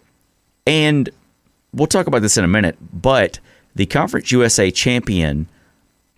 And 0.68 1.10
we'll 1.74 1.88
talk 1.88 2.08
about 2.08 2.22
this 2.22 2.38
in 2.38 2.44
a 2.44 2.50
minute, 2.50 2.78
but 2.92 3.40
the 3.76 3.86
Conference 3.86 4.32
USA 4.32 4.72
champion 4.72 5.48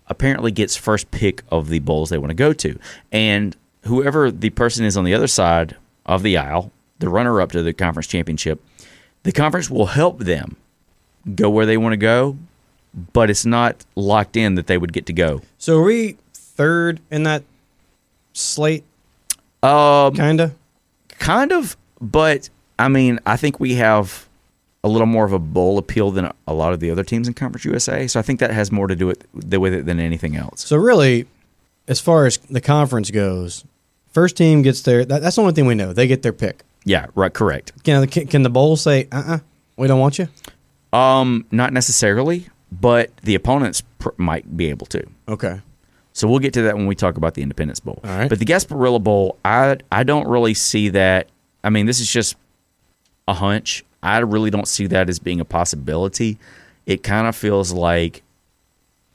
apparently 0.08 0.50
gets 0.50 0.76
first 0.76 1.10
pick 1.10 1.42
of 1.50 1.68
the 1.68 1.78
bowls 1.80 2.10
they 2.10 2.18
want 2.18 2.30
to 2.30 2.34
go 2.34 2.52
to. 2.52 2.78
And 3.12 3.56
whoever 3.84 4.30
the 4.30 4.50
person 4.50 4.84
is 4.84 4.96
on 4.96 5.04
the 5.04 5.14
other 5.14 5.26
side 5.26 5.76
of 6.06 6.22
the 6.22 6.36
aisle, 6.36 6.72
the 6.98 7.08
runner 7.08 7.40
up 7.40 7.52
to 7.52 7.62
the 7.62 7.72
conference 7.72 8.06
championship, 8.06 8.62
the 9.22 9.32
conference 9.32 9.68
will 9.70 9.86
help 9.86 10.20
them 10.20 10.56
go 11.34 11.50
where 11.50 11.66
they 11.66 11.76
want 11.76 11.92
to 11.92 11.96
go, 11.98 12.36
but 13.12 13.30
it's 13.30 13.44
not 13.44 13.84
locked 13.94 14.36
in 14.36 14.54
that 14.54 14.66
they 14.66 14.78
would 14.78 14.92
get 14.92 15.06
to 15.06 15.12
go. 15.12 15.42
So 15.58 15.78
are 15.78 15.82
we 15.84 16.16
third 16.32 17.00
in 17.10 17.24
that 17.24 17.42
slate? 18.32 18.84
Um, 19.62 20.14
Kind 20.14 20.40
of. 20.40 20.54
kind 21.18 21.52
of, 21.52 21.76
but 22.00 22.48
I 22.78 22.88
mean, 22.88 23.18
I 23.26 23.36
think 23.36 23.58
we 23.58 23.74
have 23.74 24.27
a 24.84 24.88
little 24.88 25.06
more 25.06 25.24
of 25.24 25.32
a 25.32 25.38
bowl 25.38 25.78
appeal 25.78 26.10
than 26.10 26.30
a 26.46 26.54
lot 26.54 26.72
of 26.72 26.80
the 26.80 26.90
other 26.90 27.04
teams 27.04 27.26
in 27.26 27.34
Conference 27.34 27.64
USA. 27.64 28.06
So 28.06 28.18
I 28.20 28.22
think 28.22 28.40
that 28.40 28.50
has 28.50 28.70
more 28.70 28.86
to 28.86 28.94
do 28.94 29.06
with, 29.06 29.26
with 29.34 29.74
it 29.74 29.86
than 29.86 29.98
anything 29.98 30.36
else. 30.36 30.64
So 30.64 30.76
really, 30.76 31.26
as 31.88 32.00
far 32.00 32.26
as 32.26 32.38
the 32.38 32.60
conference 32.60 33.10
goes, 33.10 33.64
first 34.12 34.36
team 34.36 34.62
gets 34.62 34.82
their. 34.82 35.04
That, 35.04 35.22
that's 35.22 35.36
the 35.36 35.42
only 35.42 35.54
thing 35.54 35.66
we 35.66 35.74
know. 35.74 35.92
They 35.92 36.06
get 36.06 36.22
their 36.22 36.32
pick. 36.32 36.62
Yeah, 36.84 37.06
right, 37.14 37.32
correct. 37.32 37.82
Can, 37.82 38.06
can, 38.06 38.26
can 38.28 38.42
the 38.42 38.50
bowl 38.50 38.76
say, 38.76 39.08
uh, 39.10 39.22
uh 39.26 39.38
we 39.76 39.88
don't 39.88 40.00
want 40.00 40.18
you? 40.18 40.28
Um, 40.92 41.46
not 41.50 41.72
necessarily, 41.72 42.48
but 42.72 43.16
the 43.18 43.34
opponents 43.34 43.82
pr- 43.98 44.10
might 44.16 44.56
be 44.56 44.70
able 44.70 44.86
to. 44.86 45.06
Okay. 45.28 45.60
So 46.12 46.26
we'll 46.26 46.40
get 46.40 46.52
to 46.54 46.62
that 46.62 46.76
when 46.76 46.86
we 46.86 46.94
talk 46.94 47.16
about 47.16 47.34
the 47.34 47.42
Independence 47.42 47.78
Bowl. 47.78 48.00
All 48.02 48.10
right. 48.10 48.28
But 48.28 48.38
the 48.38 48.44
Gasparilla 48.44 49.02
Bowl, 49.02 49.38
I 49.44 49.76
I 49.92 50.02
don't 50.02 50.26
really 50.26 50.54
see 50.54 50.88
that. 50.90 51.28
I 51.62 51.70
mean, 51.70 51.86
this 51.86 52.00
is 52.00 52.10
just 52.10 52.36
a 53.28 53.34
hunch. 53.34 53.84
I 54.02 54.18
really 54.18 54.50
don't 54.50 54.66
see 54.66 54.86
that 54.88 55.08
as 55.08 55.18
being 55.18 55.40
a 55.40 55.44
possibility. 55.44 56.38
It 56.86 57.02
kind 57.02 57.26
of 57.26 57.36
feels 57.36 57.72
like 57.72 58.22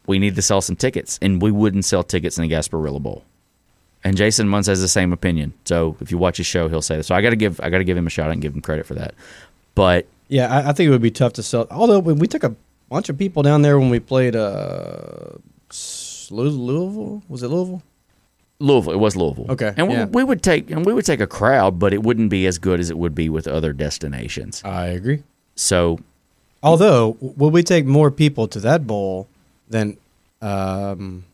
we 0.05 0.19
need 0.19 0.35
to 0.35 0.41
sell 0.41 0.61
some 0.61 0.75
tickets, 0.75 1.17
and 1.21 1.41
we 1.41 1.51
wouldn't 1.51 1.85
sell 1.85 2.03
tickets 2.03 2.37
in 2.37 2.47
the 2.47 2.53
Gasparilla 2.53 3.01
Bowl. 3.01 3.23
And 4.03 4.15
Jason 4.15 4.47
Munz 4.47 4.67
has 4.67 4.81
the 4.81 4.87
same 4.87 5.13
opinion. 5.13 5.53
So 5.65 5.95
if 6.01 6.11
you 6.11 6.17
watch 6.17 6.37
his 6.37 6.45
show, 6.45 6.67
he'll 6.67 6.81
say 6.81 6.97
this. 6.97 7.07
So 7.07 7.15
I 7.15 7.21
got 7.21 7.31
to 7.31 7.35
give 7.37 7.59
I 7.61 7.69
got 7.69 7.77
to 7.79 7.85
give 7.85 7.97
him 7.97 8.05
a 8.05 8.09
shot 8.09 8.29
and 8.31 8.41
give 8.41 8.53
him 8.53 8.61
credit 8.61 8.85
for 8.85 8.95
that. 8.95 9.15
But 9.75 10.05
Yeah, 10.27 10.53
I, 10.53 10.69
I 10.69 10.73
think 10.73 10.87
it 10.87 10.91
would 10.91 11.01
be 11.01 11.11
tough 11.11 11.33
to 11.33 11.43
sell. 11.43 11.67
Although 11.71 11.99
we, 11.99 12.13
we 12.13 12.27
took 12.27 12.43
a 12.43 12.53
bunch 12.89 13.07
of 13.09 13.17
people 13.17 13.43
down 13.43 13.61
there 13.61 13.79
when 13.79 13.89
we 13.89 13.99
played 13.99 14.35
uh, 14.35 15.37
Louisville. 16.29 17.23
Was 17.29 17.43
it 17.43 17.47
Louisville? 17.47 17.81
Louisville, 18.63 18.93
it 18.93 18.99
was 18.99 19.15
Louisville. 19.15 19.47
Okay, 19.49 19.73
and 19.75 19.87
we, 19.89 19.93
yeah. 19.93 20.05
we 20.05 20.23
would 20.23 20.41
take 20.41 20.71
and 20.71 20.85
we 20.85 20.93
would 20.93 21.05
take 21.05 21.19
a 21.19 21.27
crowd, 21.27 21.79
but 21.79 21.93
it 21.93 22.01
wouldn't 22.01 22.29
be 22.29 22.47
as 22.47 22.57
good 22.57 22.79
as 22.79 22.89
it 22.89 22.97
would 22.97 23.13
be 23.13 23.27
with 23.29 23.47
other 23.47 23.73
destinations. 23.73 24.63
I 24.63 24.87
agree. 24.87 25.23
So 25.55 25.99
Although, 26.63 27.17
will 27.19 27.51
we 27.51 27.61
take 27.61 27.85
more 27.85 28.09
people 28.09 28.47
to 28.47 28.59
that 28.61 28.87
bowl 28.87 29.27
than, 29.69 29.97
um, 30.41 31.25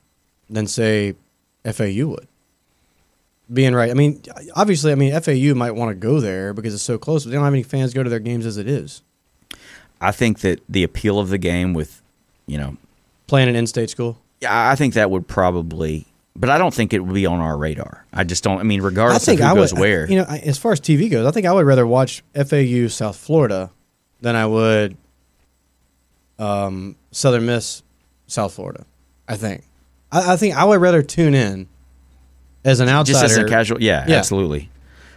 than 0.50 0.65
say, 0.65 1.13
FAU 1.63 2.08
would? 2.08 2.28
Being 3.54 3.76
right, 3.76 3.92
I 3.92 3.94
mean, 3.94 4.22
obviously, 4.56 4.92
I 4.92 4.96
mean, 4.96 5.20
FAU 5.22 5.54
might 5.54 5.72
want 5.72 5.89
to 5.89 5.96
go 5.96 6.20
there 6.20 6.54
because 6.54 6.74
it's 6.74 6.84
so 6.84 6.98
close, 6.98 7.24
but 7.24 7.30
they 7.30 7.36
don't 7.36 7.44
have 7.44 7.54
any 7.54 7.63
fans 7.63 7.94
go 7.94 8.02
to 8.02 8.10
their 8.10 8.20
games 8.20 8.46
as 8.48 8.58
it 8.58 8.68
is. 8.68 9.04
I 10.02 10.12
think 10.12 10.39
that 10.39 10.62
the 10.68 10.84
appeal 10.84 11.20
of 11.20 11.30
the 11.30 11.38
game 11.38 11.74
with, 11.74 12.02
you 12.48 12.58
know, 12.58 12.78
Playing 13.28 13.50
an 13.50 13.56
in-state 13.56 13.92
school. 13.92 14.18
yeah, 14.42 14.70
I 14.72 14.76
think 14.76 14.96
that 14.96 15.12
would 15.12 15.28
probably, 15.28 16.08
but 16.39 16.49
I 16.49 16.58
don't 16.58 16.73
think 16.73 16.93
it 16.93 16.99
would 16.99 17.13
be 17.13 17.25
on 17.25 17.39
our 17.41 17.58
radar. 17.58 18.06
I 18.13 18.23
just 18.23 18.43
don't. 18.43 18.60
I 18.60 18.63
mean, 18.63 18.82
regardless 18.82 19.28
of 19.28 19.38
who 19.38 19.43
I 19.43 19.54
goes 19.54 19.73
would, 19.73 19.80
where, 19.82 20.10
You 20.10 20.19
know, 20.19 20.25
I- 20.28 20.39
as 20.39 20.58
far 20.58 20.71
as 20.71 20.80
TV 20.80 21.10
goes, 21.12 21.25
I 21.28 21.32
think 21.32 21.45
I 21.45 21.52
would 21.52 21.65
rather 21.65 21.86
watch 21.86 22.23
FAU 22.34 22.88
South 22.88 23.17
Florida 23.17 23.69
than 24.21 24.36
I 24.36 24.45
would 24.45 24.97
um, 26.38 26.95
Southern 27.12 27.45
Miss 27.45 27.84
South 28.28 28.54
Florida. 28.54 28.86
I 29.28 29.36
think. 29.36 29.63
I, 30.12 30.34
I 30.34 30.38
think 30.38 30.56
I 30.56 30.63
would 30.65 30.82
rather 30.82 31.04
tune 31.04 31.36
in 31.36 31.67
as 32.65 32.80
an 32.80 32.89
outsider. 32.89 33.19
just 33.28 33.38
as 33.38 33.38
a 33.38 33.45
casual, 33.47 33.82
yeah, 33.82 34.06
Yeah. 34.08 34.15
absolutely. 34.17 34.69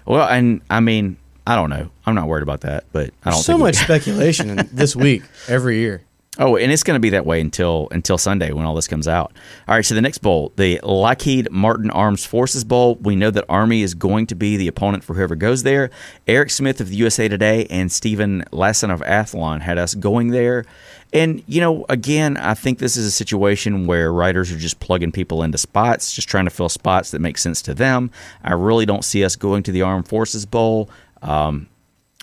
Well, 0.05 0.27
and 0.29 0.61
I 0.69 0.81
mean, 0.81 1.17
I 1.47 1.55
don't 1.57 1.71
know. 1.71 1.91
I'm 2.07 2.15
not 2.15 2.27
worried 2.29 2.43
about 2.43 2.63
that, 2.63 2.85
but 2.93 3.11
I 3.25 3.31
don't 3.31 3.41
so 3.43 3.53
think 3.55 3.61
much 3.61 3.77
speculation 3.85 4.51
in 4.59 4.69
this 4.73 4.95
week 4.97 5.23
every 5.49 5.79
year. 5.79 6.03
Oh, 6.39 6.57
and 6.57 6.73
it's 6.73 6.83
going 6.83 6.95
to 6.95 7.01
be 7.01 7.11
that 7.11 7.27
way 7.27 7.43
until 7.43 7.89
until 7.91 8.17
Sunday 8.17 8.53
when 8.53 8.65
all 8.65 8.75
this 8.75 8.89
comes 8.89 9.07
out. 9.07 9.35
All 9.69 9.75
right, 9.75 9.85
so 9.85 9.95
the 9.95 10.01
next 10.01 10.19
bowl, 10.19 10.51
the 10.57 10.81
Lockheed 10.83 11.51
Martin 11.51 11.91
Arms 11.91 12.25
Forces 12.25 12.65
Bowl. 12.65 12.95
We 12.95 13.17
know 13.17 13.31
that 13.31 13.45
Army 13.51 13.83
is 13.83 13.93
going 13.93 14.27
to 14.29 14.35
be 14.35 14.57
the 14.57 14.67
opponent 14.67 15.05
for 15.05 15.13
whoever 15.13 15.37
goes 15.37 15.63
there. 15.63 15.91
Eric 16.27 16.49
Smith 16.49 16.81
of 16.81 16.89
the 16.89 16.97
USA 16.97 17.29
Today 17.29 17.67
and 17.69 17.93
Stephen 17.93 18.45
Lassan 18.51 18.91
of 18.91 19.01
Athlon 19.03 19.61
had 19.61 19.77
us 19.77 19.95
going 19.95 20.29
there. 20.29 20.65
And 21.13 21.45
you 21.47 21.61
know, 21.61 21.85
again, 21.91 22.39
I 22.39 22.55
think 22.55 22.79
this 22.79 22.97
is 22.97 23.05
a 23.05 23.11
situation 23.11 23.87
where 23.87 24.11
writers 24.11 24.51
are 24.51 24.59
just 24.59 24.81
plugging 24.81 25.13
people 25.13 25.43
into 25.43 25.59
spots, 25.59 26.15
just 26.15 26.31
trying 26.31 26.47
to 26.47 26.51
fill 26.51 26.71
spots 26.71 27.11
that 27.11 27.19
make 27.19 27.37
sense 27.37 27.61
to 27.61 27.75
them. 27.75 28.11
I 28.43 28.55
really 28.55 28.87
don't 28.87 29.05
see 29.05 29.23
us 29.23 29.37
going 29.37 29.65
to 29.65 29.73
the 29.73 29.83
Armed 29.83 30.09
Forces 30.09 30.47
Bowl. 30.47 30.89
Um, 31.21 31.69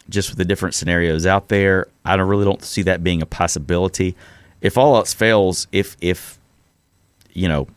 just 0.10 0.30
with 0.30 0.38
the 0.38 0.46
different 0.46 0.76
scenarios 0.76 1.26
out 1.26 1.50
there, 1.50 1.88
I 2.06 2.18
don't 2.18 2.28
really 2.28 2.46
don't 2.46 2.64
see 2.64 2.82
that 2.84 3.04
being 3.04 3.22
a 3.22 3.26
possibility. 3.26 4.16
If 4.62 4.78
all 4.78 4.96
else 4.96 5.14
fails, 5.14 5.68
if 5.72 5.96
if 6.02 6.38
you 7.34 7.48
know 7.48 7.68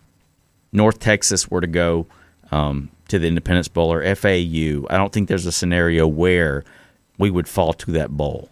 North 0.72 0.98
Texas 0.98 1.50
were 1.50 1.60
to 1.60 1.66
go 1.66 2.06
um, 2.50 2.90
to 3.08 3.18
the 3.18 3.26
Independence 3.26 3.68
Bowl 3.68 3.92
or 3.92 4.02
FAU, 4.14 4.86
I 4.90 4.96
don't 4.96 5.12
think 5.12 5.28
there's 5.28 5.46
a 5.46 5.52
scenario 5.52 6.06
where 6.06 6.64
we 7.18 7.30
would 7.30 7.46
fall 7.48 7.72
to 7.74 7.92
that 7.92 8.10
bowl. 8.10 8.48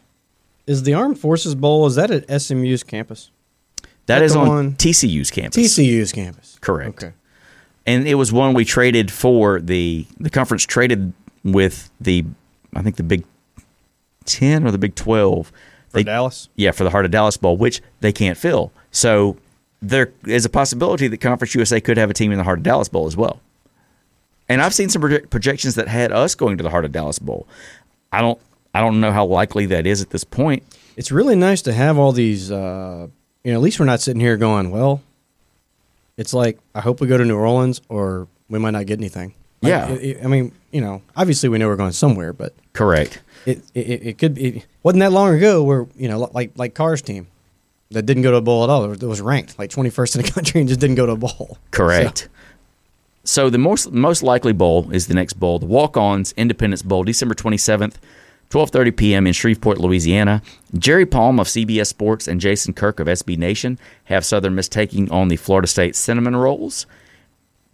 Is 0.67 0.85
the 0.85 0.95
Armed 0.95 1.19
Forces 1.19 1.55
Bowl 1.55 1.87
is 1.87 1.97
that 1.97 2.11
at 2.11 2.41
SMU's 2.41 2.83
campus? 2.85 3.31
That 4.07 4.23
is 4.23 4.37
on 4.37 4.49
one- 4.49 4.73
TCU's 4.75 5.31
campus. 5.31 5.57
TCU's 5.57 6.13
campus. 6.13 6.59
Correct. 6.61 6.91
Okay. 7.03 7.13
and 7.87 8.07
it 8.07 8.15
was 8.15 8.33
one 8.33 8.55
we 8.55 8.65
traded 8.65 9.11
for 9.11 9.61
the 9.61 10.07
the 10.19 10.31
conference 10.31 10.65
traded 10.65 11.13
with 11.43 11.91
the 12.01 12.25
I 12.75 12.83
think 12.83 12.97
the 12.97 13.03
Big 13.03 13.25
Ten 14.25 14.67
or 14.67 14.71
the 14.71 14.79
Big 14.79 14.95
Twelve. 14.95 15.49
For 15.89 15.99
They- 15.99 16.03
Dallas. 16.05 16.49
Yeah, 16.57 16.71
for 16.71 16.85
the 16.85 16.91
Heart 16.91 17.05
of 17.07 17.11
Dallas 17.11 17.37
Bowl, 17.37 17.57
which 17.57 17.81
they 18.01 18.13
can't 18.13 18.39
fill. 18.39 18.73
So 18.93 19.37
there 19.83 20.13
is 20.27 20.45
a 20.45 20.49
possibility 20.51 21.09
that 21.09 21.19
Conference 21.21 21.55
USA 21.55 21.81
could 21.81 21.97
have 21.97 22.11
a 22.11 22.15
team 22.15 22.31
in 22.33 22.39
the 22.39 22.45
Heart 22.45 22.59
of 22.59 22.63
Dallas 22.65 22.89
Bowl 22.89 23.07
as 23.07 23.17
well. 23.17 23.41
And 24.49 24.61
I've 24.63 24.75
seen 24.75 24.89
some 24.89 25.01
proje- 25.03 25.31
projections 25.31 25.75
that 25.77 25.89
had 25.89 26.13
us 26.13 26.35
going 26.35 26.57
to 26.59 26.63
the 26.63 26.71
Heart 26.71 26.85
of 26.85 26.93
Dallas 26.93 27.19
Bowl. 27.19 27.47
I 28.13 28.21
don't 28.21 28.39
I 28.75 28.81
don't 28.81 29.01
know 29.01 29.11
how 29.13 29.25
likely 29.27 29.67
that 29.67 29.85
is 29.87 30.01
at 30.01 30.11
this 30.11 30.23
point. 30.23 30.63
It's 30.97 31.11
really 31.11 31.35
nice 31.35 31.63
to 31.63 31.73
have 31.73 31.99
all 31.99 32.13
these. 32.13 32.51
Uh, 32.53 33.09
you 33.43 33.53
know, 33.53 33.59
at 33.59 33.63
least 33.63 33.81
we're 33.81 33.87
not 33.87 34.01
sitting 34.01 34.21
here 34.21 34.37
going, 34.37 34.71
"Well, 34.71 35.01
it's 36.17 36.35
like 36.35 36.59
I 36.75 36.81
hope 36.81 37.01
we 37.01 37.07
go 37.09 37.17
to 37.17 37.25
New 37.25 37.37
Orleans, 37.37 37.81
or 37.89 38.29
we 38.49 38.59
might 38.59 38.71
not 38.73 38.87
get 38.87 38.99
anything." 38.99 39.35
Like, 39.63 39.71
Yeah. 39.71 39.89
it- 39.91 40.03
it- 40.03 40.25
I 40.25 40.27
mean, 40.29 40.53
you 40.71 40.81
know, 40.81 41.03
obviously 41.17 41.49
we 41.49 41.59
know 41.59 41.67
we're 41.69 41.77
going 41.77 41.93
somewhere, 41.93 42.33
but 42.33 42.55
Correct. 42.73 43.21
It 43.47 43.63
it, 43.75 44.07
it 44.07 44.19
could 44.19 44.35
be. 44.35 44.59
It 44.59 44.67
wasn't 44.83 45.01
that 45.01 45.13
long 45.13 45.35
ago 45.35 45.63
where 45.63 45.87
you 45.97 46.09
know, 46.09 46.31
like 46.33 46.53
like 46.57 46.75
Carr's 46.75 47.03
team 47.03 47.27
that 47.91 48.07
didn't 48.07 48.23
go 48.23 48.31
to 48.31 48.37
a 48.37 48.43
bowl 48.43 48.65
at 48.65 48.71
all. 48.71 48.91
It 48.91 49.03
was, 49.03 49.21
ranked 49.21 49.59
like 49.59 49.71
21st 49.71 50.17
in 50.17 50.23
the 50.23 50.31
country 50.33 50.61
and 50.61 50.69
just 50.69 50.81
didn't 50.81 50.97
go 50.97 51.07
to 51.07 51.13
a 51.13 51.17
bowl. 51.17 51.59
Correct. 51.71 52.29
So, 53.25 53.51
the 53.51 53.59
most 53.59 53.93
most 53.93 54.23
likely 54.23 54.53
bowl 54.53 54.91
is 54.93 55.07
the 55.07 55.15
next 55.15 55.35
bowl, 55.35 55.59
the 55.59 55.67
Walk-Ons 55.67 56.33
Independence 56.37 56.83
Bowl, 56.83 57.05
December 57.05 57.35
27th, 57.35 57.97
12:30 58.51 58.97
p.m. 58.97 59.27
in 59.27 59.33
Shreveport, 59.33 59.79
Louisiana. 59.79 60.43
Jerry 60.77 61.07
Palm 61.07 61.39
of 61.39 61.47
CBS 61.47 61.87
Sports 61.87 62.27
and 62.27 62.41
Jason 62.41 62.73
Kirk 62.73 62.99
of 62.99 63.07
SB 63.07 63.37
Nation 63.37 63.79
have 64.05 64.25
Southern 64.25 64.55
Miss 64.55 64.69
taking 64.69 65.11
on 65.11 65.29
the 65.29 65.37
Florida 65.37 65.69
State 65.69 65.95
Cinnamon 65.95 66.35
Rolls. 66.35 66.87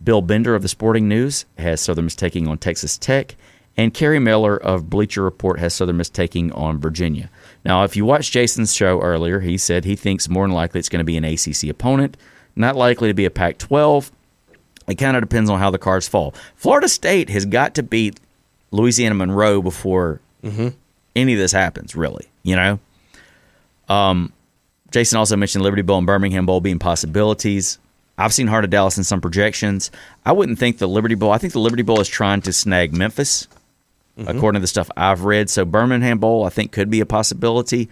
Bill 0.02 0.20
Bender 0.20 0.54
of 0.54 0.62
the 0.62 0.68
Sporting 0.68 1.08
News 1.08 1.46
has 1.56 1.80
Southern 1.80 2.04
Miss 2.06 2.16
taking 2.16 2.48
on 2.48 2.58
Texas 2.58 2.98
Tech, 2.98 3.36
and 3.76 3.92
Kerry 3.92 4.18
Miller 4.18 4.56
of 4.56 4.88
Bleacher 4.88 5.22
Report 5.22 5.58
has 5.58 5.74
Southern 5.74 5.98
Miss 5.98 6.08
taking 6.08 6.50
on 6.52 6.78
Virginia. 6.78 7.30
Now, 7.64 7.84
if 7.84 7.96
you 7.96 8.04
watched 8.04 8.32
Jason's 8.32 8.74
show 8.74 9.00
earlier, 9.00 9.40
he 9.40 9.58
said 9.58 9.84
he 9.84 9.96
thinks 9.96 10.28
more 10.28 10.44
than 10.44 10.54
likely 10.54 10.78
it's 10.78 10.88
going 10.88 11.00
to 11.00 11.04
be 11.04 11.16
an 11.16 11.24
ACC 11.24 11.68
opponent, 11.68 12.16
not 12.54 12.76
likely 12.76 13.08
to 13.08 13.14
be 13.14 13.24
a 13.24 13.30
Pac 13.30 13.58
12. 13.58 14.10
It 14.88 14.94
kind 14.94 15.16
of 15.16 15.22
depends 15.22 15.50
on 15.50 15.58
how 15.58 15.70
the 15.70 15.78
cards 15.78 16.06
fall. 16.06 16.34
Florida 16.54 16.88
State 16.88 17.28
has 17.30 17.44
got 17.44 17.74
to 17.74 17.82
beat 17.82 18.20
Louisiana 18.70 19.14
Monroe 19.16 19.60
before 19.60 20.20
any 21.16 21.32
of 21.32 21.38
this 21.38 21.52
happens, 21.52 21.96
really. 21.96 22.28
You 22.44 22.56
know? 22.56 22.78
Um, 23.88 24.32
Jason 24.90 25.18
also 25.18 25.36
mentioned 25.36 25.64
Liberty 25.64 25.82
Bowl 25.82 25.98
and 25.98 26.06
Birmingham 26.06 26.46
Bowl 26.46 26.60
being 26.60 26.78
possibilities. 26.78 27.78
I've 28.18 28.32
seen 28.32 28.46
Heart 28.46 28.64
of 28.64 28.70
Dallas 28.70 28.96
in 28.96 29.04
some 29.04 29.20
projections. 29.20 29.90
I 30.24 30.32
wouldn't 30.32 30.58
think 30.58 30.78
the 30.78 30.88
Liberty 30.88 31.14
Bowl. 31.14 31.32
I 31.32 31.38
think 31.38 31.52
the 31.52 31.58
Liberty 31.58 31.82
Bowl 31.82 32.00
is 32.00 32.08
trying 32.08 32.40
to 32.42 32.52
snag 32.52 32.94
Memphis, 32.94 33.46
Mm-hmm. 34.18 34.28
according 34.28 34.60
to 34.60 34.62
the 34.62 34.66
stuff 34.66 34.90
I've 34.96 35.24
read. 35.24 35.50
So 35.50 35.66
Birmingham 35.66 36.18
Bowl, 36.18 36.44
I 36.44 36.48
think, 36.48 36.72
could 36.72 36.88
be 36.88 37.00
a 37.00 37.06
possibility. 37.06 37.90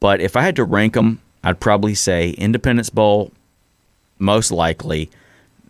But 0.00 0.22
if 0.22 0.34
I 0.34 0.40
had 0.40 0.56
to 0.56 0.64
rank 0.64 0.94
them, 0.94 1.20
I'd 1.44 1.60
probably 1.60 1.94
say 1.94 2.30
Independence 2.30 2.88
Bowl, 2.88 3.32
most 4.18 4.50
likely. 4.50 5.10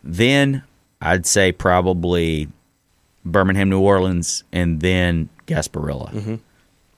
Then 0.05 0.63
I'd 1.01 1.27
say 1.27 1.51
probably 1.51 2.49
Birmingham, 3.25 3.69
New 3.69 3.81
Orleans, 3.81 4.45
and 4.53 4.81
then 4.81 5.31
Gasparilla. 5.49 6.13
Mm-hmm. 6.13 6.35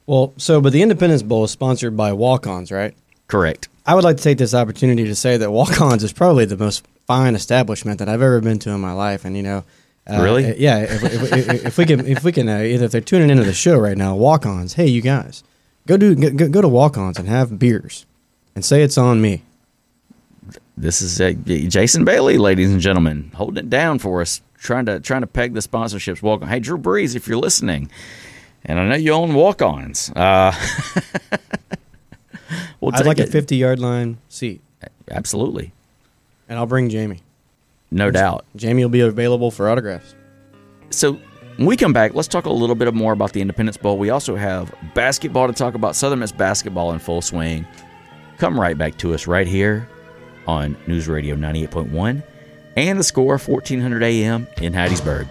Well, 0.07 0.35
so 0.37 0.61
but 0.61 0.75
the 0.75 0.83
Independence 0.83 1.23
Bowl 1.23 1.45
is 1.45 1.51
sponsored 1.51 1.97
by 1.97 2.13
Walk-Ons, 2.13 2.71
right? 2.71 2.95
Correct. 3.29 3.69
I 3.87 3.95
would 3.95 4.05
like 4.05 4.19
to 4.19 4.23
take 4.23 4.37
this 4.37 4.53
opportunity 4.53 5.05
to 5.05 5.15
say 5.15 5.39
that 5.39 5.51
Walk-Ons 5.51 6.05
is 6.05 6.13
probably 6.13 6.45
the 6.45 6.59
most 6.59 6.87
fine 7.07 7.35
establishment 7.35 7.99
that 7.99 8.11
I've 8.11 8.21
ever 8.21 8.43
been 8.43 8.59
to 8.61 8.71
in 8.71 8.81
my 8.81 8.93
life, 8.93 9.25
and 9.25 9.37
you 9.37 9.43
know, 9.43 9.65
uh, 10.09 10.23
Really? 10.23 10.51
uh, 10.51 10.55
yeah. 10.57 10.79
If, 10.79 11.03
if, 11.05 11.33
if, 11.33 11.67
if 11.67 11.79
we 11.79 11.85
can, 11.87 12.07
if 12.07 12.25
we 12.25 12.33
can, 12.33 12.49
uh, 12.49 12.59
either 12.61 12.87
if 12.87 12.93
they're 12.93 13.01
tuning 13.01 13.31
into 13.31 13.45
the 13.45 13.53
show 13.53 13.79
right 13.79 13.97
now, 13.97 14.15
Walk-Ons. 14.17 14.75
Hey, 14.75 14.87
you 14.87 15.03
guys, 15.03 15.43
go 15.87 15.97
do 15.97 16.15
go, 16.15 16.49
go 16.49 16.61
to 16.63 16.69
Walk-Ons 16.69 17.19
and 17.19 17.29
have 17.29 17.59
beers, 17.59 18.07
and 18.55 18.65
say 18.65 18.83
it's 18.83 18.97
on 18.99 19.21
me. 19.21 19.43
This 20.77 21.03
is 21.03 21.21
uh, 21.21 21.33
Jason 21.45 22.05
Bailey, 22.05 22.39
ladies 22.39 22.71
and 22.71 22.81
gentlemen, 22.81 23.33
holding 23.35 23.57
it 23.65 23.69
down 23.69 23.99
for 23.99 24.21
us, 24.21 24.41
trying 24.59 24.87
to 24.87 25.01
trying 25.01 25.23
to 25.23 25.27
peg 25.27 25.55
the 25.55 25.61
sponsorships. 25.61 26.23
Welcome, 26.23 26.49
hey 26.49 26.61
Drew 26.61 26.79
Brees, 26.79 27.15
if 27.17 27.27
you're 27.29 27.37
listening, 27.37 27.91
and 28.65 28.79
I 28.79 28.89
know 28.89 28.95
you 28.97 29.13
own 29.13 29.35
walk-ons. 29.35 30.11
Uh, 30.15 30.53
we'll 32.81 32.95
I'd 32.95 33.07
like 33.07 33.19
a 33.19 33.27
50 33.27 33.57
yard 33.57 33.79
line 33.79 34.19
seat, 34.29 34.61
Absolutely, 35.11 35.73
and 36.49 36.59
I'll 36.59 36.67
bring 36.67 36.89
Jamie. 36.89 37.23
No 37.91 38.11
doubt. 38.11 38.45
Jamie 38.57 38.85
will 38.85 38.91
be 38.91 39.01
available 39.01 39.51
for 39.51 39.69
autographs. 39.69 40.15
So 40.91 41.19
when 41.57 41.67
we 41.67 41.77
come 41.77 41.93
back, 41.93 42.15
let's 42.15 42.29
talk 42.29 42.47
a 42.47 42.51
little 42.53 42.77
bit 42.77 42.93
more 42.95 43.13
about 43.13 43.33
the 43.33 43.41
Independence 43.41 43.77
Bowl. 43.77 43.99
We 43.99 44.11
also 44.11 44.37
have 44.37 44.75
basketball 44.95 45.47
to 45.47 45.53
talk 45.53 45.75
about. 45.75 45.97
Southern 45.97 46.21
Miss 46.21 46.33
basketball 46.33 46.93
in 46.93 46.99
full 46.99 47.23
swing. 47.23 47.67
Come 48.37 48.59
right 48.59 48.79
back 48.79 48.97
to 48.99 49.15
us 49.15 49.27
right 49.27 49.47
here 49.47 49.89
on 50.47 50.77
News 50.87 51.09
Radio 51.09 51.35
98.1 51.35 52.23
and 52.77 52.99
the 52.99 53.05
score 53.05 53.39
1400 53.39 54.03
AM 54.03 54.47
in 54.59 54.73
Hattiesburg. 54.73 55.29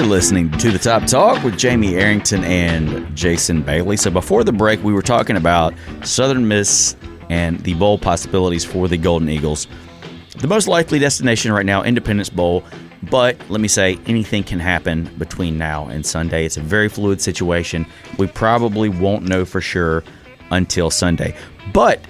You're 0.00 0.08
listening 0.08 0.50
to 0.52 0.70
the 0.70 0.78
Top 0.78 1.04
Talk 1.04 1.44
with 1.44 1.58
Jamie 1.58 1.94
Arrington 1.96 2.42
and 2.44 3.14
Jason 3.14 3.60
Bailey. 3.60 3.98
So 3.98 4.10
before 4.10 4.44
the 4.44 4.50
break, 4.52 4.82
we 4.82 4.94
were 4.94 5.02
talking 5.02 5.36
about 5.36 5.74
Southern 6.04 6.48
Miss 6.48 6.96
and 7.28 7.60
the 7.60 7.74
bowl 7.74 7.98
possibilities 7.98 8.64
for 8.64 8.88
the 8.88 8.96
Golden 8.96 9.28
Eagles. 9.28 9.66
The 10.38 10.48
most 10.48 10.68
likely 10.68 10.98
destination 10.98 11.52
right 11.52 11.66
now, 11.66 11.82
Independence 11.82 12.30
Bowl. 12.30 12.64
But 13.10 13.36
let 13.50 13.60
me 13.60 13.68
say, 13.68 13.98
anything 14.06 14.42
can 14.42 14.58
happen 14.58 15.04
between 15.18 15.58
now 15.58 15.88
and 15.88 16.04
Sunday. 16.04 16.46
It's 16.46 16.56
a 16.56 16.62
very 16.62 16.88
fluid 16.88 17.20
situation. 17.20 17.84
We 18.16 18.26
probably 18.26 18.88
won't 18.88 19.28
know 19.28 19.44
for 19.44 19.60
sure 19.60 20.02
until 20.50 20.90
Sunday. 20.90 21.36
But 21.74 22.00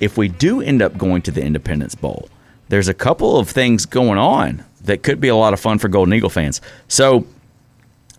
if 0.00 0.18
we 0.18 0.26
do 0.26 0.60
end 0.60 0.82
up 0.82 0.98
going 0.98 1.22
to 1.22 1.30
the 1.30 1.44
Independence 1.44 1.94
Bowl, 1.94 2.30
there's 2.68 2.88
a 2.88 2.94
couple 2.94 3.38
of 3.38 3.48
things 3.48 3.86
going 3.86 4.18
on 4.18 4.64
that 4.88 5.02
could 5.02 5.20
be 5.20 5.28
a 5.28 5.36
lot 5.36 5.52
of 5.54 5.60
fun 5.60 5.78
for 5.78 5.88
Golden 5.88 6.12
Eagle 6.12 6.28
fans. 6.30 6.60
So 6.88 7.24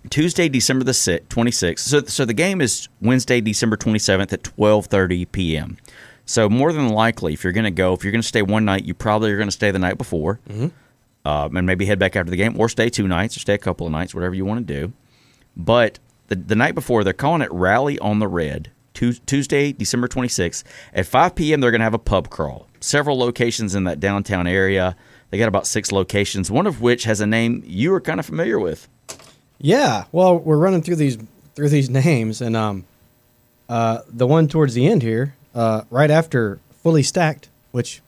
Tuesday, 0.09 0.47
December 0.49 0.85
the 0.85 0.93
si- 0.93 1.19
26th. 1.29 1.79
So, 1.79 2.01
so 2.03 2.25
the 2.25 2.33
game 2.33 2.61
is 2.61 2.87
Wednesday, 3.01 3.41
December 3.41 3.75
27th 3.77 4.31
at 4.33 4.43
12:30 4.43 5.31
p.m. 5.31 5.77
So 6.25 6.47
more 6.49 6.71
than 6.71 6.89
likely, 6.89 7.33
if 7.33 7.43
you're 7.43 7.53
going 7.53 7.65
to 7.65 7.71
go, 7.71 7.93
if 7.93 8.03
you're 8.03 8.11
going 8.11 8.21
to 8.21 8.27
stay 8.27 8.41
one 8.41 8.63
night, 8.63 8.85
you 8.85 8.93
probably 8.93 9.31
are 9.31 9.37
going 9.37 9.47
to 9.47 9.51
stay 9.51 9.71
the 9.71 9.79
night 9.79 9.97
before, 9.97 10.39
um, 11.25 11.57
and 11.57 11.65
maybe 11.65 11.85
head 11.85 11.99
back 11.99 12.15
after 12.15 12.29
the 12.29 12.37
game, 12.37 12.59
or 12.59 12.69
stay 12.69 12.89
two 12.89 13.07
nights, 13.07 13.35
or 13.35 13.39
stay 13.39 13.55
a 13.55 13.57
couple 13.57 13.85
of 13.87 13.91
nights, 13.91 14.13
whatever 14.15 14.35
you 14.35 14.45
want 14.45 14.65
to 14.65 14.73
do. 14.81 14.93
But 15.57 15.99
the 16.27 16.35
the 16.35 16.55
night 16.55 16.75
before, 16.75 17.03
they're 17.03 17.13
calling 17.13 17.41
it 17.41 17.51
Rally 17.51 17.99
on 17.99 18.19
the 18.19 18.27
Red. 18.27 18.71
Tuesday, 18.93 19.71
December 19.71 20.09
26th 20.09 20.63
at 20.93 21.05
5 21.05 21.33
p.m. 21.35 21.61
They're 21.61 21.71
going 21.71 21.79
to 21.79 21.85
have 21.85 21.93
a 21.93 21.99
pub 21.99 22.29
crawl. 22.29 22.67
Several 22.81 23.17
locations 23.17 23.73
in 23.73 23.85
that 23.85 23.99
downtown 24.01 24.45
area. 24.45 24.95
They 25.29 25.37
got 25.37 25.47
about 25.47 25.67
six 25.67 25.91
locations, 25.91 26.49
one 26.49 26.65
of 26.65 26.81
which 26.81 27.03
has 27.03 27.21
a 27.21 27.27
name 27.27 27.63
you 27.65 27.93
are 27.93 28.01
kind 28.01 28.19
of 28.19 28.25
familiar 28.25 28.59
with. 28.59 28.87
Yeah, 29.59 30.05
well, 30.11 30.37
we're 30.37 30.57
running 30.57 30.81
through 30.81 30.95
these 30.95 31.17
through 31.55 31.69
these 31.69 31.89
names, 32.05 32.41
and 32.41 32.55
um, 32.55 32.85
uh, 33.67 33.99
the 34.07 34.25
one 34.25 34.47
towards 34.47 34.73
the 34.73 34.87
end 34.87 35.01
here, 35.03 35.35
uh, 35.53 35.83
right 35.91 36.09
after 36.09 36.59
fully 36.81 37.03
stacked, 37.03 37.49
which, 37.71 38.01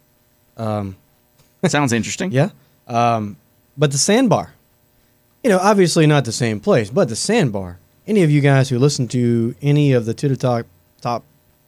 um, 0.58 0.96
Sounds 1.68 1.94
interesting. 1.94 2.32
yeah, 2.32 2.50
um, 2.88 3.38
but 3.78 3.92
the 3.92 3.98
sandbar, 3.98 4.54
you 5.44 5.50
know, 5.50 5.60
obviously 5.60 6.08
not 6.08 6.26
the 6.26 6.32
same 6.32 6.60
place, 6.60 6.90
but 6.90 7.10
the 7.10 7.16
sandbar. 7.16 7.78
Any 8.08 8.24
of 8.24 8.32
you 8.32 8.42
guys 8.42 8.70
who 8.70 8.80
listen 8.80 9.08
to 9.10 9.54
any 9.62 9.94
of 9.94 10.06
the 10.06 10.14
to 10.16 10.28
the 10.28 10.36
talk 10.36 10.66
top 11.02 11.24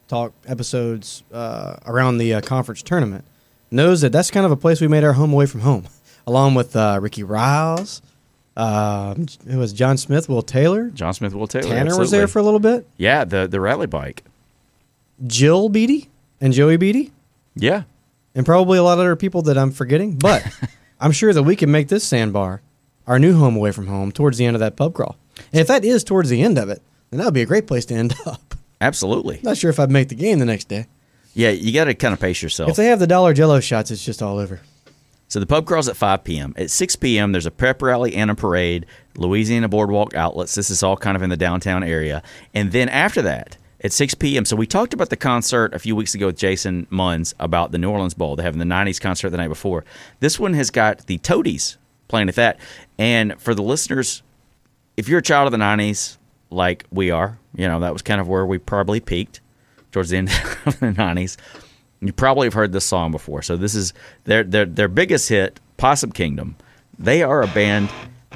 talk 0.08 0.32
episodes 0.46 1.22
uh, 1.32 1.76
around 1.86 2.18
the 2.18 2.34
uh, 2.34 2.40
conference 2.40 2.82
tournament 2.82 3.24
knows 3.74 4.00
that 4.00 4.12
that's 4.12 4.30
kind 4.30 4.46
of 4.46 4.52
a 4.52 4.56
place 4.56 4.80
we 4.80 4.88
made 4.88 5.04
our 5.04 5.12
home 5.12 5.32
away 5.32 5.46
from 5.46 5.60
home, 5.60 5.84
along 6.26 6.54
with 6.54 6.74
uh, 6.76 6.98
Ricky 7.02 7.22
Riles. 7.22 8.00
Um, 8.56 9.26
it 9.48 9.56
was 9.56 9.72
John 9.72 9.96
Smith, 9.96 10.28
Will 10.28 10.42
Taylor, 10.42 10.88
John 10.90 11.12
Smith 11.12 11.34
will 11.34 11.48
Taylor. 11.48 11.68
Tanner 11.74 11.98
was 11.98 12.10
there 12.12 12.28
for 12.28 12.38
a 12.38 12.42
little 12.42 12.60
bit. 12.60 12.86
yeah 12.96 13.24
the 13.24 13.46
the 13.48 13.60
rally 13.60 13.86
bike. 13.88 14.22
Jill 15.26 15.68
Beatty 15.68 16.08
and 16.40 16.52
Joey 16.52 16.76
Beatty, 16.76 17.12
Yeah, 17.54 17.82
and 18.34 18.44
probably 18.46 18.78
a 18.78 18.82
lot 18.82 18.94
of 18.94 19.00
other 19.00 19.16
people 19.16 19.42
that 19.42 19.58
I'm 19.58 19.70
forgetting. 19.72 20.16
But 20.16 20.46
I'm 21.00 21.12
sure 21.12 21.32
that 21.32 21.42
we 21.42 21.56
can 21.56 21.70
make 21.70 21.88
this 21.88 22.04
sandbar 22.04 22.62
our 23.06 23.18
new 23.18 23.36
home 23.36 23.56
away 23.56 23.72
from 23.72 23.86
home 23.88 24.12
towards 24.12 24.38
the 24.38 24.44
end 24.46 24.56
of 24.56 24.60
that 24.60 24.76
pub 24.76 24.94
crawl. 24.94 25.16
And 25.52 25.60
if 25.60 25.66
that 25.66 25.84
is 25.84 26.04
towards 26.04 26.30
the 26.30 26.42
end 26.42 26.56
of 26.58 26.68
it, 26.70 26.80
then 27.10 27.18
that 27.18 27.24
would 27.26 27.34
be 27.34 27.42
a 27.42 27.46
great 27.46 27.66
place 27.66 27.84
to 27.86 27.94
end 27.94 28.14
up. 28.26 28.54
absolutely. 28.80 29.40
Not 29.42 29.56
sure 29.56 29.70
if 29.70 29.78
I'd 29.80 29.90
make 29.90 30.08
the 30.08 30.14
game 30.14 30.38
the 30.38 30.44
next 30.44 30.68
day. 30.68 30.86
Yeah, 31.34 31.50
you 31.50 31.72
got 31.72 31.84
to 31.84 31.94
kind 31.94 32.14
of 32.14 32.20
pace 32.20 32.42
yourself. 32.42 32.70
If 32.70 32.76
they 32.76 32.86
have 32.86 33.00
the 33.00 33.06
dollar 33.06 33.34
Jello 33.34 33.60
shots, 33.60 33.90
it's 33.90 34.04
just 34.04 34.22
all 34.22 34.38
over. 34.38 34.60
So 35.28 35.40
the 35.40 35.46
pub 35.46 35.66
crawl's 35.66 35.88
at 35.88 35.96
5 35.96 36.22
p.m. 36.22 36.54
At 36.56 36.70
6 36.70 36.96
p.m., 36.96 37.32
there's 37.32 37.46
a 37.46 37.50
prep 37.50 37.82
rally 37.82 38.14
and 38.14 38.30
a 38.30 38.34
parade, 38.34 38.86
Louisiana 39.16 39.68
Boardwalk 39.68 40.14
outlets. 40.14 40.54
This 40.54 40.70
is 40.70 40.82
all 40.82 40.96
kind 40.96 41.16
of 41.16 41.22
in 41.22 41.30
the 41.30 41.36
downtown 41.36 41.82
area. 41.82 42.22
And 42.54 42.70
then 42.70 42.88
after 42.88 43.20
that, 43.22 43.56
at 43.82 43.92
6 43.92 44.14
p.m., 44.14 44.44
so 44.44 44.54
we 44.54 44.66
talked 44.66 44.94
about 44.94 45.10
the 45.10 45.16
concert 45.16 45.74
a 45.74 45.78
few 45.78 45.96
weeks 45.96 46.14
ago 46.14 46.26
with 46.26 46.36
Jason 46.36 46.86
Munz 46.88 47.34
about 47.40 47.72
the 47.72 47.78
New 47.78 47.90
Orleans 47.90 48.14
Bowl. 48.14 48.36
They're 48.36 48.44
having 48.44 48.60
the 48.60 48.64
90s 48.64 49.00
concert 49.00 49.30
the 49.30 49.36
night 49.36 49.48
before. 49.48 49.84
This 50.20 50.38
one 50.38 50.54
has 50.54 50.70
got 50.70 51.06
the 51.06 51.18
Toadies 51.18 51.78
playing 52.06 52.28
at 52.28 52.36
that. 52.36 52.58
And 52.96 53.40
for 53.40 53.54
the 53.54 53.62
listeners, 53.62 54.22
if 54.96 55.08
you're 55.08 55.18
a 55.18 55.22
child 55.22 55.46
of 55.46 55.52
the 55.52 55.64
90s, 55.64 56.16
like 56.50 56.84
we 56.92 57.10
are, 57.10 57.38
you 57.56 57.66
know, 57.66 57.80
that 57.80 57.92
was 57.92 58.02
kind 58.02 58.20
of 58.20 58.28
where 58.28 58.46
we 58.46 58.58
probably 58.58 59.00
peaked 59.00 59.40
towards 59.94 60.10
the 60.10 60.18
end 60.18 60.28
of 60.66 60.78
the 60.80 60.86
90s. 60.88 61.36
You 62.00 62.12
probably 62.12 62.46
have 62.46 62.52
heard 62.54 62.72
this 62.72 62.84
song 62.84 63.10
before. 63.12 63.40
So 63.40 63.56
this 63.56 63.74
is 63.74 63.94
their 64.24 64.44
their 64.44 64.66
their 64.66 64.88
biggest 64.88 65.30
hit, 65.30 65.58
Possum 65.78 66.12
Kingdom. 66.12 66.56
They 66.98 67.22
are 67.22 67.42
a 67.42 67.46
band 67.46 67.88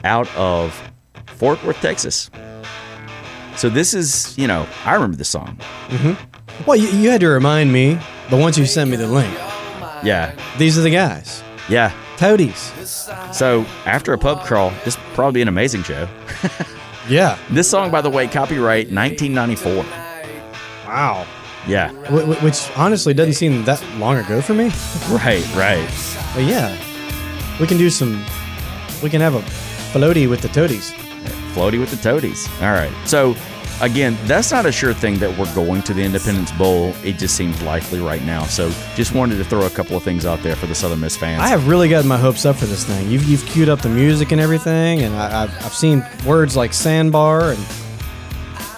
out 0.04 0.34
of 0.34 0.80
Fort 1.26 1.62
Worth, 1.64 1.80
Texas. 1.82 2.30
So 3.56 3.68
this 3.68 3.92
is, 3.92 4.38
you 4.38 4.46
know, 4.46 4.66
I 4.84 4.94
remember 4.94 5.16
this 5.16 5.28
song. 5.28 5.58
Mm-hmm. 5.88 6.64
Well, 6.66 6.76
you, 6.76 6.88
you 6.88 7.10
had 7.10 7.20
to 7.20 7.28
remind 7.28 7.72
me, 7.72 7.98
but 8.30 8.38
once 8.40 8.56
you 8.56 8.64
sent 8.66 8.88
me 8.88 8.96
the 8.96 9.06
link, 9.08 9.32
Yeah. 10.04 10.34
these 10.58 10.78
are 10.78 10.82
the 10.82 10.90
guys. 10.90 11.42
Yeah. 11.68 11.92
Toadies. 12.16 12.72
So 13.32 13.66
after 13.84 14.12
a 14.12 14.18
pub 14.18 14.44
crawl, 14.44 14.72
this 14.84 14.96
probably 15.14 15.38
be 15.38 15.42
an 15.42 15.48
amazing 15.48 15.82
show. 15.82 16.08
Yeah. 17.08 17.38
This 17.48 17.70
song, 17.70 17.90
by 17.90 18.02
the 18.02 18.10
way, 18.10 18.28
copyright 18.28 18.90
1994. 18.92 19.82
Wow. 20.86 21.26
Yeah. 21.68 21.90
Wh- 22.06 22.24
wh- 22.38 22.42
which 22.42 22.70
honestly 22.76 23.14
doesn't 23.14 23.34
seem 23.34 23.64
that 23.64 23.82
long 23.98 24.16
ago 24.16 24.40
for 24.40 24.54
me. 24.54 24.70
Right, 25.10 25.44
right. 25.54 25.88
But 26.34 26.44
yeah, 26.44 26.76
we 27.60 27.66
can 27.66 27.78
do 27.78 27.88
some. 27.90 28.24
We 29.02 29.10
can 29.10 29.20
have 29.20 29.34
a 29.34 29.40
floaty 29.92 30.28
with 30.28 30.40
the 30.40 30.48
toadies. 30.48 30.92
Floaty 31.54 31.78
with 31.80 31.90
the 31.90 31.96
Toadies. 31.96 32.46
All 32.60 32.70
right. 32.72 32.92
So, 33.06 33.34
again, 33.80 34.16
that's 34.26 34.50
not 34.52 34.64
a 34.66 34.70
sure 34.70 34.92
thing 34.94 35.18
that 35.18 35.36
we're 35.38 35.52
going 35.54 35.82
to 35.82 35.94
the 35.94 36.02
Independence 36.02 36.52
Bowl. 36.52 36.92
It 37.02 37.18
just 37.18 37.36
seems 37.36 37.60
likely 37.62 38.00
right 38.00 38.22
now. 38.24 38.44
So, 38.44 38.70
just 38.94 39.12
wanted 39.14 39.36
to 39.38 39.44
throw 39.44 39.64
a 39.66 39.70
couple 39.70 39.96
of 39.96 40.02
things 40.02 40.24
out 40.26 40.40
there 40.42 40.54
for 40.54 40.66
the 40.66 40.74
Southern 40.74 41.00
Miss 41.00 41.16
fans. 41.16 41.40
I 41.42 41.48
have 41.48 41.66
really 41.66 41.88
gotten 41.88 42.06
my 42.06 42.18
hopes 42.18 42.44
up 42.44 42.56
for 42.56 42.66
this 42.66 42.84
thing. 42.84 43.10
You've 43.10 43.24
you've 43.24 43.44
queued 43.46 43.68
up 43.68 43.80
the 43.80 43.88
music 43.88 44.30
and 44.30 44.40
everything, 44.40 45.00
and 45.02 45.16
I, 45.16 45.44
I've 45.44 45.64
I've 45.64 45.74
seen 45.74 46.04
words 46.26 46.54
like 46.56 46.72
sandbar 46.74 47.52
and 47.52 47.58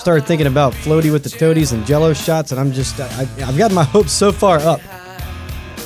started 0.00 0.26
thinking 0.26 0.46
about 0.46 0.72
floaty 0.72 1.12
with 1.12 1.22
the 1.22 1.28
toadies 1.28 1.72
and 1.72 1.84
Jello 1.86 2.14
shots, 2.14 2.52
and 2.52 2.60
I'm 2.60 2.72
just 2.72 2.98
I, 2.98 3.20
I've 3.20 3.58
gotten 3.58 3.74
my 3.74 3.84
hopes 3.84 4.12
so 4.12 4.32
far 4.32 4.58
up 4.60 4.80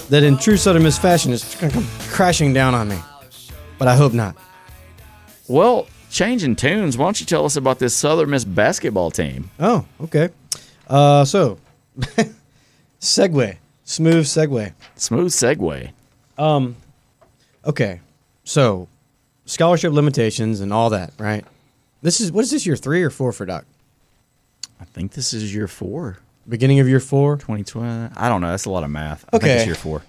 that 0.09 0.23
in 0.23 0.39
true 0.39 0.57
Southern 0.57 0.85
Miss 0.85 0.97
fashion, 0.97 1.33
it's 1.33 1.61
gonna 1.61 1.73
come 1.73 1.87
crashing 2.11 2.53
down 2.53 2.75
on 2.75 2.89
me. 2.89 2.99
But 3.77 3.89
I 3.89 3.97
hope 3.97 4.13
not. 4.13 4.37
well, 5.49 5.89
changing 6.11 6.55
tunes, 6.55 6.97
why 6.97 7.07
don't 7.07 7.19
you 7.19 7.27
tell 7.27 7.45
us 7.45 7.57
about 7.57 7.81
this 7.81 7.93
Southern 7.93 8.31
Miss 8.31 8.45
basketball 8.45 9.11
team? 9.11 9.51
Oh, 9.59 9.85
okay. 10.03 10.29
Uh, 10.87 11.25
so 11.25 11.59
segue, 13.01 13.57
smooth 13.83 14.25
segue. 14.27 14.73
Smooth 14.95 15.33
segue. 15.33 15.91
Um, 16.39 16.77
okay, 17.65 18.01
so 18.45 18.87
scholarship 19.45 19.93
limitations 19.93 20.61
and 20.61 20.73
all 20.73 20.91
that, 20.91 21.13
right? 21.19 21.45
This 22.01 22.21
is 22.21 22.31
what 22.31 22.45
is 22.45 22.53
this 22.53 22.65
year 22.65 22.77
three 22.77 23.03
or 23.03 23.11
four 23.11 23.33
for 23.33 23.45
Doc? 23.45 23.65
I 24.85 24.87
think 24.93 25.13
this 25.13 25.33
is 25.33 25.55
year 25.55 25.67
four. 25.67 26.19
Beginning 26.47 26.79
of 26.79 26.87
year 26.87 27.01
four. 27.01 27.37
2020. 27.39 28.11
I 28.15 28.29
don't 28.29 28.43
know. 28.43 28.49
That's 28.51 28.67
a 28.67 28.71
lot 28.71 28.85
of 28.85 28.91
math. 28.91 29.25
I 29.29 29.31
think 29.39 29.43
Okay. 29.45 29.57
it's 29.57 29.67
year 29.67 29.75
four. 29.75 30.03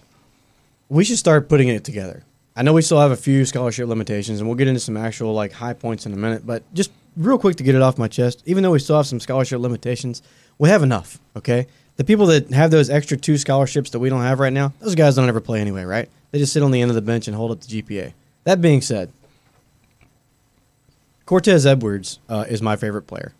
We 0.89 1.05
should 1.05 1.17
start 1.17 1.47
putting 1.47 1.69
it 1.69 1.85
together. 1.85 2.23
I 2.57 2.61
know 2.61 2.73
we 2.73 2.81
still 2.81 2.99
have 2.99 3.11
a 3.11 3.15
few 3.15 3.45
scholarship 3.45 3.87
limitations, 3.87 4.39
and 4.39 4.47
we'll 4.49 4.57
get 4.57 4.67
into 4.67 4.81
some 4.81 4.97
actual 4.97 5.33
like 5.33 5.53
high 5.53 5.71
points 5.73 6.05
in 6.05 6.11
a 6.11 6.17
minute. 6.17 6.45
But 6.45 6.61
just 6.73 6.91
real 7.15 7.37
quick 7.37 7.55
to 7.55 7.63
get 7.63 7.73
it 7.73 7.81
off 7.81 7.97
my 7.97 8.09
chest, 8.09 8.43
even 8.45 8.63
though 8.63 8.71
we 8.71 8.79
still 8.79 8.97
have 8.97 9.07
some 9.07 9.21
scholarship 9.21 9.61
limitations, 9.61 10.21
we 10.57 10.67
have 10.67 10.83
enough. 10.83 11.19
Okay, 11.37 11.67
the 11.95 12.03
people 12.03 12.25
that 12.27 12.51
have 12.51 12.69
those 12.69 12.89
extra 12.89 13.15
two 13.15 13.37
scholarships 13.37 13.91
that 13.91 13.99
we 13.99 14.09
don't 14.09 14.21
have 14.23 14.39
right 14.41 14.53
now, 14.53 14.73
those 14.81 14.95
guys 14.95 15.15
don't 15.15 15.29
ever 15.29 15.39
play 15.41 15.61
anyway, 15.61 15.83
right? 15.85 16.09
They 16.31 16.39
just 16.39 16.51
sit 16.51 16.63
on 16.63 16.71
the 16.71 16.81
end 16.81 16.91
of 16.91 16.95
the 16.95 17.01
bench 17.01 17.27
and 17.27 17.35
hold 17.35 17.51
up 17.51 17.61
the 17.61 17.81
GPA. 17.81 18.13
That 18.43 18.59
being 18.61 18.81
said, 18.81 19.11
Cortez 21.25 21.65
Edwards 21.65 22.19
uh, 22.29 22.45
is 22.49 22.61
my 22.61 22.75
favorite 22.75 23.03
player. 23.07 23.33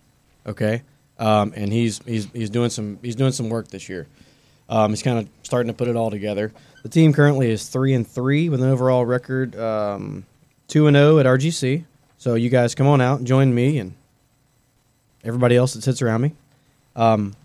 Okay, 0.48 0.82
um, 1.20 1.54
and 1.56 1.72
he's 1.72 2.00
he's 2.06 2.28
he's 2.32 2.50
doing 2.50 2.70
some 2.70 3.00
he's 3.02 3.16
doing 3.16 3.32
some 3.32 3.50
work 3.50 3.68
this 3.70 3.90
year. 3.90 4.08
Um, 4.68 4.92
he's 4.92 5.04
kind 5.04 5.20
of 5.20 5.30
starting 5.44 5.72
to 5.72 5.78
put 5.78 5.88
it 5.88 5.96
all 5.96 6.10
together. 6.10 6.52
The 6.84 6.90
team 6.90 7.14
currently 7.14 7.50
is 7.52 7.68
three 7.68 7.94
and 7.94 8.08
three 8.08 8.50
with 8.50 8.62
an 8.62 8.70
overall 8.70 9.06
record 9.06 9.56
um, 9.56 10.26
two 10.68 10.88
and 10.88 10.96
zero 10.96 11.20
at 11.20 11.26
RGC. 11.26 11.86
So 12.18 12.36
you 12.36 12.50
guys 12.50 12.76
come 12.76 12.88
on 12.88 13.02
out 13.02 13.20
and 13.20 13.28
join 13.28 13.54
me 13.54 13.78
and 13.78 13.94
everybody 15.24 15.56
else 15.56 15.74
that 15.74 15.84
sits 15.84 16.02
around 16.02 16.22
me. 16.22 16.34
Um, 16.96 17.36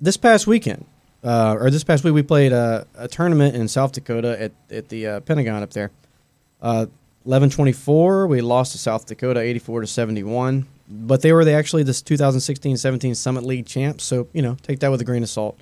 this 0.00 0.16
past 0.16 0.46
weekend, 0.46 0.84
uh, 1.22 1.56
or 1.58 1.70
this 1.70 1.84
past 1.84 2.04
week, 2.04 2.14
we 2.14 2.22
played 2.22 2.52
a, 2.52 2.86
a 2.94 3.08
tournament 3.08 3.54
in 3.54 3.68
South 3.68 3.92
Dakota 3.92 4.40
at 4.40 4.52
at 4.70 4.88
the 4.88 5.06
uh, 5.06 5.20
Pentagon 5.20 5.62
up 5.62 5.70
there. 5.70 5.90
Uh, 6.60 6.86
11-24, 7.26 8.28
we 8.28 8.40
lost 8.40 8.72
to 8.72 8.78
South 8.78 9.06
Dakota 9.06 9.40
84 9.40 9.82
to 9.82 9.86
71, 9.86 10.66
but 10.90 11.22
they 11.22 11.32
were 11.32 11.44
the, 11.44 11.52
actually 11.52 11.84
this 11.84 12.02
2016-17 12.02 13.16
Summit 13.16 13.44
League 13.44 13.66
champs. 13.66 14.04
So 14.04 14.28
you 14.32 14.42
know, 14.42 14.56
take 14.62 14.80
that 14.80 14.90
with 14.90 15.00
a 15.00 15.04
grain 15.04 15.22
of 15.22 15.28
salt. 15.28 15.60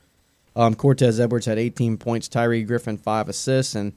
Um, 0.57 0.75
Cortez 0.75 1.21
Edwards 1.21 1.47
had 1.47 1.59
18 1.59 1.99
points, 1.99 2.27
Tyree 2.27 2.65
Griffin 2.65 2.99
five 2.99 3.29
assists, 3.29 3.75
and 3.75 3.93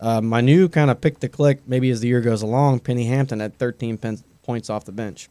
uh, 0.00 0.20
my 0.20 0.40
new 0.40 0.68
kind 0.68 0.90
of 0.90 1.00
pick 1.00 1.20
the 1.20 1.28
click 1.28 1.62
maybe 1.66 1.90
as 1.90 2.00
the 2.00 2.08
year 2.08 2.20
goes 2.20 2.42
along. 2.42 2.80
Penny 2.80 3.06
Hampton 3.06 3.40
had 3.40 3.58
13 3.58 3.98
pen- 3.98 4.22
points 4.42 4.70
off 4.70 4.84
the 4.84 4.92
bench. 4.92 5.28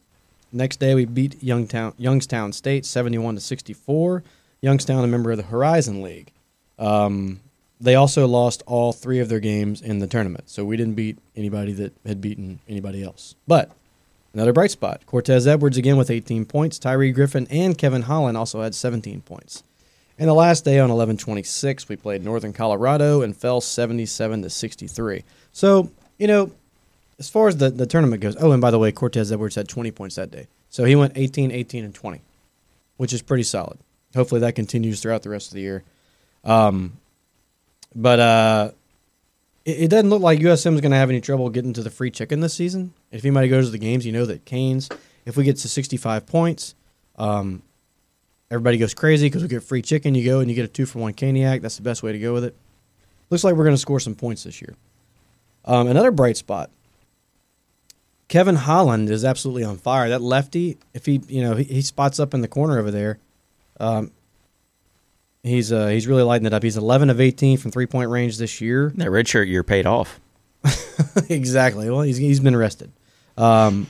Next 0.51 0.79
day 0.79 0.93
we 0.93 1.05
beat 1.05 1.39
Youngtown 1.41 1.93
Youngstown 1.97 2.53
State 2.53 2.85
71 2.85 3.35
to 3.35 3.41
64. 3.41 4.23
Youngstown, 4.61 5.03
a 5.03 5.07
member 5.07 5.31
of 5.31 5.37
the 5.37 5.43
Horizon 5.43 6.01
League. 6.01 6.31
Um, 6.79 7.41
they 7.81 7.95
also 7.95 8.27
lost 8.27 8.63
all 8.65 8.93
three 8.93 9.19
of 9.19 9.29
their 9.29 9.41
games 9.41 9.81
in 9.81 9.99
the 9.99 10.07
tournament, 10.07 10.49
so 10.49 10.63
we 10.63 10.77
didn't 10.77 10.95
beat 10.95 11.17
anybody 11.35 11.73
that 11.73 11.93
had 12.05 12.21
beaten 12.21 12.59
anybody 12.67 13.03
else. 13.03 13.35
But 13.45 13.71
another 14.33 14.53
bright 14.53 14.71
spot: 14.71 15.01
Cortez 15.05 15.47
Edwards 15.47 15.77
again 15.77 15.97
with 15.97 16.09
18 16.09 16.45
points. 16.45 16.79
Tyree 16.79 17.11
Griffin 17.11 17.47
and 17.49 17.77
Kevin 17.77 18.03
Holland 18.03 18.37
also 18.37 18.61
had 18.61 18.75
17 18.75 19.21
points. 19.21 19.63
And 20.19 20.29
the 20.29 20.33
last 20.33 20.63
day 20.63 20.79
on 20.79 20.91
11-26, 20.91 21.89
we 21.89 21.95
played 21.95 22.23
Northern 22.23 22.53
Colorado 22.53 23.23
and 23.23 23.35
fell 23.35 23.61
77 23.61 24.43
to 24.43 24.49
63. 24.49 25.23
So 25.51 25.89
you 26.17 26.27
know, 26.27 26.51
as 27.19 27.29
far 27.29 27.47
as 27.47 27.57
the, 27.57 27.69
the 27.69 27.85
tournament 27.85 28.21
goes, 28.21 28.35
oh, 28.39 28.51
and 28.51 28.61
by 28.61 28.71
the 28.71 28.79
way, 28.79 28.91
Cortez 28.91 29.31
Edwards 29.31 29.55
had 29.55 29.67
20 29.67 29.91
points 29.91 30.15
that 30.15 30.31
day. 30.31 30.47
So 30.69 30.85
he 30.85 30.95
went 30.95 31.13
18, 31.15 31.51
18, 31.51 31.83
and 31.83 31.93
20, 31.93 32.21
which 32.97 33.13
is 33.13 33.21
pretty 33.21 33.43
solid. 33.43 33.77
Hopefully 34.15 34.41
that 34.41 34.55
continues 34.55 35.01
throughout 35.01 35.23
the 35.23 35.29
rest 35.29 35.49
of 35.49 35.55
the 35.55 35.61
year. 35.61 35.83
Um, 36.43 36.93
but 37.95 38.19
uh, 38.19 38.71
it, 39.65 39.89
doesn't 39.89 40.09
look 40.09 40.21
like 40.21 40.39
USM 40.39 40.75
is 40.75 40.81
going 40.81 40.91
to 40.91 40.97
have 40.97 41.09
any 41.09 41.21
trouble 41.21 41.49
getting 41.49 41.73
to 41.73 41.83
the 41.83 41.89
free 41.89 42.11
chicken 42.11 42.39
this 42.41 42.53
season. 42.53 42.93
If 43.11 43.23
anybody 43.23 43.47
goes 43.47 43.65
to 43.65 43.71
the 43.71 43.77
games, 43.77 44.05
you 44.05 44.11
know 44.11 44.25
that 44.25 44.45
Canes, 44.45 44.89
if 45.25 45.37
we 45.37 45.43
get 45.43 45.57
to 45.57 45.69
65 45.69 46.25
points, 46.25 46.75
um, 47.17 47.61
everybody 48.51 48.77
goes 48.77 48.93
crazy 48.93 49.27
because 49.27 49.41
we 49.41 49.47
get 49.47 49.63
free 49.63 49.81
chicken. 49.81 50.15
You 50.15 50.25
go 50.25 50.39
and 50.39 50.49
you 50.49 50.55
get 50.55 50.65
a 50.65 50.69
two 50.69 50.85
for 50.85 50.99
one 50.99 51.13
caniac. 51.13 51.61
That's 51.61 51.77
the 51.77 51.83
best 51.83 52.03
way 52.03 52.11
to 52.11 52.19
go 52.19 52.33
with 52.33 52.43
it. 52.43 52.55
Looks 53.29 53.43
like 53.43 53.55
we're 53.55 53.63
going 53.63 53.75
to 53.75 53.81
score 53.81 53.99
some 53.99 54.15
points 54.15 54.43
this 54.43 54.61
year. 54.61 54.75
Um, 55.65 55.87
another 55.87 56.11
bright 56.11 56.37
spot. 56.37 56.69
Kevin 58.27 58.55
Holland 58.55 59.09
is 59.09 59.23
absolutely 59.23 59.63
on 59.63 59.77
fire. 59.77 60.09
That 60.09 60.21
lefty, 60.21 60.77
if 60.93 61.05
he 61.05 61.21
you 61.27 61.41
know 61.41 61.55
he, 61.55 61.63
he 61.65 61.81
spots 61.81 62.19
up 62.19 62.33
in 62.33 62.41
the 62.41 62.47
corner 62.47 62.79
over 62.79 62.91
there, 62.91 63.19
um, 63.79 64.11
he's 65.43 65.71
uh, 65.71 65.87
he's 65.87 66.07
really 66.07 66.23
lighting 66.23 66.47
it 66.47 66.53
up. 66.53 66.63
He's 66.63 66.77
11 66.77 67.09
of 67.09 67.21
18 67.21 67.57
from 67.57 67.71
three 67.71 67.85
point 67.85 68.09
range 68.09 68.37
this 68.37 68.61
year. 68.61 68.91
That 68.95 69.11
red 69.11 69.27
shirt 69.27 69.47
year 69.47 69.63
paid 69.63 69.85
off. 69.85 70.19
exactly. 71.29 71.89
Well, 71.89 72.01
he's 72.01 72.17
he's 72.17 72.39
been 72.39 72.55
arrested. 72.55 72.91
Um, 73.37 73.87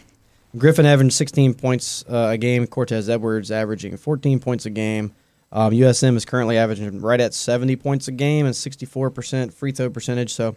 Griffin 0.58 0.86
averaged 0.86 1.14
16 1.14 1.56
points 1.56 2.04
uh, 2.10 2.30
a 2.32 2.38
game. 2.38 2.68
Cortez 2.68 3.10
Edwards 3.10 3.52
averaging 3.52 3.98
14 3.98 4.40
points 4.40 4.66
a 4.66 4.70
game. 4.70 5.14
Um, 5.52 5.72
USM 5.72 6.16
is 6.16 6.26
currently 6.26 6.58
averaging 6.58 7.02
right 7.02 7.20
at 7.20 7.34
70 7.34 7.76
points 7.76 8.08
a 8.08 8.12
game 8.12 8.46
and 8.46 8.56
64% 8.56 9.54
free 9.54 9.72
throw 9.72 9.90
percentage. 9.90 10.34
So, 10.34 10.56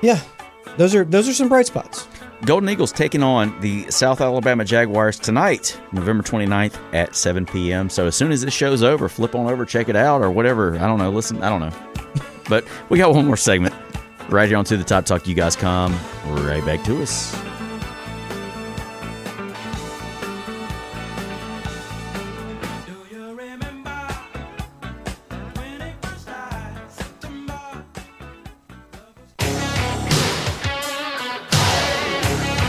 yeah, 0.00 0.20
those 0.76 0.94
are 0.94 1.04
those 1.04 1.28
are 1.28 1.32
some 1.32 1.48
bright 1.48 1.66
spots. 1.66 2.06
Golden 2.44 2.68
Eagles 2.68 2.90
taking 2.90 3.22
on 3.22 3.58
the 3.60 3.88
South 3.88 4.20
Alabama 4.20 4.64
Jaguars 4.64 5.16
tonight, 5.16 5.80
November 5.92 6.24
29th 6.24 6.76
at 6.92 7.14
7 7.14 7.46
p.m. 7.46 7.88
So 7.88 8.06
as 8.08 8.16
soon 8.16 8.32
as 8.32 8.40
this 8.42 8.52
show's 8.52 8.82
over, 8.82 9.08
flip 9.08 9.36
on 9.36 9.46
over, 9.46 9.64
check 9.64 9.88
it 9.88 9.94
out, 9.94 10.22
or 10.22 10.30
whatever. 10.30 10.74
I 10.74 10.88
don't 10.88 10.98
know. 10.98 11.10
Listen, 11.10 11.40
I 11.40 11.48
don't 11.48 11.60
know. 11.60 12.24
but 12.48 12.64
we 12.88 12.98
got 12.98 13.14
one 13.14 13.26
more 13.26 13.36
segment 13.36 13.74
right 14.28 14.48
here 14.48 14.58
on 14.58 14.64
To 14.64 14.76
the 14.76 14.82
Top 14.82 15.04
Talk. 15.04 15.28
You 15.28 15.34
guys 15.34 15.54
come 15.54 15.96
right 16.26 16.64
back 16.64 16.82
to 16.84 17.00
us. 17.00 17.32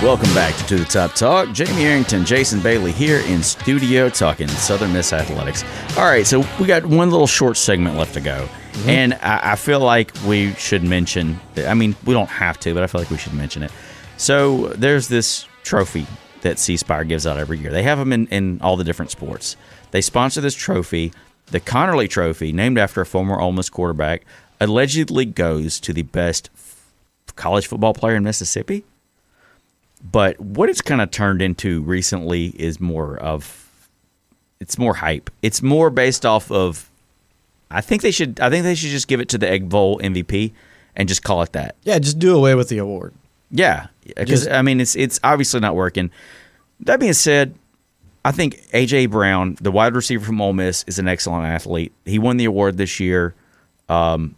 Welcome 0.03 0.33
back 0.33 0.53
to 0.57 0.65
To 0.65 0.75
the 0.75 0.83
Top 0.83 1.13
Talk. 1.13 1.53
Jamie 1.53 1.85
Arrington, 1.85 2.25
Jason 2.25 2.59
Bailey 2.59 2.91
here 2.91 3.19
in 3.19 3.41
studio 3.41 4.09
talking 4.09 4.49
Southern 4.49 4.91
Miss 4.91 5.13
Athletics. 5.13 5.63
All 5.97 6.03
right, 6.03 6.27
so 6.27 6.43
we 6.59 6.67
got 6.67 6.85
one 6.85 7.09
little 7.09 7.25
short 7.25 7.55
segment 7.55 7.95
left 7.95 8.13
to 8.15 8.19
go. 8.19 8.49
Mm-hmm. 8.73 8.89
And 8.89 9.13
I, 9.21 9.53
I 9.53 9.55
feel 9.55 9.79
like 9.79 10.11
we 10.27 10.55
should 10.55 10.83
mention, 10.83 11.39
I 11.55 11.73
mean, 11.73 11.95
we 12.03 12.13
don't 12.13 12.27
have 12.27 12.59
to, 12.59 12.73
but 12.73 12.83
I 12.83 12.87
feel 12.87 12.99
like 12.99 13.11
we 13.11 13.17
should 13.17 13.33
mention 13.33 13.63
it. 13.63 13.71
So 14.17 14.67
there's 14.73 15.07
this 15.07 15.47
trophy 15.63 16.05
that 16.41 16.59
C 16.59 16.75
Spire 16.75 17.05
gives 17.05 17.25
out 17.25 17.37
every 17.37 17.57
year. 17.57 17.71
They 17.71 17.83
have 17.83 17.97
them 17.97 18.11
in, 18.11 18.27
in 18.27 18.59
all 18.61 18.75
the 18.75 18.83
different 18.83 19.09
sports. 19.09 19.55
They 19.91 20.01
sponsor 20.01 20.41
this 20.41 20.53
trophy. 20.53 21.13
The 21.45 21.61
Conerly 21.61 22.09
Trophy, 22.09 22.51
named 22.51 22.77
after 22.77 22.99
a 22.99 23.05
former 23.05 23.39
Ole 23.39 23.53
Miss 23.53 23.69
quarterback, 23.69 24.25
allegedly 24.59 25.23
goes 25.23 25.79
to 25.79 25.93
the 25.93 26.03
best 26.03 26.49
college 27.37 27.67
football 27.67 27.93
player 27.93 28.17
in 28.17 28.23
Mississippi. 28.23 28.83
But 30.03 30.39
what 30.39 30.69
it's 30.69 30.81
kind 30.81 31.01
of 31.01 31.11
turned 31.11 31.41
into 31.41 31.81
recently 31.81 32.47
is 32.59 32.79
more 32.79 33.17
of 33.17 33.69
it's 34.59 34.77
more 34.77 34.95
hype. 34.95 35.29
It's 35.41 35.61
more 35.61 35.89
based 35.89 36.25
off 36.25 36.51
of 36.51 36.89
I 37.71 37.81
think 37.81 38.01
they 38.01 38.11
should 38.11 38.39
I 38.39 38.49
think 38.49 38.63
they 38.63 38.75
should 38.75 38.89
just 38.89 39.07
give 39.07 39.19
it 39.19 39.29
to 39.29 39.37
the 39.37 39.49
Egg 39.49 39.69
Bowl 39.69 39.99
MVP 39.99 40.51
and 40.95 41.07
just 41.07 41.23
call 41.23 41.41
it 41.41 41.53
that. 41.53 41.75
Yeah, 41.83 41.99
just 41.99 42.19
do 42.19 42.35
away 42.35 42.55
with 42.55 42.69
the 42.69 42.77
award. 42.77 43.13
Yeah, 43.49 43.87
because 44.15 44.47
I 44.47 44.61
mean 44.61 44.81
it's 44.81 44.95
it's 44.95 45.19
obviously 45.23 45.59
not 45.59 45.75
working. 45.75 46.11
That 46.81 46.99
being 46.99 47.13
said, 47.13 47.55
I 48.25 48.31
think 48.31 48.55
AJ 48.71 49.09
Brown, 49.11 49.57
the 49.61 49.71
wide 49.71 49.95
receiver 49.95 50.25
from 50.25 50.41
Ole 50.41 50.53
Miss, 50.53 50.83
is 50.87 50.99
an 50.99 51.07
excellent 51.07 51.45
athlete. 51.45 51.93
He 52.05 52.19
won 52.19 52.37
the 52.37 52.45
award 52.45 52.77
this 52.77 52.99
year. 52.99 53.35
Um, 53.89 54.35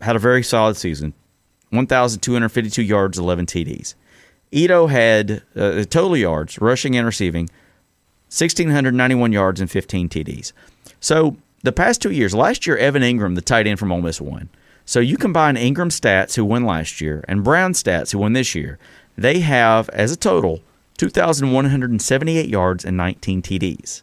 had 0.00 0.16
a 0.16 0.20
very 0.20 0.42
solid 0.42 0.76
season, 0.76 1.14
one 1.70 1.86
thousand 1.86 2.20
two 2.20 2.32
hundred 2.32 2.50
fifty-two 2.50 2.82
yards, 2.82 3.18
eleven 3.18 3.46
TDs. 3.46 3.94
Ito 4.54 4.86
had 4.86 5.42
uh, 5.56 5.82
total 5.84 6.16
yards, 6.16 6.60
rushing 6.60 6.96
and 6.96 7.04
receiving, 7.04 7.50
1,691 8.30 9.32
yards 9.32 9.60
and 9.60 9.70
15 9.70 10.08
TDs. 10.08 10.52
So 11.00 11.36
the 11.62 11.72
past 11.72 12.00
two 12.00 12.12
years, 12.12 12.34
last 12.34 12.66
year, 12.66 12.76
Evan 12.76 13.02
Engram, 13.02 13.34
the 13.34 13.40
tight 13.40 13.66
end 13.66 13.78
from 13.78 13.90
Ole 13.90 14.02
Miss, 14.02 14.20
won. 14.20 14.48
So 14.84 15.00
you 15.00 15.16
combine 15.16 15.56
Engram's 15.56 15.98
stats, 15.98 16.36
who 16.36 16.44
won 16.44 16.64
last 16.64 17.00
year, 17.00 17.24
and 17.26 17.42
Brown's 17.42 17.82
stats, 17.82 18.12
who 18.12 18.18
won 18.18 18.32
this 18.32 18.54
year, 18.54 18.78
they 19.16 19.40
have, 19.40 19.88
as 19.90 20.12
a 20.12 20.16
total, 20.16 20.62
2,178 20.98 22.48
yards 22.48 22.84
and 22.84 22.96
19 22.96 23.42
TDs. 23.42 24.02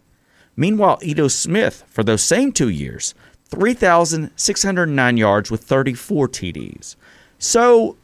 Meanwhile, 0.58 0.99
Ito 1.02 1.30
Smith, 1.30 1.84
for 1.88 2.04
those 2.04 2.24
same 2.24 2.52
two 2.52 2.70
years, 2.70 3.14
3,609 3.45 5.18
yards 5.18 5.49
with 5.49 5.64
34 5.64 6.28
TDs. 6.28 6.95
So 7.38 7.95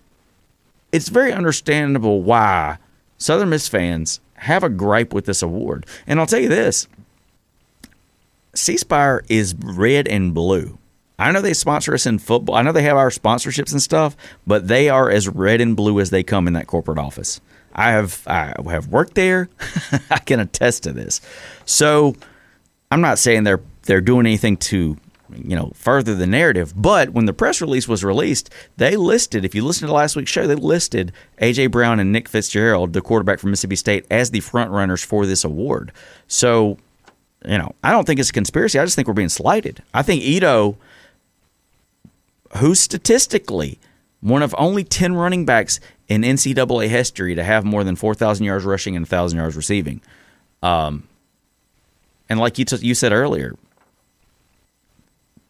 it's 0.92 1.10
very 1.10 1.32
understandable 1.32 2.22
why 2.22 2.78
Southern 3.18 3.50
Miss 3.50 3.68
fans 3.68 4.20
have 4.36 4.64
a 4.64 4.70
gripe 4.70 5.14
with 5.14 5.26
this 5.26 5.42
award. 5.42 5.86
And 6.06 6.20
I'll 6.20 6.28
tell 6.28 6.40
you 6.40 6.50
this 6.50 6.88
C 8.54 8.78
Spire 8.78 9.24
is 9.30 9.56
red 9.56 10.08
and 10.08 10.34
blue. 10.34 10.78
I 11.20 11.32
know 11.32 11.42
they 11.42 11.54
sponsor 11.54 11.94
us 11.94 12.06
in 12.06 12.20
football. 12.20 12.56
I 12.56 12.62
know 12.62 12.72
they 12.72 12.84
have 12.84 12.98
our 12.98 13.10
sponsorships 13.10 13.72
and 13.72 13.82
stuff, 13.82 14.16
but 14.46 14.68
they 14.68 14.88
are 14.90 15.10
as 15.10 15.28
red 15.28 15.62
and 15.62 15.76
blue 15.76 16.00
as 16.00 16.12
they 16.12 16.22
come 16.24 16.46
in 16.48 16.54
that 16.54 16.68
corporate 16.68 17.00
office. 17.00 17.42
I 17.74 17.92
have 17.92 18.22
I 18.28 18.54
have 18.68 18.88
worked 18.88 19.16
there. 19.16 19.50
I 20.12 20.20
can 20.20 20.40
attest 20.40 20.84
to 20.84 20.94
this. 20.94 21.22
So 21.66 22.16
I'm 22.92 23.02
not 23.02 23.20
saying 23.20 23.44
they're 23.44 23.62
they're 23.84 24.02
doing 24.02 24.26
anything 24.26 24.58
to 24.58 24.98
you 25.36 25.56
know 25.56 25.72
further 25.76 26.16
the 26.16 26.28
narrative, 26.28 26.74
but 26.76 27.12
when 27.12 27.26
the 27.26 27.34
press 27.34 27.62
release 27.62 27.88
was 27.88 28.04
released, 28.04 28.50
they 28.78 28.96
listed. 28.96 29.46
If 29.46 29.56
you 29.56 29.64
listen 29.64 29.88
to 29.88 29.94
last 29.94 30.16
week's 30.16 30.32
show, 30.32 30.48
they 30.48 30.56
listed 30.56 31.12
AJ 31.42 31.72
Brown 31.72 32.00
and 32.00 32.12
Nick 32.12 32.28
Fitzgerald, 32.28 32.94
the 32.94 33.02
quarterback 33.02 33.40
from 33.40 33.52
Mississippi 33.52 33.76
State, 33.76 34.06
as 34.10 34.32
the 34.32 34.40
front 34.40 34.72
runners 34.72 35.04
for 35.04 35.26
this 35.26 35.44
award. 35.44 35.92
So 36.28 36.78
you 37.46 37.58
know, 37.58 37.74
I 37.84 37.92
don't 37.92 38.06
think 38.06 38.20
it's 38.20 38.30
a 38.30 38.34
conspiracy. 38.34 38.80
I 38.80 38.86
just 38.86 38.96
think 38.96 39.08
we're 39.08 39.14
being 39.14 39.30
slighted. 39.30 39.84
I 39.94 40.02
think 40.02 40.22
Ito, 40.24 40.78
who's 42.58 42.80
statistically 42.80 43.80
one 44.22 44.42
of 44.42 44.56
only 44.58 44.84
10 44.84 45.14
running 45.14 45.46
backs 45.46 45.80
in 46.08 46.22
NCAA 46.22 46.88
history 46.88 47.36
to 47.36 47.44
have 47.44 47.64
more 47.64 47.84
than 47.84 47.96
4,000 47.96 48.46
yards 48.46 48.66
rushing 48.66 48.96
and 48.96 49.04
1,000 49.04 49.38
yards 49.38 49.56
receiving. 49.56 50.02
Um, 50.64 51.08
and 52.30 52.40
like 52.40 52.58
you, 52.58 52.66
t- 52.66 52.86
you 52.86 52.96
said 52.96 53.12
earlier, 53.12 53.56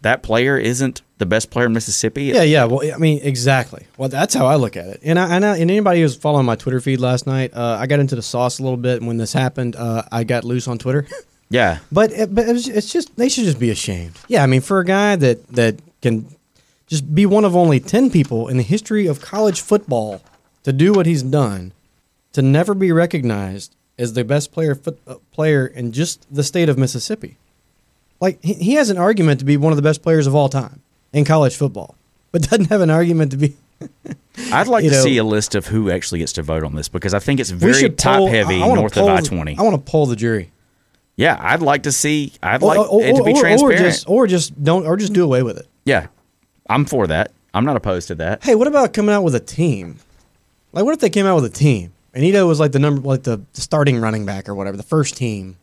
that 0.01 0.23
player 0.23 0.57
isn't 0.57 1.01
the 1.17 1.25
best 1.25 1.49
player 1.49 1.65
in 1.65 1.73
Mississippi. 1.73 2.25
Yeah, 2.25 2.43
yeah. 2.43 2.65
Well, 2.65 2.81
I 2.93 2.97
mean, 2.97 3.19
exactly. 3.23 3.87
Well, 3.97 4.09
that's 4.09 4.33
how 4.33 4.45
I 4.45 4.55
look 4.55 4.77
at 4.77 4.87
it. 4.87 4.99
And 5.03 5.17
I, 5.17 5.35
and, 5.35 5.43
I, 5.43 5.57
and 5.57 5.71
anybody 5.71 6.01
who's 6.01 6.15
following 6.15 6.45
my 6.45 6.55
Twitter 6.55 6.79
feed 6.79 6.99
last 6.99 7.25
night, 7.25 7.53
uh, 7.53 7.77
I 7.79 7.87
got 7.87 7.99
into 7.99 8.15
the 8.15 8.21
sauce 8.21 8.59
a 8.59 8.63
little 8.63 8.77
bit. 8.77 8.97
And 8.97 9.07
when 9.07 9.17
this 9.17 9.33
happened, 9.33 9.75
uh, 9.75 10.03
I 10.11 10.23
got 10.23 10.43
loose 10.43 10.67
on 10.67 10.77
Twitter. 10.77 11.07
Yeah. 11.49 11.79
But 11.91 12.11
it, 12.11 12.35
but 12.35 12.47
it's, 12.49 12.67
it's 12.67 12.91
just 12.91 13.15
they 13.15 13.29
should 13.29 13.45
just 13.45 13.57
be 13.59 13.69
ashamed. 13.69 14.15
Yeah, 14.27 14.43
I 14.43 14.47
mean, 14.47 14.61
for 14.61 14.79
a 14.79 14.85
guy 14.85 15.15
that 15.15 15.47
that 15.47 15.79
can 16.01 16.27
just 16.87 17.15
be 17.15 17.25
one 17.25 17.45
of 17.45 17.55
only 17.55 17.79
ten 17.79 18.09
people 18.09 18.47
in 18.47 18.57
the 18.57 18.63
history 18.63 19.07
of 19.07 19.21
college 19.21 19.61
football 19.61 20.21
to 20.63 20.73
do 20.73 20.91
what 20.91 21.05
he's 21.05 21.23
done, 21.23 21.71
to 22.33 22.41
never 22.41 22.73
be 22.73 22.91
recognized 22.91 23.75
as 23.97 24.13
the 24.13 24.23
best 24.23 24.51
player 24.51 24.75
foot, 24.75 24.99
uh, 25.07 25.15
player 25.31 25.65
in 25.65 25.91
just 25.91 26.25
the 26.33 26.43
state 26.43 26.67
of 26.69 26.77
Mississippi. 26.77 27.37
Like 28.19 28.43
he, 28.43 28.73
has 28.75 28.89
an 28.89 28.97
argument 28.97 29.39
to 29.39 29.45
be 29.45 29.57
one 29.57 29.71
of 29.71 29.77
the 29.77 29.81
best 29.83 30.01
players 30.01 30.25
of 30.27 30.33
all 30.35 30.49
time 30.49 30.81
in 31.13 31.23
college 31.25 31.55
football, 31.55 31.95
but 32.31 32.41
doesn't 32.49 32.65
have 32.69 32.81
an 32.81 32.89
argument 32.89 33.31
to 33.31 33.37
be. 33.37 33.55
I'd 34.51 34.67
like 34.67 34.83
to 34.85 34.91
know- 34.91 35.01
see 35.03 35.17
a 35.17 35.23
list 35.23 35.53
of 35.55 35.67
who 35.67 35.91
actually 35.91 36.19
gets 36.19 36.33
to 36.33 36.41
vote 36.43 36.63
on 36.63 36.75
this 36.75 36.87
because 36.89 37.13
I 37.13 37.19
think 37.19 37.39
it's 37.39 37.49
very 37.51 37.89
top 37.91 38.17
poll- 38.17 38.27
heavy 38.29 38.61
I- 38.61 38.65
I 38.65 38.67
wanna 38.67 38.81
north 38.81 38.93
poll 38.93 39.09
of 39.09 39.17
I 39.19 39.21
20. 39.21 39.57
I 39.57 39.61
want 39.61 39.75
to 39.85 39.91
poll 39.91 40.05
the 40.07 40.15
jury. 40.15 40.51
Yeah, 41.15 41.37
I'd 41.39 41.61
like 41.61 41.83
to 41.83 41.91
see. 41.91 42.33
I'd 42.43 42.61
Or- 42.63 42.75
like 42.75 42.91
or, 42.91 43.01
it 43.03 43.15
to 43.15 43.23
be 43.23 43.31
or- 43.31 43.37
or 43.37 43.39
transparent. 43.41 43.77
just 43.79 44.09
or 44.09 44.27
just 44.27 44.63
don't 44.63 44.85
or 44.85 44.97
just 44.97 45.13
do 45.13 45.23
away 45.23 45.43
with 45.43 45.57
it. 45.57 45.67
yeah, 45.85 46.07
I'm 46.69 46.85
for 46.85 47.07
that. 47.07 47.31
I'm 47.53 47.65
not 47.65 47.75
opposed 47.77 48.07
to 48.09 48.15
that. 48.15 48.43
Hey, 48.43 48.55
what 48.55 48.67
about 48.67 48.93
coming 48.93 49.13
out 49.15 49.23
with 49.23 49.33
a 49.35 49.39
team? 49.39 49.97
Like, 50.73 50.85
what 50.85 50.93
if 50.93 50.99
they 50.99 51.09
came 51.09 51.25
out 51.25 51.35
with 51.35 51.45
a 51.45 51.49
team 51.49 51.91
and 52.13 52.23
Ito 52.23 52.45
was 52.47 52.59
like 52.59 52.71
the 52.71 52.79
number, 52.79 53.01
like 53.01 53.23
the 53.23 53.41
starting 53.53 53.99
running 53.99 54.25
back 54.25 54.47
or 54.49 54.53
whatever, 54.55 54.77
the 54.77 54.83
first 54.83 55.15
team? 55.17 55.57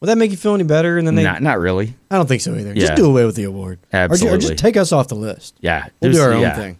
Would 0.00 0.06
that 0.08 0.16
make 0.16 0.30
you 0.30 0.36
feel 0.36 0.54
any 0.54 0.64
better? 0.64 0.96
And 0.96 1.06
then 1.06 1.14
they, 1.14 1.22
not, 1.24 1.42
not 1.42 1.58
really. 1.58 1.94
I 2.10 2.16
don't 2.16 2.26
think 2.26 2.40
so 2.40 2.54
either. 2.54 2.72
Yeah. 2.72 2.80
Just 2.86 2.94
do 2.94 3.04
away 3.04 3.26
with 3.26 3.36
the 3.36 3.44
award, 3.44 3.78
Or 3.92 4.04
or, 4.04 4.38
just 4.38 4.56
take 4.56 4.76
us 4.76 4.92
off 4.92 5.08
the 5.08 5.14
list. 5.14 5.54
Yeah, 5.60 5.88
We'll 6.00 6.12
do 6.12 6.20
our 6.20 6.32
own 6.32 6.40
yeah. 6.40 6.56
thing. 6.56 6.78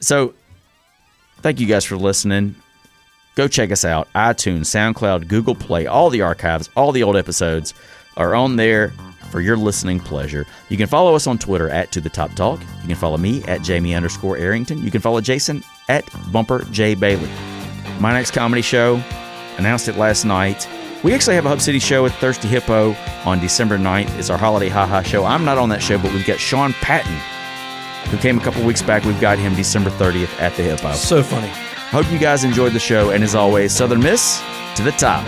So, 0.00 0.34
thank 1.42 1.58
you 1.58 1.66
guys 1.66 1.84
for 1.84 1.96
listening. 1.96 2.54
Go 3.34 3.48
check 3.48 3.70
us 3.72 3.84
out. 3.84 4.08
iTunes, 4.14 4.66
SoundCloud, 4.66 5.28
Google 5.28 5.54
Play, 5.54 5.86
all 5.86 6.08
the 6.08 6.22
archives, 6.22 6.70
all 6.76 6.92
the 6.92 7.02
old 7.02 7.16
episodes 7.16 7.74
are 8.16 8.34
on 8.34 8.56
there 8.56 8.92
for 9.30 9.40
your 9.40 9.56
listening 9.56 9.98
pleasure. 10.00 10.46
You 10.68 10.76
can 10.76 10.86
follow 10.86 11.14
us 11.14 11.26
on 11.26 11.36
Twitter 11.38 11.68
at 11.68 11.90
To 11.92 12.00
The 12.00 12.08
Top 12.08 12.32
Talk. 12.34 12.60
You 12.82 12.86
can 12.86 12.94
follow 12.96 13.16
me 13.16 13.42
at 13.44 13.60
Jamie 13.62 13.94
underscore 13.94 14.36
Arrington. 14.38 14.82
You 14.82 14.90
can 14.90 15.00
follow 15.00 15.20
Jason 15.20 15.62
at 15.88 16.04
Bumper 16.32 16.64
J 16.70 16.94
Bailey. 16.94 17.28
My 18.00 18.12
next 18.12 18.30
comedy 18.30 18.62
show, 18.62 19.02
announced 19.58 19.88
it 19.88 19.96
last 19.96 20.24
night. 20.24 20.66
We 21.06 21.14
actually 21.14 21.36
have 21.36 21.46
a 21.46 21.48
Hub 21.48 21.60
City 21.60 21.78
show 21.78 22.02
with 22.02 22.12
Thirsty 22.16 22.48
Hippo 22.48 22.96
on 23.24 23.38
December 23.38 23.78
9th. 23.78 24.18
It's 24.18 24.28
our 24.28 24.36
holiday 24.36 24.68
haha 24.68 25.02
show. 25.02 25.24
I'm 25.24 25.44
not 25.44 25.56
on 25.56 25.68
that 25.68 25.80
show, 25.80 25.98
but 25.98 26.12
we've 26.12 26.26
got 26.26 26.40
Sean 26.40 26.72
Patton, 26.72 27.14
who 28.10 28.16
came 28.16 28.38
a 28.38 28.42
couple 28.42 28.64
weeks 28.64 28.82
back. 28.82 29.04
We've 29.04 29.20
got 29.20 29.38
him 29.38 29.54
December 29.54 29.90
30th 29.90 30.40
at 30.40 30.56
the 30.56 30.64
Hippo. 30.64 30.94
So 30.94 31.22
funny. 31.22 31.46
Hope 31.92 32.10
you 32.10 32.18
guys 32.18 32.42
enjoyed 32.42 32.72
the 32.72 32.80
show, 32.80 33.10
and 33.10 33.22
as 33.22 33.36
always, 33.36 33.70
Southern 33.70 34.00
Miss 34.00 34.42
to 34.74 34.82
the 34.82 34.90
top. 34.90 35.24